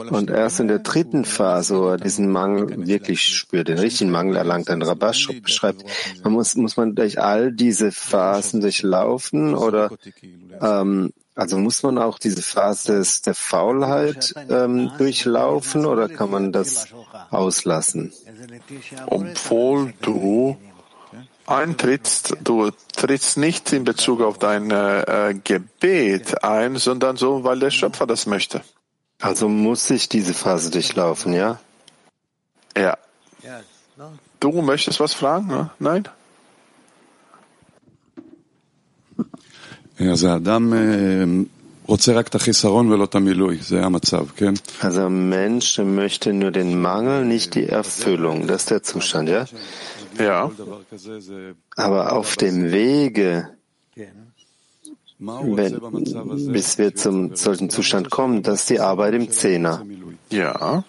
Und 0.10 0.30
erst 0.30 0.60
in 0.60 0.68
der 0.68 0.80
dritten 0.80 1.26
Phase, 1.26 1.80
wo 1.80 1.88
er 1.88 1.98
diesen 1.98 2.32
Mangel 2.32 2.86
wirklich 2.88 3.24
spürt, 3.24 3.68
den 3.68 3.80
richtigen 3.80 4.12
Mangel 4.12 4.36
erlangt, 4.36 4.70
ein 4.70 4.84
Rabash 4.84 5.28
beschreibt, 5.42 5.84
man 6.24 6.34
muss, 6.34 6.56
muss 6.56 6.78
man 6.78 6.94
durch 6.94 7.20
all 7.20 7.52
diese 7.52 7.92
Phasen 7.92 8.62
durchlaufen 8.62 9.56
oder 9.56 9.90
ähm, 10.62 11.12
also 11.34 11.60
muss 11.60 11.84
man 11.84 12.00
auch 12.00 12.18
diese 12.18 12.42
Phase 12.42 13.04
der 13.24 13.36
Faulheit 13.36 14.34
ähm, 14.50 14.92
durchlaufen 14.98 15.86
oder 15.86 16.10
kann 16.10 16.32
man 16.32 16.52
das 16.52 16.88
auslassen? 17.30 18.12
Obwohl 19.06 19.94
du 20.02 20.58
eintrittst, 21.47 22.37
du 22.43 22.71
trittst 22.97 23.37
nicht 23.37 23.73
in 23.73 23.85
Bezug 23.85 24.21
auf 24.21 24.39
dein 24.39 24.71
äh, 24.71 25.35
Gebet 25.43 26.45
ein, 26.45 26.77
sondern 26.77 27.17
so, 27.17 27.45
weil 27.45 27.59
der 27.59 27.71
Schöpfer 27.71 28.07
das 28.07 28.27
möchte. 28.27 28.63
Also 29.21 29.49
muss 29.49 29.91
ich 29.91 30.09
diese 30.09 30.35
Phase 30.35 30.71
durchlaufen, 30.71 31.33
ja? 31.33 31.59
Ja. 32.77 32.97
Du 34.41 34.63
möchtest 34.63 34.99
was 34.99 35.15
fragen? 35.15 35.47
Ne? 35.47 35.71
Nein? 35.79 36.09
אז 40.13 40.25
האדם 40.25 40.73
רוצה 41.87 42.13
רק 42.13 42.29
את 42.29 42.35
החיסרון 42.35 42.93
ולא 42.93 43.05
את 43.05 43.15
המילוי, 43.15 43.59
זה 43.61 43.85
המצב, 43.85 44.27
כן? 44.37 44.53
Also 44.81 45.07
ein 45.07 45.29
Mensch 45.29 45.79
möchte 45.79 46.33
nur 46.33 46.51
den 46.51 46.81
Mangel, 46.81 47.25
nicht 47.25 47.55
die 47.55 47.67
Erfüllung. 47.67 48.47
Das 48.47 48.63
ist 48.63 48.71
der 48.71 48.83
Zustand, 48.83 49.29
ja? 49.29 49.45
Ja. 50.20 50.52
Aber 51.76 52.14
auf 52.14 52.36
dem 52.36 52.72
Wege, 52.72 53.50
wenn, 55.20 56.52
bis 56.54 56.78
wir 56.78 56.96
zum 56.96 57.36
solchen 57.36 57.70
Zustand 57.70 58.10
kommen, 58.10 58.44
das 58.44 58.62
ist 58.62 58.70
die 58.70 58.80
Arbeit 58.80 59.14
im 59.16 59.32
Zehner. 59.32 59.86
Ja. 60.30 60.84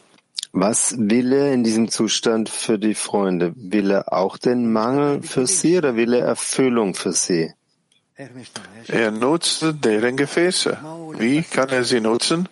Was 0.52 0.96
will 0.98 1.32
er 1.32 1.52
in 1.52 1.62
diesem 1.62 1.88
Zustand 1.88 2.48
für 2.48 2.78
die 2.78 2.94
Freunde? 2.94 3.52
Will 3.56 3.90
er 3.90 4.12
auch 4.12 4.38
den 4.38 4.72
Mangel 4.72 5.22
für 5.22 5.46
sie 5.46 5.78
oder 5.78 5.94
will 5.96 6.14
er 6.14 6.24
Erfüllung 6.24 6.94
für 6.94 7.12
sie? 7.12 7.52
Er 8.88 9.10
nutzt 9.12 9.64
deren 9.84 10.16
Gefäße. 10.16 10.78
Wie 11.18 11.42
kann 11.42 11.68
er 11.68 11.84
sie 11.84 12.00
nutzen? 12.00 12.48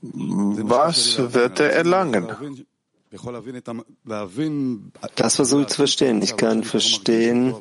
Was 0.00 1.32
wird 1.32 1.60
er 1.60 1.72
erlangen? 1.72 2.66
Das 5.16 5.36
versuche 5.36 5.62
ich 5.62 5.68
zu 5.68 5.76
verstehen. 5.76 6.22
Ich 6.22 6.36
kann 6.36 6.64
verstehen 6.64 7.54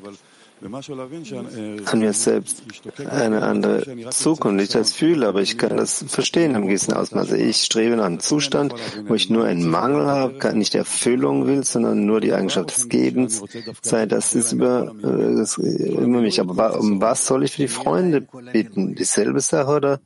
an 1.86 2.00
mir 2.00 2.14
selbst 2.14 2.62
eine 3.10 3.42
andere 3.42 4.12
Zukunft. 4.12 4.64
Ich 4.64 4.70
das 4.70 4.94
fühle, 4.94 5.28
aber 5.28 5.42
ich 5.42 5.58
kann 5.58 5.76
das 5.76 6.06
verstehen 6.08 6.54
im 6.54 6.68
gewissen 6.68 6.94
Ausmaß. 6.94 7.32
Ich 7.34 7.64
strebe 7.64 7.96
nach 7.96 8.06
einem 8.06 8.20
Zustand, 8.20 8.76
wo 9.08 9.16
ich 9.16 9.30
nur 9.30 9.46
einen 9.46 9.68
Mangel 9.68 10.06
habe, 10.06 10.56
nicht 10.56 10.76
Erfüllung 10.76 11.48
will, 11.48 11.66
sondern 11.66 12.06
nur 12.06 12.22
die 12.22 12.34
Eigenschaft 12.34 12.76
des 12.76 12.90
Gebens. 12.90 13.44
Sei 13.82 14.06
das 14.06 14.36
ist 14.36 14.54
über, 14.54 14.94
das 15.02 15.58
über 15.58 16.22
mich. 16.22 16.40
Aber 16.40 16.80
um 16.80 17.02
was 17.02 17.26
soll 17.26 17.44
ich 17.44 17.54
für 17.54 17.64
die 17.64 17.68
Freunde 17.68 18.22
bitten? 18.54 18.94
Dieselbe 18.96 19.42
Sache 19.42 19.72
oder 19.72 20.00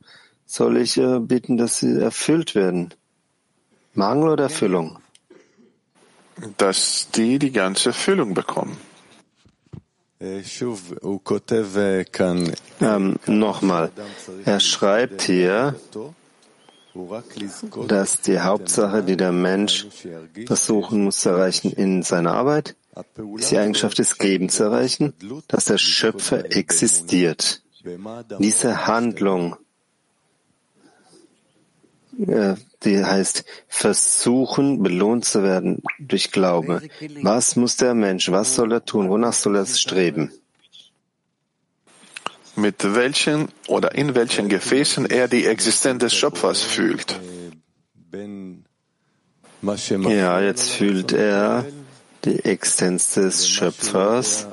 soll 0.46 0.78
ich 0.78 0.98
bitten, 1.20 1.58
dass 1.58 1.80
sie 1.80 2.00
erfüllt 2.00 2.54
werden? 2.54 2.94
Mangel 3.92 4.30
oder 4.30 4.44
Erfüllung? 4.44 4.98
Dass 6.58 7.08
die 7.14 7.38
die 7.38 7.52
ganze 7.52 7.90
Erfüllung 7.90 8.34
bekommen. 8.34 8.76
Ähm, 12.80 13.16
Nochmal, 13.26 13.90
er 14.44 14.60
schreibt 14.60 15.22
hier, 15.22 15.74
dass 17.88 18.20
die 18.22 18.40
Hauptsache, 18.40 19.02
die 19.02 19.16
der 19.16 19.32
Mensch 19.32 19.86
versuchen 20.46 21.04
muss 21.04 21.20
zu 21.20 21.28
erreichen 21.30 21.72
in 21.72 22.02
seiner 22.02 22.32
Arbeit, 22.32 22.76
ist 23.36 23.50
die 23.50 23.58
Eigenschaft 23.58 23.98
des 23.98 24.16
Gebens 24.16 24.56
zu 24.56 24.64
erreichen, 24.64 25.12
dass 25.48 25.66
der 25.66 25.76
Schöpfer 25.78 26.56
existiert. 26.56 27.62
Diese 28.38 28.86
Handlung 28.86 29.56
die 32.18 33.04
heißt 33.04 33.44
versuchen, 33.68 34.82
belohnt 34.82 35.24
zu 35.24 35.42
werden 35.42 35.82
durch 35.98 36.32
Glaube. 36.32 36.82
Was 37.22 37.56
muss 37.56 37.76
der 37.76 37.94
Mensch, 37.94 38.30
was 38.30 38.54
soll 38.54 38.72
er 38.72 38.84
tun, 38.84 39.08
wonach 39.10 39.32
soll 39.32 39.56
er 39.56 39.66
streben? 39.66 40.32
Mit 42.54 42.94
welchen 42.94 43.48
oder 43.68 43.94
in 43.94 44.14
welchen 44.14 44.48
Gefäßen 44.48 45.06
er 45.06 45.28
die 45.28 45.44
Existenz 45.44 46.00
des 46.00 46.14
Schöpfers 46.14 46.62
fühlt. 46.62 47.20
Ja, 49.62 50.40
jetzt 50.40 50.70
fühlt 50.72 51.12
er 51.12 51.66
die 52.24 52.44
Existenz 52.44 53.14
des 53.14 53.48
Schöpfers 53.48 54.46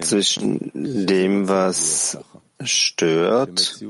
zwischen 0.00 0.70
dem, 0.74 1.48
was 1.48 2.18
stört, 2.66 3.82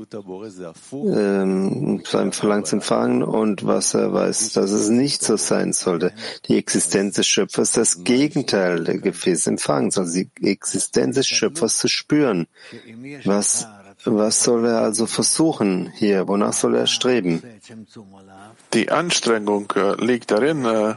ähm, 0.91 2.03
seinem 2.05 2.31
Verlangen 2.31 2.65
zu 2.65 2.75
empfangen 2.77 3.23
und 3.23 3.65
was 3.65 3.93
er 3.93 4.13
weiß, 4.13 4.53
dass 4.53 4.71
es 4.71 4.89
nicht 4.89 5.23
so 5.23 5.37
sein 5.37 5.73
sollte. 5.73 6.13
Die 6.47 6.57
Existenz 6.57 7.15
des 7.15 7.27
Schöpfers, 7.27 7.71
das 7.71 8.03
Gegenteil 8.03 8.83
der 8.83 8.97
Gefäßempfangens, 8.97 9.97
also 9.97 10.13
die 10.13 10.29
Existenz 10.41 11.15
des 11.15 11.27
Schöpfers 11.27 11.77
zu 11.77 11.87
spüren. 11.87 12.47
Was, 13.25 13.67
was 14.05 14.43
soll 14.43 14.65
er 14.65 14.81
also 14.81 15.05
versuchen 15.05 15.91
hier? 15.95 16.27
Wonach 16.27 16.53
soll 16.53 16.75
er 16.75 16.87
streben? 16.87 17.43
Die 18.73 18.91
Anstrengung 18.91 19.71
äh, 19.75 20.03
liegt 20.03 20.31
darin, 20.31 20.65
äh, 20.65 20.95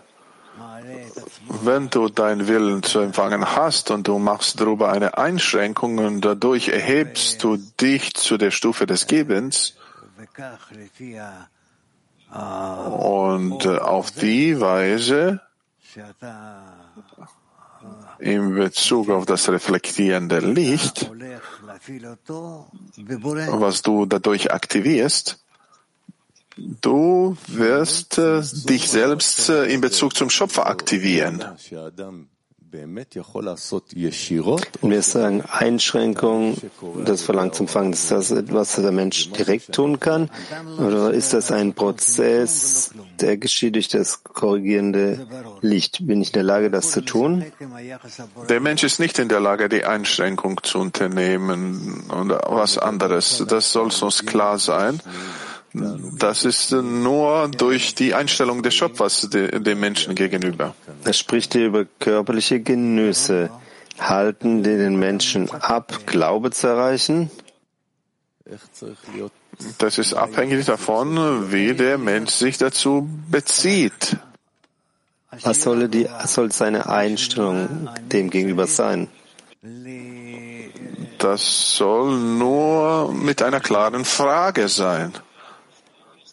wenn 1.49 1.91
du 1.91 2.09
deinen 2.09 2.49
Willen 2.49 2.83
zu 2.83 3.01
empfangen 3.01 3.57
hast 3.57 3.91
und 3.91 4.09
du 4.09 4.19
machst 4.19 4.61
darüber 4.61 4.93
eine 4.93 5.19
Einschränkung 5.19 5.99
und 5.99 6.21
dadurch 6.21 6.69
erhebst 6.69 7.43
du 7.43 7.57
dich 7.57 8.15
zu 8.15 8.37
der 8.37 8.51
Stufe 8.51 8.87
des 8.87 9.07
Gebens 9.07 9.77
und 12.91 13.65
äh, 13.65 13.79
auf 13.79 14.11
die 14.11 14.61
Weise 14.61 15.41
in 18.19 18.55
Bezug 18.55 19.11
auf 19.11 19.27
das 19.27 19.49
reflektierende 19.49 20.41
Licht, 20.41 21.11
was 23.49 23.83
du 23.83 24.07
dadurch 24.07 24.53
aktivierst, 24.53 25.46
Du 26.57 27.37
wirst 27.49 28.19
äh, 28.19 28.41
dich 28.41 28.89
selbst 28.89 29.51
äh, 29.51 29.67
in 29.67 29.83
Bezug 29.83 30.17
zum 30.17 30.31
Schöpfer 30.31 30.67
aktivieren. 30.67 31.45
Wir 34.83 35.03
sagen 35.03 35.43
Einschränkung 35.43 36.57
des 37.07 37.23
Verlangens 37.23 37.57
zum 37.57 37.67
Empfangen. 37.67 37.93
Ist 37.93 38.11
das 38.11 38.31
etwas, 38.31 38.75
das 38.75 38.83
der 38.83 38.93
Mensch 38.93 39.31
direkt 39.33 39.73
tun 39.73 40.01
kann? 40.01 40.31
Oder 40.79 41.13
ist 41.13 41.33
das 41.33 41.53
ein 41.53 41.75
Prozess, 41.75 42.91
der 43.21 43.37
geschieht 43.37 43.75
durch 43.77 43.89
das 43.89 44.25
korrigierende 44.25 45.27
Licht? 45.61 46.07
Bin 46.07 46.21
ich 46.23 46.29
in 46.29 46.35
der 46.35 46.43
Lage, 46.43 46.71
das 46.71 46.91
zu 46.91 47.03
tun? 47.03 47.45
Der 48.49 48.61
Mensch 48.61 48.83
ist 48.83 48.99
nicht 48.99 49.19
in 49.19 49.29
der 49.29 49.41
Lage, 49.41 49.69
die 49.69 49.85
Einschränkung 49.85 50.63
zu 50.63 50.79
unternehmen 50.79 52.05
oder 52.11 52.41
was 52.49 52.79
anderes. 52.79 53.45
Das 53.47 53.73
soll 53.73 53.91
uns 54.01 54.25
klar 54.27 54.59
sein. 54.59 55.01
Das 56.19 56.45
ist 56.45 56.73
nur 56.73 57.49
durch 57.49 57.95
die 57.95 58.15
Einstellung 58.15 58.63
des 58.63 58.75
Schöpfers 58.75 59.29
dem 59.31 59.81
Menschen 59.81 60.15
gegenüber. 60.15 60.75
Er 61.05 61.13
spricht 61.13 61.53
hier 61.53 61.67
über 61.67 61.85
körperliche 61.99 62.61
Genüsse. 62.61 63.51
halten 63.99 64.63
die 64.63 64.77
den 64.77 64.99
Menschen 64.99 65.51
ab, 65.51 66.07
Glaube 66.07 66.51
zu 66.51 66.67
erreichen? 66.67 67.31
Das 69.79 69.99
ist 69.99 70.15
abhängig 70.15 70.67
davon, 70.67 71.51
wie 71.51 71.75
der 71.75 71.99
Mensch 71.99 72.33
sich 72.33 72.59
dazu 72.59 73.09
bezieht. 73.31 74.17
Was 75.43 75.63
soll, 75.63 75.89
die, 75.89 76.09
soll 76.25 76.53
seine 76.53 76.89
Einstellung 76.89 77.89
dem 78.13 78.31
gegenüber 78.31 78.67
sein? 78.67 79.09
Das 81.19 81.77
soll 81.77 82.17
nur 82.17 83.13
mit 83.13 83.43
einer 83.43 83.61
klaren 83.61 84.05
Frage 84.05 84.69
sein. 84.69 85.13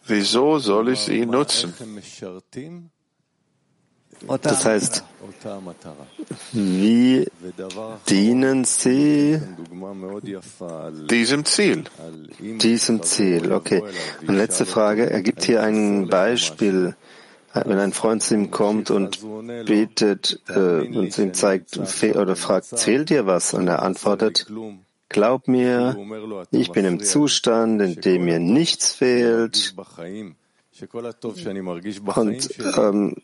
Wieso 0.06 0.60
soll 0.60 0.90
ich 0.90 1.00
sie 1.00 1.26
nutzen? 1.26 1.74
Das 4.42 4.66
heißt, 4.66 5.04
wie 6.54 7.28
dienen 8.10 8.64
Sie 8.64 9.42
diesem 11.10 11.46
Ziel? 11.46 11.84
Diesem 12.40 13.04
Ziel, 13.04 13.52
okay. 13.52 13.84
Und 14.26 14.36
letzte 14.36 14.66
Frage. 14.66 15.10
Er 15.10 15.22
gibt 15.22 15.44
hier 15.44 15.62
ein 15.62 16.08
Beispiel, 16.08 16.96
wenn 17.54 17.80
ein 17.80 17.94
Freund 17.94 18.24
zu 18.24 18.36
ihm 18.36 18.50
kommt 18.50 18.92
und 18.92 19.20
betet 19.66 20.42
äh, 20.48 20.88
und 20.88 21.18
ihm 21.18 21.34
zeigt 21.34 21.78
oder 21.78 22.36
fragt, 22.36 22.78
zählt 22.78 23.10
dir 23.10 23.26
was? 23.26 23.54
Und 23.54 23.68
er 23.68 23.82
antwortet, 23.84 24.48
glaub 25.14 25.48
mir, 25.48 25.96
ich 26.52 26.72
bin 26.72 26.86
im 26.86 27.00
Zustand, 27.00 27.82
in 27.82 28.02
dem 28.02 28.26
mir 28.26 28.40
nichts 28.40 28.92
fehlt. 28.92 29.74
und 32.16 32.50
ähm, 32.78 33.16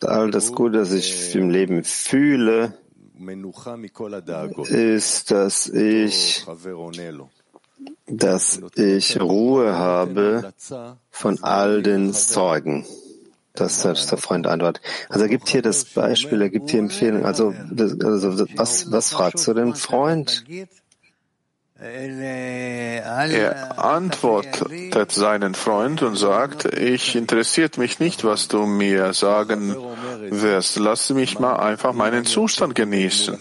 all 0.00 0.30
das 0.30 0.52
Gute, 0.52 0.78
das 0.78 0.92
ich 0.92 1.34
im 1.36 1.50
Leben 1.50 1.84
fühle, 1.84 2.76
ist, 4.68 5.30
dass 5.30 5.68
ich, 5.68 6.46
dass 8.06 8.60
ich 8.74 9.20
Ruhe 9.20 9.74
habe 9.74 10.52
von 11.10 11.42
all 11.42 11.82
den 11.82 12.12
Sorgen. 12.12 12.86
Das 13.56 13.84
ist 13.84 14.10
der 14.10 14.18
Freund 14.18 14.46
antwortet. 14.46 14.82
Also 15.08 15.24
er 15.24 15.28
gibt 15.30 15.48
hier 15.48 15.62
das 15.62 15.86
Beispiel, 15.86 16.42
er 16.42 16.50
gibt 16.50 16.70
hier 16.70 16.80
Empfehlungen. 16.80 17.24
Also, 17.24 17.54
das, 17.70 17.98
also 18.00 18.46
was, 18.54 18.92
was 18.92 19.10
fragst 19.10 19.46
du 19.46 19.54
den 19.54 19.74
Freund? 19.74 20.44
Er 21.78 23.78
antwortet 23.78 25.12
seinen 25.12 25.54
Freund 25.54 26.02
und 26.02 26.16
sagt, 26.16 26.64
ich 26.64 27.14
interessiert 27.14 27.76
mich 27.76 28.00
nicht, 28.00 28.24
was 28.24 28.48
du 28.48 28.64
mir 28.64 29.12
sagen 29.12 29.76
wirst. 30.30 30.78
Lass 30.78 31.10
mich 31.10 31.38
mal 31.38 31.56
einfach 31.56 31.92
meinen 31.92 32.24
Zustand 32.24 32.74
genießen. 32.74 33.36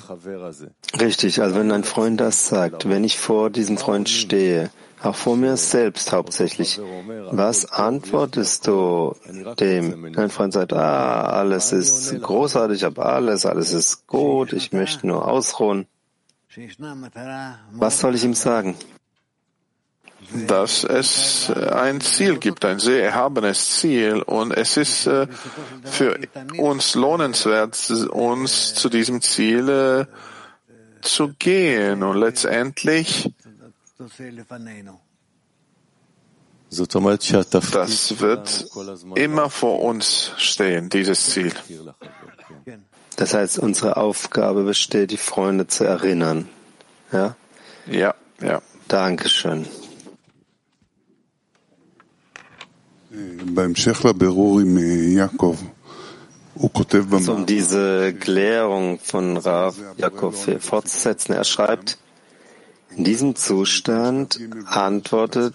Richtig, 0.99 1.41
also 1.41 1.55
wenn 1.55 1.71
ein 1.71 1.85
Freund 1.85 2.19
das 2.19 2.49
sagt, 2.49 2.89
wenn 2.89 3.05
ich 3.05 3.17
vor 3.17 3.49
diesem 3.49 3.77
Freund 3.77 4.09
stehe, 4.09 4.69
auch 5.01 5.15
vor 5.15 5.37
mir 5.37 5.55
selbst 5.55 6.11
hauptsächlich, 6.11 6.81
was 7.31 7.71
antwortest 7.71 8.67
du 8.67 9.15
dem? 9.59 10.11
Dein 10.11 10.29
Freund 10.29 10.51
sagt, 10.51 10.73
ah, 10.73 11.23
alles 11.23 11.71
ist 11.71 12.21
großartig, 12.21 12.85
aber 12.85 13.05
alles, 13.05 13.45
alles 13.45 13.71
ist 13.71 14.07
gut, 14.07 14.51
ich 14.51 14.73
möchte 14.73 15.07
nur 15.07 15.25
ausruhen. 15.25 15.87
Was 17.71 17.99
soll 17.99 18.15
ich 18.15 18.23
ihm 18.23 18.33
sagen? 18.33 18.75
Dass 20.47 20.83
es 20.83 21.51
ein 21.51 22.01
Ziel 22.01 22.39
gibt, 22.39 22.65
ein 22.65 22.79
sehr 22.79 23.03
erhabenes 23.03 23.79
Ziel, 23.79 24.21
und 24.21 24.51
es 24.51 24.77
ist 24.77 25.05
äh, 25.05 25.27
für 25.83 26.17
uns 26.57 26.95
lohnenswert, 26.95 27.91
uns 28.09 28.73
zu 28.73 28.89
diesem 28.89 29.21
Ziel 29.21 29.69
äh, 29.69 30.05
zu 31.01 31.33
gehen 31.37 32.01
und 32.01 32.17
letztendlich 32.17 33.31
das 37.71 38.19
wird 38.19 38.65
immer 39.15 39.49
vor 39.49 39.81
uns 39.81 40.31
stehen, 40.37 40.89
dieses 40.89 41.29
Ziel. 41.29 41.53
Das 43.15 43.33
heißt, 43.33 43.59
unsere 43.59 43.97
Aufgabe 43.97 44.63
besteht, 44.63 45.11
die 45.11 45.17
Freunde 45.17 45.67
zu 45.67 45.83
erinnern. 45.83 46.49
Ja? 47.11 47.35
Ja, 47.87 48.15
ja. 48.41 48.61
Dankeschön. 48.87 49.65
Also 57.11 57.33
um 57.33 57.45
diese 57.45 58.13
Klärung 58.13 58.99
von 58.99 59.37
Rav 59.37 59.77
Jakob 59.97 60.35
fortzusetzen, 60.59 61.33
er 61.33 61.43
schreibt, 61.43 61.97
in 62.97 63.03
diesem 63.03 63.35
Zustand 63.35 64.39
antwortet 64.65 65.53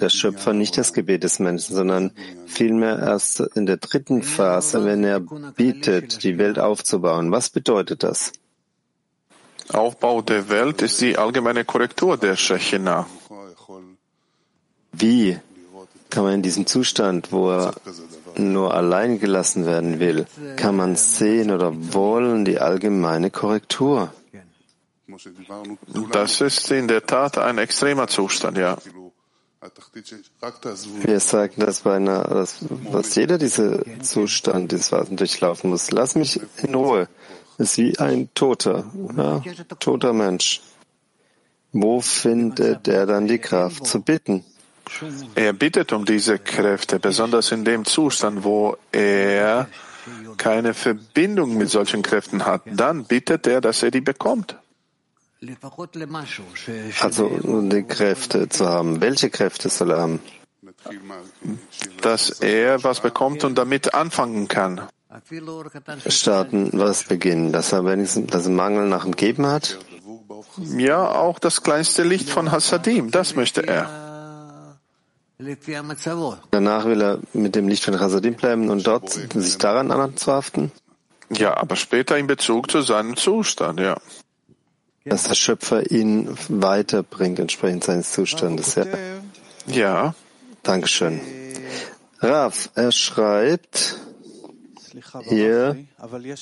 der 0.00 0.08
Schöpfer 0.08 0.52
nicht 0.52 0.78
das 0.78 0.92
Gebet 0.92 1.24
des 1.24 1.38
Menschen, 1.38 1.74
sondern 1.74 2.12
vielmehr 2.46 2.98
erst 2.98 3.40
in 3.40 3.66
der 3.66 3.78
dritten 3.78 4.22
Phase, 4.22 4.84
wenn 4.84 5.04
er 5.04 5.20
bietet, 5.20 6.22
die 6.22 6.38
Welt 6.38 6.58
aufzubauen. 6.58 7.32
Was 7.32 7.50
bedeutet 7.50 8.02
das? 8.02 8.32
Aufbau 9.70 10.22
der 10.22 10.48
Welt 10.48 10.80
ist 10.82 11.00
die 11.00 11.18
allgemeine 11.18 11.64
Korrektur 11.64 12.16
der 12.16 12.36
Shechina. 12.36 13.06
Wie 14.92 15.38
kann 16.10 16.24
man 16.24 16.34
in 16.34 16.42
diesem 16.42 16.66
Zustand, 16.66 17.32
wo 17.32 17.50
er 17.50 17.74
nur 18.38 18.72
allein 18.72 19.20
gelassen 19.20 19.66
werden 19.66 20.00
will, 20.00 20.26
kann 20.56 20.76
man 20.76 20.96
sehen 20.96 21.50
oder 21.50 21.72
wollen 21.92 22.44
die 22.44 22.58
allgemeine 22.60 23.30
Korrektur? 23.30 24.12
Das 26.12 26.40
ist 26.40 26.70
in 26.70 26.88
der 26.88 27.04
Tat 27.04 27.38
ein 27.38 27.58
extremer 27.58 28.06
Zustand, 28.08 28.58
ja. 28.58 28.76
Wir 31.02 31.20
sagen 31.20 31.54
das 31.56 31.80
bei 31.80 31.96
einer, 31.96 32.22
dass, 32.22 32.64
dass 32.92 33.14
jeder 33.16 33.38
diese 33.38 33.82
Zustand 34.02 34.70
des 34.70 34.92
Wasen 34.92 35.16
durchlaufen 35.16 35.70
muss. 35.70 35.90
Lass 35.90 36.14
mich 36.14 36.40
in 36.62 36.74
Ruhe. 36.74 37.08
Das 37.56 37.70
ist 37.70 37.78
wie 37.78 37.98
ein 37.98 38.28
Toter, 38.34 38.84
ja, 39.16 39.42
toter 39.80 40.12
Mensch. 40.12 40.60
Wo 41.72 42.00
findet 42.00 42.86
er 42.86 43.04
dann 43.06 43.26
die 43.26 43.38
Kraft 43.38 43.84
zu 43.84 44.00
bitten? 44.00 44.44
Er 45.34 45.52
bittet 45.52 45.92
um 45.92 46.04
diese 46.04 46.38
Kräfte, 46.38 46.98
besonders 47.00 47.50
in 47.52 47.64
dem 47.64 47.84
Zustand, 47.84 48.44
wo 48.44 48.76
er 48.92 49.68
keine 50.36 50.72
Verbindung 50.72 51.58
mit 51.58 51.68
solchen 51.68 52.02
Kräften 52.02 52.46
hat. 52.46 52.62
Dann 52.64 53.04
bittet 53.04 53.46
er, 53.46 53.60
dass 53.60 53.82
er 53.82 53.90
die 53.90 54.00
bekommt. 54.00 54.56
Also 57.00 57.28
die 57.68 57.82
Kräfte 57.84 58.48
zu 58.48 58.68
haben. 58.68 59.00
Welche 59.00 59.30
Kräfte 59.30 59.68
soll 59.68 59.92
er 59.92 59.98
haben? 59.98 60.20
Dass 62.00 62.30
er 62.30 62.82
was 62.82 63.00
bekommt 63.00 63.44
und 63.44 63.56
damit 63.56 63.94
anfangen 63.94 64.48
kann. 64.48 64.82
Starten, 66.08 66.70
was 66.72 67.04
beginnen, 67.04 67.52
dass 67.52 67.72
er 67.72 67.84
wenigstens 67.84 68.30
das 68.30 68.48
Mangel 68.48 68.88
nach 68.88 69.04
dem 69.04 69.16
Geben 69.16 69.46
hat? 69.46 69.78
Ja, 70.76 71.12
auch 71.12 71.38
das 71.38 71.62
kleinste 71.62 72.02
Licht 72.02 72.28
von 72.28 72.50
Hasadim, 72.50 73.10
das 73.10 73.34
möchte 73.34 73.66
er. 73.66 74.78
Danach 76.50 76.84
will 76.84 77.02
er 77.02 77.18
mit 77.32 77.54
dem 77.54 77.68
Licht 77.68 77.84
von 77.84 77.98
Hasadim 77.98 78.34
bleiben 78.34 78.70
und 78.70 78.86
dort 78.86 79.10
sich 79.10 79.58
daran 79.58 79.90
anzuhaften? 79.92 80.72
Ja, 81.30 81.56
aber 81.56 81.76
später 81.76 82.18
in 82.18 82.26
Bezug 82.26 82.70
zu 82.70 82.82
seinem 82.82 83.16
Zustand, 83.16 83.80
ja 83.80 83.96
dass 85.08 85.24
der 85.24 85.34
Schöpfer 85.34 85.90
ihn 85.90 86.28
weiterbringt 86.48 87.38
entsprechend 87.38 87.84
seines 87.84 88.12
Zustandes. 88.12 88.74
Ja. 88.74 88.84
ja. 89.66 90.14
Dankeschön. 90.62 91.20
Raf, 92.20 92.70
er 92.74 92.92
schreibt 92.92 93.96
hier, 95.24 95.86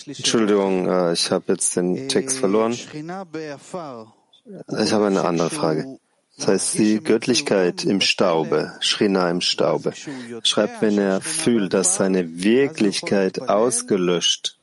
Entschuldigung, 0.07 0.89
äh, 0.89 1.12
ich 1.12 1.31
habe 1.31 1.53
jetzt 1.53 1.77
den 1.77 2.09
Text 2.09 2.39
verloren. 2.39 2.73
Ich 2.73 2.89
habe 4.93 5.07
eine 5.07 5.25
andere 5.25 5.51
Frage. 5.51 5.99
Das 6.39 6.49
heißt, 6.49 6.79
die 6.79 7.03
Göttlichkeit 7.03 7.85
im 7.85 8.03
Staube, 8.03 8.73
Shrina 8.81 9.31
im 9.31 9.41
Staube, 9.41 9.95
schreibt, 10.43 10.83
wenn 10.83 10.99
er 10.99 11.23
fühlt, 11.23 11.73
dass 11.73 11.97
seine 11.97 12.43
Wirklichkeit 12.43 13.49
ausgelöscht 13.49 14.56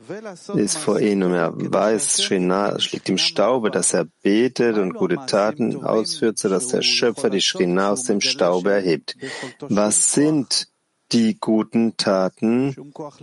ist 0.56 0.78
vor 0.78 1.00
ihm 1.00 1.22
und 1.24 1.34
er 1.34 1.54
weiß, 1.56 2.24
Shrina 2.24 2.76
liegt 2.92 3.10
im 3.10 3.18
Staube, 3.18 3.72
dass 3.72 3.94
er 3.94 4.06
betet 4.22 4.78
und 4.78 4.94
gute 4.94 5.18
Taten 5.26 5.84
ausführt, 5.84 6.38
sodass 6.38 6.68
der 6.68 6.82
Schöpfer 6.82 7.30
die 7.30 7.42
Shrina 7.42 7.92
aus 7.92 8.06
dem 8.06 8.22
Staube 8.22 8.72
erhebt. 8.72 9.16
Was 9.60 10.14
sind 10.14 10.68
die 11.12 11.38
guten 11.40 11.96
Taten, 11.98 12.76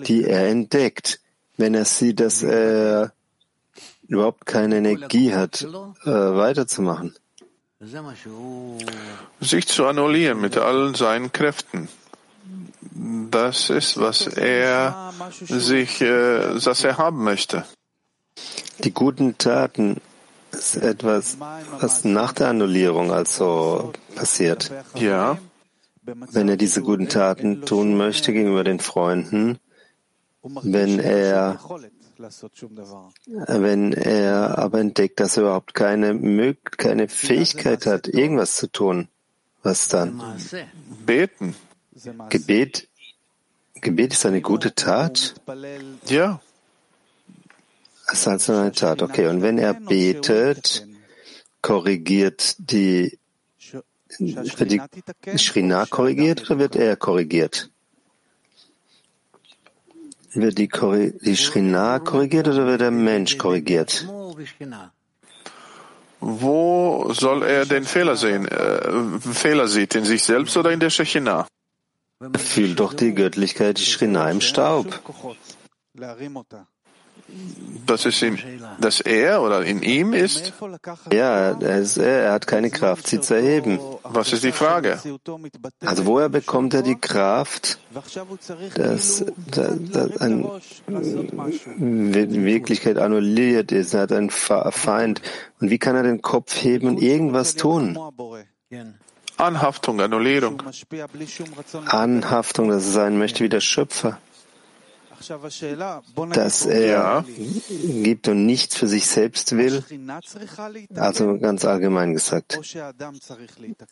die 0.06 0.24
er 0.24 0.48
entdeckt, 0.48 1.20
wenn 1.56 1.74
er 1.74 1.84
sieht, 1.84 2.20
dass 2.20 2.42
er 2.42 3.12
überhaupt 4.08 4.46
keine 4.46 4.78
Energie 4.78 5.34
hat, 5.34 5.62
äh, 5.62 6.10
weiterzumachen? 6.10 7.14
sich 9.40 9.66
zu 9.66 9.86
annullieren 9.86 10.40
mit 10.40 10.58
allen 10.58 10.94
seinen 10.94 11.32
Kräften. 11.32 11.88
Das 13.30 13.70
ist, 13.70 13.98
was 13.98 14.26
er 14.26 15.12
sich, 15.32 16.02
äh, 16.02 16.66
was 16.66 16.84
er 16.84 16.98
haben 16.98 17.24
möchte. 17.24 17.64
Die 18.84 18.92
guten 18.92 19.38
Taten 19.38 20.02
ist 20.52 20.76
etwas, 20.76 21.38
was 21.78 22.04
nach 22.04 22.32
der 22.32 22.48
Annullierung 22.48 23.10
also 23.10 23.92
passiert. 24.14 24.70
Ja, 24.96 25.38
Wenn 26.02 26.48
er 26.48 26.56
diese 26.58 26.82
guten 26.82 27.08
Taten 27.08 27.62
tun 27.62 27.96
möchte 27.96 28.32
gegenüber 28.32 28.64
den 28.64 28.80
Freunden, 28.80 29.58
wenn 30.42 30.98
er, 30.98 31.58
wenn 33.46 33.92
er 33.92 34.58
aber 34.58 34.80
entdeckt, 34.80 35.20
dass 35.20 35.36
er 35.38 35.44
überhaupt 35.44 35.72
keine, 35.72 36.12
Mög 36.12 36.76
keine 36.76 37.08
Fähigkeit 37.08 37.86
hat, 37.86 38.08
irgendwas 38.08 38.56
zu 38.56 38.66
tun, 38.70 39.08
was 39.62 39.88
dann? 39.88 40.20
beten. 41.06 41.54
Gebet, 42.30 42.88
Gebet 43.80 44.12
ist 44.12 44.26
eine 44.26 44.40
gute 44.40 44.74
Tat? 44.74 45.34
Ja, 46.06 46.40
Es 48.12 48.20
ist 48.20 48.28
also 48.28 48.52
eine 48.54 48.72
Tat, 48.72 49.02
okay. 49.02 49.26
Und 49.28 49.42
wenn 49.42 49.58
er 49.58 49.74
betet, 49.74 50.86
korrigiert 51.62 52.56
die, 52.58 53.18
wird 54.18 54.70
die 54.70 55.38
Shrina 55.38 55.86
korrigiert 55.86 56.42
oder 56.50 56.58
wird 56.58 56.76
er 56.76 56.96
korrigiert? 56.96 57.70
Wird 60.32 60.58
die, 60.58 60.68
Korri- 60.68 61.12
die 61.24 61.36
Shrina 61.36 61.98
korrigiert 61.98 62.46
oder 62.48 62.66
wird 62.66 62.80
der 62.80 62.90
Mensch 62.92 63.36
korrigiert? 63.38 64.06
wo 66.22 67.10
soll 67.14 67.42
er 67.44 67.64
den 67.64 67.84
Fehler 67.84 68.14
sehen? 68.14 68.46
Äh, 68.46 69.18
Fehler 69.20 69.66
sieht 69.68 69.94
in 69.94 70.04
sich 70.04 70.22
selbst 70.22 70.54
oder 70.56 70.70
in 70.70 70.78
der 70.80 70.90
Shechina? 70.90 71.46
Fühlt 72.36 72.78
doch 72.80 72.92
die 72.94 73.14
Göttlichkeit 73.14 73.78
die 73.78 73.84
Shrina 73.84 74.30
im 74.30 74.40
Staub. 74.40 75.00
Dass 77.86 78.06
es 78.06 78.22
in, 78.22 78.38
dass 78.80 79.00
er 79.00 79.40
oder 79.42 79.62
in 79.64 79.82
ihm 79.82 80.12
ist? 80.12 80.52
Ja, 81.12 81.50
er, 81.52 81.78
ist, 81.78 81.96
er, 81.96 82.22
er 82.24 82.32
hat 82.32 82.46
keine 82.46 82.70
Kraft, 82.70 83.06
sie 83.06 83.20
zu 83.20 83.34
erheben. 83.34 83.78
Was 84.02 84.32
ist 84.32 84.42
die 84.42 84.50
Frage? 84.52 84.98
Also 85.80 86.06
woher 86.06 86.28
bekommt 86.28 86.74
er 86.74 86.82
die 86.82 86.96
Kraft, 86.96 87.78
dass, 88.74 89.24
dass, 89.46 89.74
dass 89.92 90.16
ein, 90.18 90.50
in 90.88 92.44
Wirklichkeit 92.44 92.98
annulliert 92.98 93.70
ist? 93.70 93.94
Er 93.94 94.00
hat 94.02 94.12
einen 94.12 94.30
Fe- 94.30 94.70
Feind. 94.72 95.22
Und 95.60 95.70
wie 95.70 95.78
kann 95.78 95.94
er 95.94 96.02
den 96.02 96.22
Kopf 96.22 96.56
heben 96.62 96.88
und 96.88 97.00
irgendwas 97.00 97.54
tun? 97.54 97.96
Anhaftung, 99.40 100.00
Annullierung. 100.00 100.62
Anhaftung, 101.86 102.68
dass 102.68 102.84
er 102.86 102.92
sein 102.92 103.18
möchte 103.18 103.42
wie 103.44 103.48
der 103.48 103.60
Schöpfer. 103.60 104.18
Dass 106.32 106.64
er 106.66 106.86
Ja. 106.86 107.24
gibt 108.08 108.28
und 108.28 108.46
nichts 108.46 108.76
für 108.76 108.88
sich 108.88 109.06
selbst 109.06 109.56
will. 109.56 109.84
Also 110.94 111.38
ganz 111.38 111.64
allgemein 111.64 112.14
gesagt. 112.14 112.58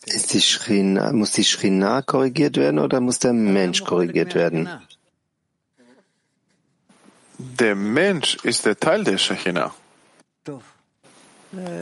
Ist 0.05 0.33
die 0.33 0.41
Shrina, 0.41 1.11
muss 1.11 1.31
die 1.33 1.43
Shrina 1.43 2.01
korrigiert 2.01 2.57
werden 2.57 2.79
oder 2.79 2.99
muss 2.99 3.19
der 3.19 3.33
Mensch 3.33 3.83
korrigiert 3.83 4.33
werden? 4.33 4.67
Der 7.37 7.75
Mensch 7.75 8.37
ist 8.43 8.65
der 8.65 8.77
Teil 8.79 9.03
der 9.03 9.17
Shechina. 9.17 9.73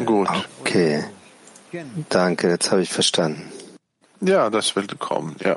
Gut. 0.06 0.30
Okay. 0.60 1.06
Danke, 2.10 2.50
jetzt 2.50 2.72
habe 2.72 2.82
ich 2.82 2.90
verstanden. 2.90 3.52
Ja, 4.21 4.51
das 4.51 4.77
wird 4.77 4.99
kommen, 4.99 5.37
ja. 5.45 5.57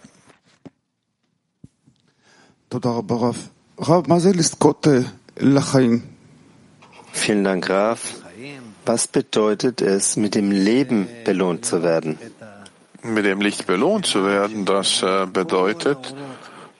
תודה 2.69 2.89
רבה 2.89 3.15
רב. 3.15 3.47
רב, 3.79 4.09
מה 4.09 4.19
זה 4.19 4.29
לזכות 4.33 4.87
אה, 4.87 4.99
לחיים? 5.39 5.99
Vielen 7.13 7.43
Dank, 7.45 7.65
Graf. 7.65 7.99
Was 8.85 9.07
bedeutet 9.07 9.81
es, 9.81 10.17
mit 10.17 10.35
dem 10.35 10.51
Leben 10.51 11.07
belohnt 11.23 11.65
zu 11.65 11.81
werden? 11.81 12.19
Mit 13.01 13.25
dem 13.25 13.39
Licht 13.39 13.65
belohnt 13.65 14.05
zu 14.05 14.25
werden, 14.25 14.65
das 14.65 15.01
äh, 15.01 15.25
bedeutet 15.25 16.13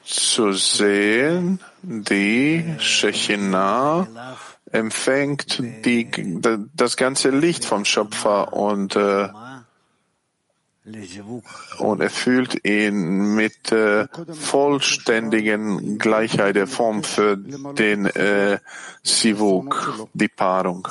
zu 0.03 0.51
sehen, 0.53 1.59
die 1.81 2.75
Shechina 2.79 4.07
empfängt 4.71 5.61
die, 5.85 6.09
das 6.75 6.97
ganze 6.97 7.29
Licht 7.29 7.63
vom 7.65 7.85
Schöpfer 7.85 8.53
und, 8.53 8.95
äh, 8.95 9.29
und 11.78 12.00
erfüllt 12.00 12.64
ihn 12.64 13.34
mit 13.34 13.72
äh, 13.72 14.06
vollständigen 14.32 15.98
Gleichheit 15.98 16.56
der 16.56 16.66
Form 16.66 17.02
für 17.02 17.36
den 17.36 18.06
äh, 18.06 18.58
Sivuk, 19.02 20.08
die 20.14 20.28
Paarung. 20.28 20.86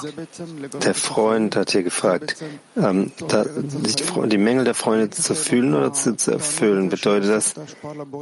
Der 0.84 0.96
Freund 0.96 1.56
hat 1.56 1.72
hier 1.72 1.84
gefragt, 1.84 2.44
ähm, 2.76 3.12
da, 3.28 3.46
die, 3.46 4.30
die 4.30 4.38
Mängel 4.38 4.66
der 4.66 4.74
Freunde 4.74 5.10
zu 5.10 5.36
fühlen 5.36 5.74
oder 5.74 5.94
zu, 5.94 6.16
zu 6.16 6.32
erfüllen, 6.32 6.90
bedeutet 6.90 7.30
das, 7.30 7.56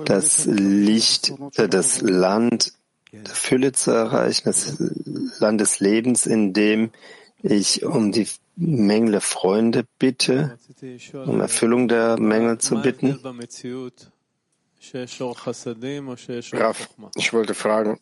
das 0.05 0.45
Licht, 0.45 1.33
äh, 1.55 1.67
das 1.69 2.01
Land 2.01 2.73
der 3.11 3.33
Fülle 3.33 3.71
zu 3.71 3.91
erreichen, 3.91 4.43
das 4.45 4.75
Land 5.39 5.61
des 5.61 5.79
Lebens, 5.79 6.25
in 6.25 6.53
dem 6.53 6.91
ich 7.41 7.85
um 7.85 8.11
die 8.11 8.27
Mängel 8.57 9.21
Freunde 9.21 9.85
bitte, 9.99 10.57
um 11.13 11.39
Erfüllung 11.41 11.87
der 11.87 12.19
Mängel 12.19 12.57
zu 12.57 12.81
bitten? 12.81 13.19
Raf, 16.53 16.89
ich 17.15 17.33
wollte 17.33 17.53
fragen, 17.53 17.99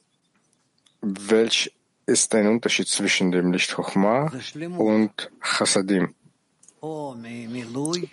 welch 1.02 1.74
ist 2.06 2.34
ein 2.36 2.48
Unterschied 2.48 2.88
zwischen 2.88 3.32
dem 3.32 3.52
Licht 3.52 3.74
Chochma 3.76 4.32
und 4.78 5.30
Chassadim? 5.42 6.16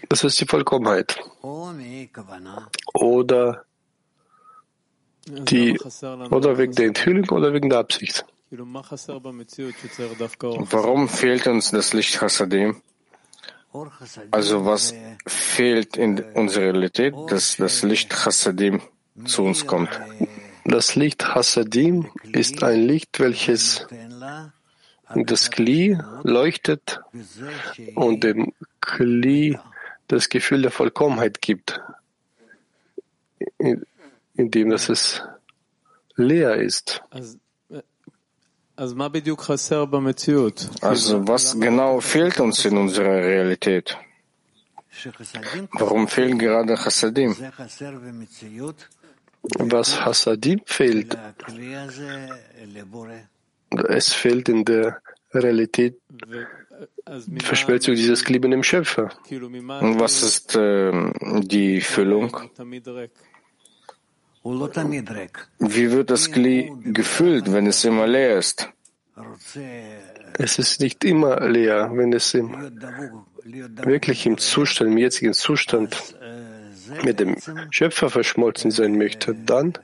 Das 0.09 0.25
ist 0.25 0.41
die 0.41 0.47
Vollkommenheit. 0.47 1.17
Oder 2.95 3.65
die, 5.27 5.79
oder 5.79 6.59
wegen 6.59 6.73
der 6.75 6.87
Enthüllung 6.87 7.29
oder 7.31 7.53
wegen 7.53 7.69
der 7.71 7.79
Absicht. 7.79 8.25
Warum 10.71 11.09
fehlt 11.09 11.47
uns 11.47 11.71
das 11.71 11.93
Licht 11.95 12.19
Chassadim? 12.19 12.83
Also 14.31 14.67
was 14.67 14.95
fehlt 15.27 15.97
in 15.97 16.19
unserer 16.35 16.65
Realität, 16.65 17.15
dass 17.29 17.57
das 17.57 17.83
Licht 17.83 18.11
Chassadim 18.13 18.83
zu 19.25 19.45
uns 19.45 19.67
kommt? 19.67 19.89
Das 20.65 20.95
Licht 20.95 21.35
Hasadim 21.35 22.11
ist 22.33 22.63
ein 22.63 22.83
Licht, 22.87 23.19
welches 23.19 23.87
das 25.15 25.51
Kli 25.51 25.99
leuchtet 26.23 27.01
und 27.95 28.23
dem 28.23 28.53
Kli 28.81 29.59
das 30.09 30.29
Gefühl 30.29 30.63
der 30.63 30.71
Vollkommenheit 30.71 31.41
gibt, 31.41 31.81
in- 33.59 33.85
indem 34.35 34.71
dass 34.71 34.89
es 34.89 35.23
leer 36.17 36.57
ist. 36.57 37.03
Also 37.11 37.39
was 41.27 41.59
genau 41.59 42.01
fehlt 42.01 42.41
uns 42.41 42.65
in 42.65 42.77
unserer 42.77 43.23
Realität? 43.23 43.97
Warum 45.73 46.09
fehlt 46.09 46.39
gerade 46.39 46.75
Chassadim? 46.77 47.37
Was 49.59 50.05
Hasadim 50.05 50.61
fehlt, 50.67 51.19
es 53.89 54.13
fehlt 54.13 54.49
in 54.49 54.65
der 54.65 55.03
Realität 55.33 55.99
die 57.27 57.41
Verschmelzung 57.41 57.95
dieses 57.95 58.25
Kli 58.25 58.39
mit 58.39 58.53
dem 58.53 58.63
Schöpfer. 58.63 59.11
Und 59.31 60.01
was 60.01 60.23
ist 60.23 60.57
ähm, 60.59 61.13
die 61.43 61.81
Füllung? 61.81 62.37
Wie 64.45 65.91
wird 65.91 66.11
das 66.11 66.31
Kli 66.31 66.73
gefüllt, 66.85 67.53
wenn 67.53 67.67
es 67.67 67.85
immer 67.85 68.07
leer 68.07 68.39
ist? 68.39 68.69
Es 70.39 70.59
ist 70.59 70.81
nicht 70.81 71.05
immer 71.05 71.41
leer, 71.49 71.91
wenn 71.95 72.13
es 72.13 72.35
im, 72.35 72.51
wirklich 73.85 74.27
im 74.27 74.39
Zustand, 74.39 74.91
im 74.91 74.99
jetzigen 74.99 75.33
Zustand 75.35 75.97
mit 77.05 77.21
dem 77.21 77.37
Schöpfer 77.71 78.11
verschmolzen 78.11 78.71
sein 78.71 78.99
möchte, 78.99 79.35
dann 79.35 79.75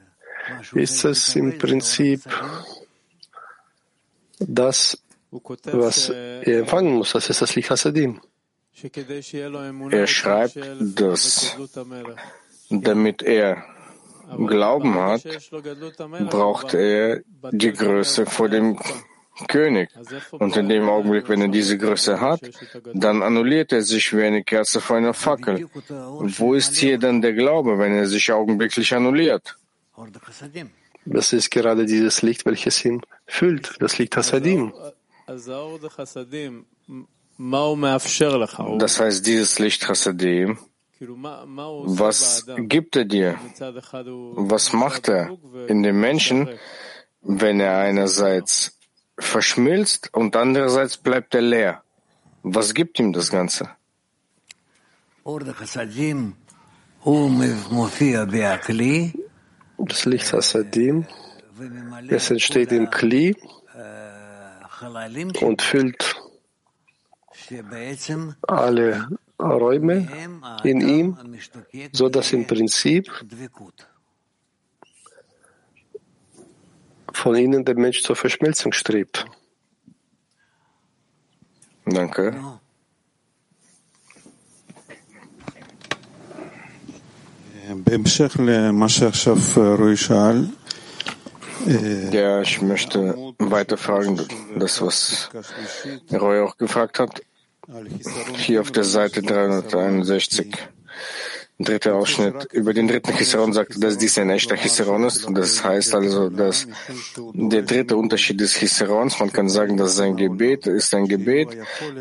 ist 0.73 1.05
es 1.05 1.37
im 1.37 1.59
Prinzip 1.59 2.23
das, 4.41 4.99
was 5.31 6.09
er 6.09 6.61
empfangen 6.61 6.95
muss. 6.95 7.13
Das 7.13 7.31
ist 7.31 7.43
das 7.43 7.55
Licht 7.55 7.71
Hasadim. 7.71 8.21
Er 9.91 10.07
schreibt, 10.07 10.59
dass 10.81 11.57
damit 12.71 13.23
er 13.23 13.65
Glauben 14.37 14.95
hat, 14.95 15.23
braucht 16.31 16.75
er 16.75 17.23
die 17.53 17.73
Größe 17.73 18.27
vor 18.27 18.49
dem 18.49 18.79
König. 19.47 19.91
Und 20.33 20.57
in 20.57 20.69
dem 20.69 20.89
Augenblick, 20.89 21.29
wenn 21.29 21.41
er 21.41 21.49
diese 21.49 21.79
Größe 21.79 22.21
hat, 22.21 22.41
dann 22.93 23.23
annulliert 23.23 23.73
er 23.73 23.83
sich 23.83 24.17
wie 24.17 24.23
eine 24.25 24.43
Kerze 24.43 24.81
vor 24.81 24.97
einer 24.97 25.15
Fackel. 25.15 25.69
Und 25.89 26.39
wo 26.41 26.55
ist 26.55 26.77
hier 26.77 26.99
dann 26.99 27.23
der 27.23 27.35
Glaube, 27.35 27.79
wenn 27.79 27.95
er 27.95 28.07
sich 28.07 28.33
augenblicklich 28.33 28.95
annulliert? 28.95 29.57
Das 31.05 31.33
ist 31.33 31.51
gerade 31.51 31.87
dieses 31.87 32.23
Licht, 32.23 32.45
welches 32.45 32.85
ihn 32.85 33.01
füllt, 33.27 33.77
das 33.81 33.99
Licht 33.99 34.17
Hasadim. 34.17 34.73
Das 38.79 39.01
heißt, 39.01 39.27
dieses 39.27 39.59
Licht 39.59 39.83
Chassadim, 39.87 40.59
was 41.01 42.47
gibt 42.57 42.97
er 42.97 43.05
dir? 43.05 43.39
Was 44.35 44.73
macht 44.73 45.09
er 45.09 45.39
in 45.69 45.83
dem 45.83 46.01
Menschen, 46.01 46.49
wenn 47.23 47.61
er 47.61 47.79
einerseits 47.79 48.77
verschmilzt 49.19 50.13
und 50.13 50.35
andererseits 50.35 50.97
bleibt 50.97 51.35
er 51.35 51.43
leer? 51.43 51.83
Was 52.43 52.75
gibt 52.75 52.99
ihm 52.99 53.13
das 53.13 53.31
Ganze? 53.31 53.71
Das 59.79 60.05
Licht 60.05 60.33
Hasadim, 60.33 61.07
es 62.09 62.31
entsteht 62.31 62.73
im 62.73 62.91
Kli 62.91 63.37
und 65.41 65.63
füllt 65.63 66.17
alle 68.43 69.09
Räume 69.39 70.09
in 70.65 70.81
ihm, 70.81 71.17
so 71.93 72.09
dass 72.09 72.33
im 72.33 72.47
Prinzip 72.47 73.11
von 77.13 77.37
ihnen 77.37 77.65
der 77.65 77.77
Mensch 77.77 78.03
zur 78.03 78.17
Verschmelzung 78.17 78.73
strebt. 78.73 79.27
Danke. 81.85 82.37
Ja, 92.13 92.41
ich 92.41 92.63
möchte 92.63 93.35
weiter 93.39 93.77
fragen, 93.77 94.19
das, 94.59 94.81
was 94.81 95.31
Roy 96.13 96.41
auch 96.41 96.57
gefragt 96.57 96.99
hat, 96.99 97.21
hier 98.37 98.61
auf 98.63 98.71
der 98.71 98.85
Seite 98.85 99.23
361. 99.23 100.57
Dritter 101.61 101.97
Ausschnitt. 101.97 102.53
Über 102.53 102.73
den 102.73 102.87
dritten 102.87 103.13
Chisaron 103.13 103.53
sagt, 103.53 103.83
dass 103.83 103.99
dies 103.99 104.17
ein 104.17 104.31
echter 104.31 104.55
Chisaron 104.55 105.03
ist. 105.03 105.25
Und 105.25 105.37
das 105.37 105.65
heißt 105.65 105.93
also, 105.93 106.31
dass 106.31 106.69
der 107.35 107.63
dritte 107.63 107.97
Unterschied 107.97 108.41
des 108.41 108.55
Chisarons, 108.55 109.19
man 109.19 109.33
kann 109.33 109.49
sagen, 109.49 109.77
dass 109.77 109.97
sein 109.97 110.17
Gebet 110.17 110.69
ist 110.69 110.95
ein 110.95 111.09
Gebet, 111.09 111.49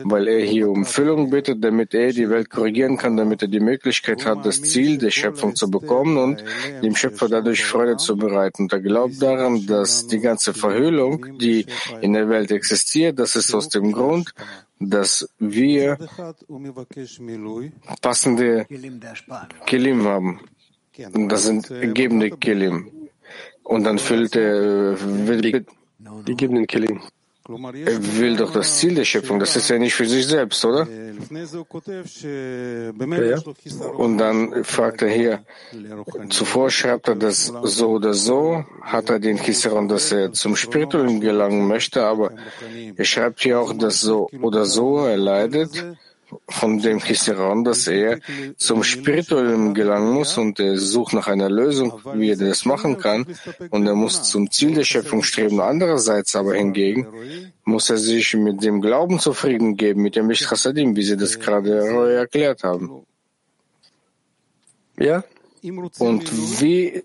weil 0.03 0.27
er 0.27 0.45
hier 0.45 0.69
um 0.69 0.85
Füllung 0.85 1.31
bittet, 1.31 1.63
damit 1.63 1.95
er 1.95 2.13
die 2.13 2.29
Welt 2.29 2.51
korrigieren 2.51 2.97
kann, 2.97 3.17
damit 3.17 3.41
er 3.41 3.47
die 3.47 3.59
Möglichkeit 3.59 4.27
hat, 4.27 4.45
das 4.45 4.61
Ziel 4.61 4.99
der 4.99 5.09
Schöpfung 5.09 5.55
zu 5.55 5.71
bekommen 5.71 6.17
und 6.17 6.43
dem 6.83 6.95
Schöpfer 6.95 7.27
dadurch 7.27 7.65
Freude 7.65 7.97
zu 7.97 8.15
bereiten. 8.15 8.63
Und 8.63 8.73
er 8.73 8.79
glaubt 8.79 9.19
daran, 9.19 9.65
dass 9.65 10.05
die 10.05 10.19
ganze 10.19 10.53
Verhüllung, 10.53 11.39
die 11.39 11.65
in 12.01 12.13
der 12.13 12.29
Welt 12.29 12.51
existiert, 12.51 13.17
das 13.17 13.35
ist 13.35 13.55
aus 13.55 13.69
dem 13.69 13.91
Grund, 13.91 14.35
dass 14.79 15.27
wir 15.39 15.97
passende 18.01 18.65
Kelim 19.65 20.03
haben. 20.03 20.39
Das 21.27 21.43
sind 21.43 21.67
gebende 21.67 22.31
Kelim. 22.31 22.91
Und 23.63 23.83
dann 23.83 23.99
füllt 23.99 24.35
er, 24.35 24.95
die, 24.95 25.65
die 26.27 26.35
gebenden 26.35 26.67
Kelim. 26.67 27.01
Er 27.49 28.19
will 28.19 28.35
doch 28.35 28.51
das 28.51 28.77
Ziel 28.77 28.95
der 28.95 29.05
Schöpfung, 29.05 29.39
das 29.39 29.55
ist 29.55 29.69
ja 29.69 29.79
nicht 29.79 29.93
für 29.93 30.05
sich 30.05 30.27
selbst, 30.27 30.65
oder? 30.65 30.85
Ja, 30.85 31.13
ja. 33.23 33.41
Und 33.95 34.17
dann 34.17 34.63
fragt 34.65 35.01
er 35.01 35.09
hier, 35.09 35.45
zuvor 36.29 36.69
schreibt 36.69 37.07
er, 37.07 37.15
dass 37.15 37.53
so 37.63 37.91
oder 37.91 38.13
so 38.13 38.65
hat 38.81 39.09
er 39.09 39.19
den 39.19 39.37
Chisaron, 39.37 39.87
dass 39.87 40.11
er 40.11 40.33
zum 40.33 40.57
Spirituellen 40.57 41.21
gelangen 41.21 41.67
möchte, 41.67 42.03
aber 42.03 42.31
er 42.95 43.05
schreibt 43.05 43.39
hier 43.39 43.61
auch, 43.61 43.73
dass 43.73 44.01
so 44.01 44.29
oder 44.41 44.65
so 44.65 45.05
er 45.05 45.17
leidet 45.17 45.71
von 46.49 46.79
dem 46.79 46.99
Chisaron, 46.99 47.63
dass 47.63 47.87
er 47.87 48.19
zum 48.57 48.83
Spirituellen 48.83 49.73
gelangen 49.73 50.13
muss 50.13 50.37
und 50.37 50.59
er 50.59 50.77
sucht 50.77 51.13
nach 51.13 51.27
einer 51.27 51.49
Lösung, 51.49 52.01
wie 52.13 52.31
er 52.31 52.37
das 52.37 52.65
machen 52.65 52.97
kann 52.97 53.25
und 53.69 53.87
er 53.87 53.95
muss 53.95 54.23
zum 54.23 54.51
Ziel 54.51 54.73
der 54.73 54.83
Schöpfung 54.83 55.23
streben. 55.23 55.61
Andererseits 55.61 56.35
aber 56.35 56.55
hingegen 56.55 57.07
muss 57.63 57.89
er 57.89 57.97
sich 57.97 58.33
mit 58.33 58.63
dem 58.63 58.81
Glauben 58.81 59.19
zufrieden 59.19 59.77
geben, 59.77 60.01
mit 60.01 60.15
dem 60.15 60.29
Licht 60.29 60.47
Chassadim, 60.47 60.95
wie 60.95 61.03
Sie 61.03 61.17
das 61.17 61.39
gerade 61.39 62.15
erklärt 62.15 62.63
haben. 62.63 63.05
Ja? 64.99 65.23
Und 65.99 66.61
wie 66.61 67.03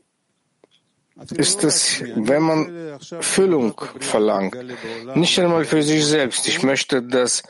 ist 1.34 1.64
es, 1.64 2.02
wenn 2.16 2.42
man 2.42 2.98
Füllung 3.20 3.80
verlangt, 4.00 4.56
nicht 5.14 5.38
einmal 5.38 5.64
für 5.64 5.82
sich 5.82 6.04
selbst. 6.06 6.48
Ich 6.48 6.62
möchte, 6.62 7.02
dass 7.02 7.42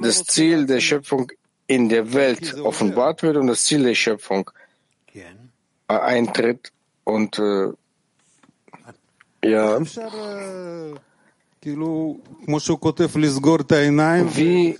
das 0.00 0.24
Ziel 0.24 0.66
der 0.66 0.80
Schöpfung 0.80 1.30
in 1.66 1.88
der 1.88 2.12
Welt 2.12 2.58
offenbart 2.60 3.22
wird 3.22 3.36
und 3.36 3.46
das 3.46 3.64
Ziel 3.64 3.84
der 3.84 3.94
Schöpfung 3.94 4.50
eintritt 5.86 6.72
und 7.04 7.38
äh, 7.38 7.68
ja. 9.44 9.78
Wie 14.36 14.76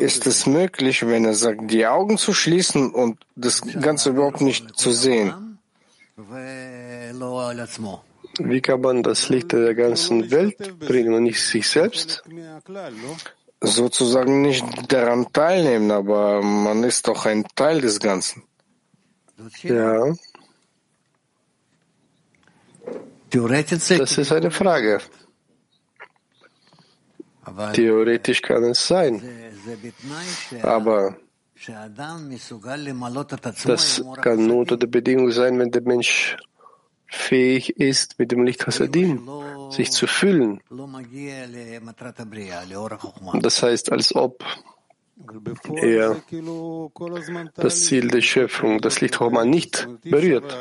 ist 0.00 0.26
es 0.26 0.46
möglich, 0.46 1.06
wenn 1.06 1.24
er 1.24 1.34
sagt, 1.34 1.70
die 1.70 1.86
Augen 1.86 2.16
zu 2.16 2.32
schließen 2.32 2.90
und 2.90 3.18
das 3.36 3.60
Ganze 3.60 4.10
überhaupt 4.10 4.40
nicht 4.40 4.76
zu 4.76 4.92
sehen? 4.92 5.58
Wie 8.38 8.60
kann 8.60 8.80
man 8.80 9.02
das 9.02 9.28
Licht 9.28 9.52
der 9.52 9.74
ganzen 9.74 10.30
Welt 10.30 10.78
bringen 10.78 11.14
und 11.14 11.24
nicht 11.24 11.42
sich 11.42 11.68
selbst? 11.68 12.22
Sozusagen 13.60 14.42
nicht 14.42 14.64
daran 14.90 15.32
teilnehmen, 15.32 15.90
aber 15.90 16.42
man 16.42 16.82
ist 16.82 17.06
doch 17.06 17.26
ein 17.26 17.44
Teil 17.54 17.80
des 17.80 18.00
Ganzen. 18.00 18.42
Ja. 19.62 20.14
Das 23.30 24.18
ist 24.18 24.32
eine 24.32 24.50
Frage. 24.50 25.00
Theoretisch 27.72 28.42
kann 28.42 28.64
es 28.64 28.86
sein. 28.86 29.22
Aber 30.62 31.16
das 33.64 34.04
kann 34.20 34.46
nur 34.46 34.56
unter 34.56 34.76
der 34.76 34.86
Bedingung 34.86 35.30
sein, 35.30 35.58
wenn 35.58 35.70
der 35.70 35.82
Mensch 35.82 36.36
fähig 37.12 37.78
ist, 37.78 38.18
mit 38.18 38.32
dem 38.32 38.42
Licht 38.42 38.66
Hasadim 38.66 39.28
sich 39.70 39.92
zu 39.92 40.06
fühlen. 40.06 40.60
Das 43.34 43.62
heißt, 43.62 43.92
als 43.92 44.14
ob 44.14 44.44
er 45.76 46.16
das 47.54 47.84
Ziel 47.84 48.08
der 48.08 48.22
Schöpfung, 48.22 48.80
das 48.80 49.00
Licht 49.00 49.18
Chorma 49.18 49.44
nicht 49.44 49.86
berührt. 50.02 50.56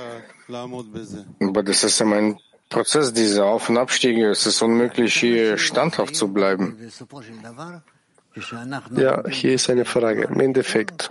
Aber 1.39 1.63
das 1.63 1.83
ist 1.83 1.99
ja 1.99 2.05
mein 2.05 2.37
Prozess, 2.69 3.13
diese 3.13 3.45
Auf- 3.45 3.69
und 3.69 3.77
Abstiege. 3.77 4.29
Es 4.29 4.45
ist 4.45 4.61
unmöglich, 4.61 5.15
hier 5.15 5.57
standhaft 5.57 6.15
zu 6.15 6.31
bleiben. 6.33 6.77
Ja, 8.95 9.27
hier 9.29 9.53
ist 9.53 9.69
eine 9.69 9.85
Frage. 9.85 10.23
Im 10.23 10.39
Endeffekt, 10.39 11.09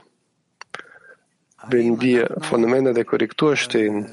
wenn 1.69 2.01
wir 2.01 2.37
von 2.41 2.62
dem 2.62 2.73
Ende 2.75 2.93
der 2.93 3.05
Korrektur 3.05 3.57
stehen, 3.57 4.09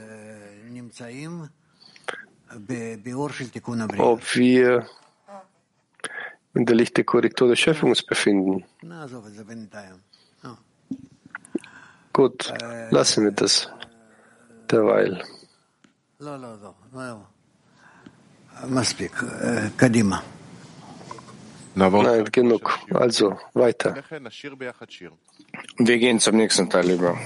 ob 3.97 4.35
wir 4.35 4.87
in 6.53 6.65
der 6.65 6.75
Licht 6.75 6.97
der 6.97 7.03
Korrektur 7.03 7.47
der 7.47 7.55
Schöpfung 7.55 7.89
uns 7.89 8.03
befinden. 8.03 8.63
Gut, 12.13 12.51
lassen 12.89 13.25
wir 13.25 13.31
das 13.31 13.69
derweil. 14.71 15.23
Nein, 21.75 22.25
genug. 22.31 22.79
Also, 22.91 23.37
weiter. 23.53 23.93
Wir 25.77 25.97
gehen 25.99 26.19
zum 26.19 26.37
nächsten 26.37 26.67
Teil 26.69 26.89
über. 26.89 27.19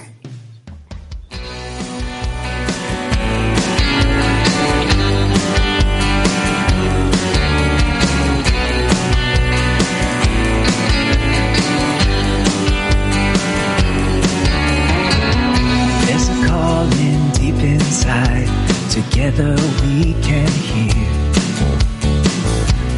Together 19.22 19.54
we 19.82 20.14
can 20.14 20.50
hear. 20.50 21.06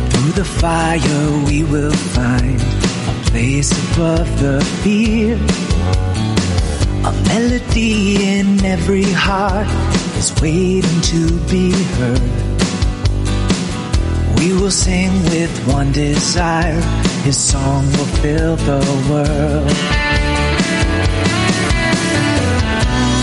Through 0.08 0.32
the 0.32 0.44
fire 0.58 1.44
we 1.44 1.64
will 1.64 1.92
find 1.92 2.58
a 2.62 3.30
place 3.30 3.70
above 3.92 4.40
the 4.40 4.64
fear. 4.80 5.36
A 7.04 7.12
melody 7.28 8.38
in 8.38 8.64
every 8.64 9.04
heart 9.04 9.68
is 10.16 10.32
waiting 10.40 11.00
to 11.12 11.38
be 11.52 11.72
heard. 11.98 12.36
We 14.38 14.54
will 14.54 14.70
sing 14.70 15.12
with 15.24 15.54
one 15.66 15.92
desire, 15.92 16.80
His 17.24 17.36
song 17.36 17.84
will 17.92 18.12
fill 18.22 18.56
the 18.56 18.80
world. 19.10 19.76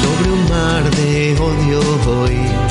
Sobre 0.01 0.29
un 0.37 0.43
mar 0.49 0.83
de 0.91 1.35
odio 1.39 1.81
hoy 2.05 2.70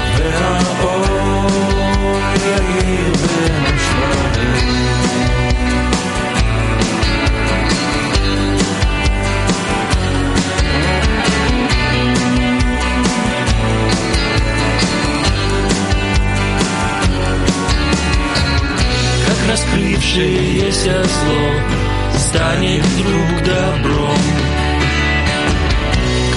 раскрывшееся 19.51 21.03
зло 21.03 22.17
станет 22.17 22.85
вдруг 22.85 23.43
добром, 23.43 24.23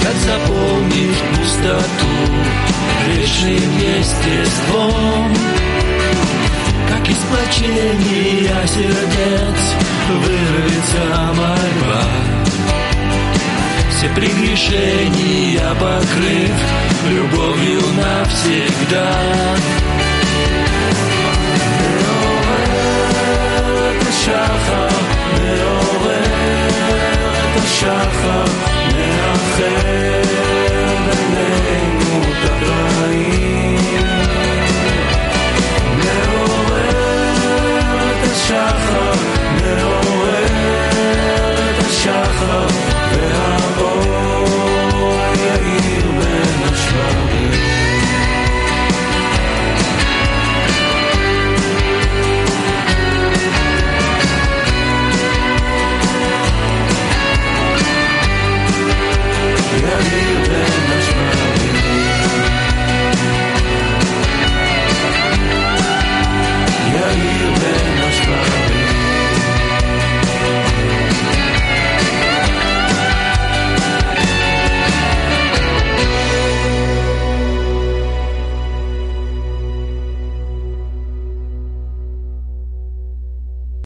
как 0.03 0.15
заполнишь 0.15 1.23
пустоту 1.31 2.13
грешным 3.05 3.77
естеством, 3.77 5.33
как 6.89 7.09
из 7.09 7.17
плачения 7.17 8.67
сердец 8.67 9.61
вырвется 10.09 11.33
мольба. 11.35 12.03
Все 13.91 14.09
прегрешения 14.09 15.73
покрыв 15.75 16.51
любовью 17.09 17.81
навсегда. 17.95 19.55
מעורר 25.41 26.23
את 27.55 27.63
השחר, 27.63 28.43
מאחר 28.97 30.24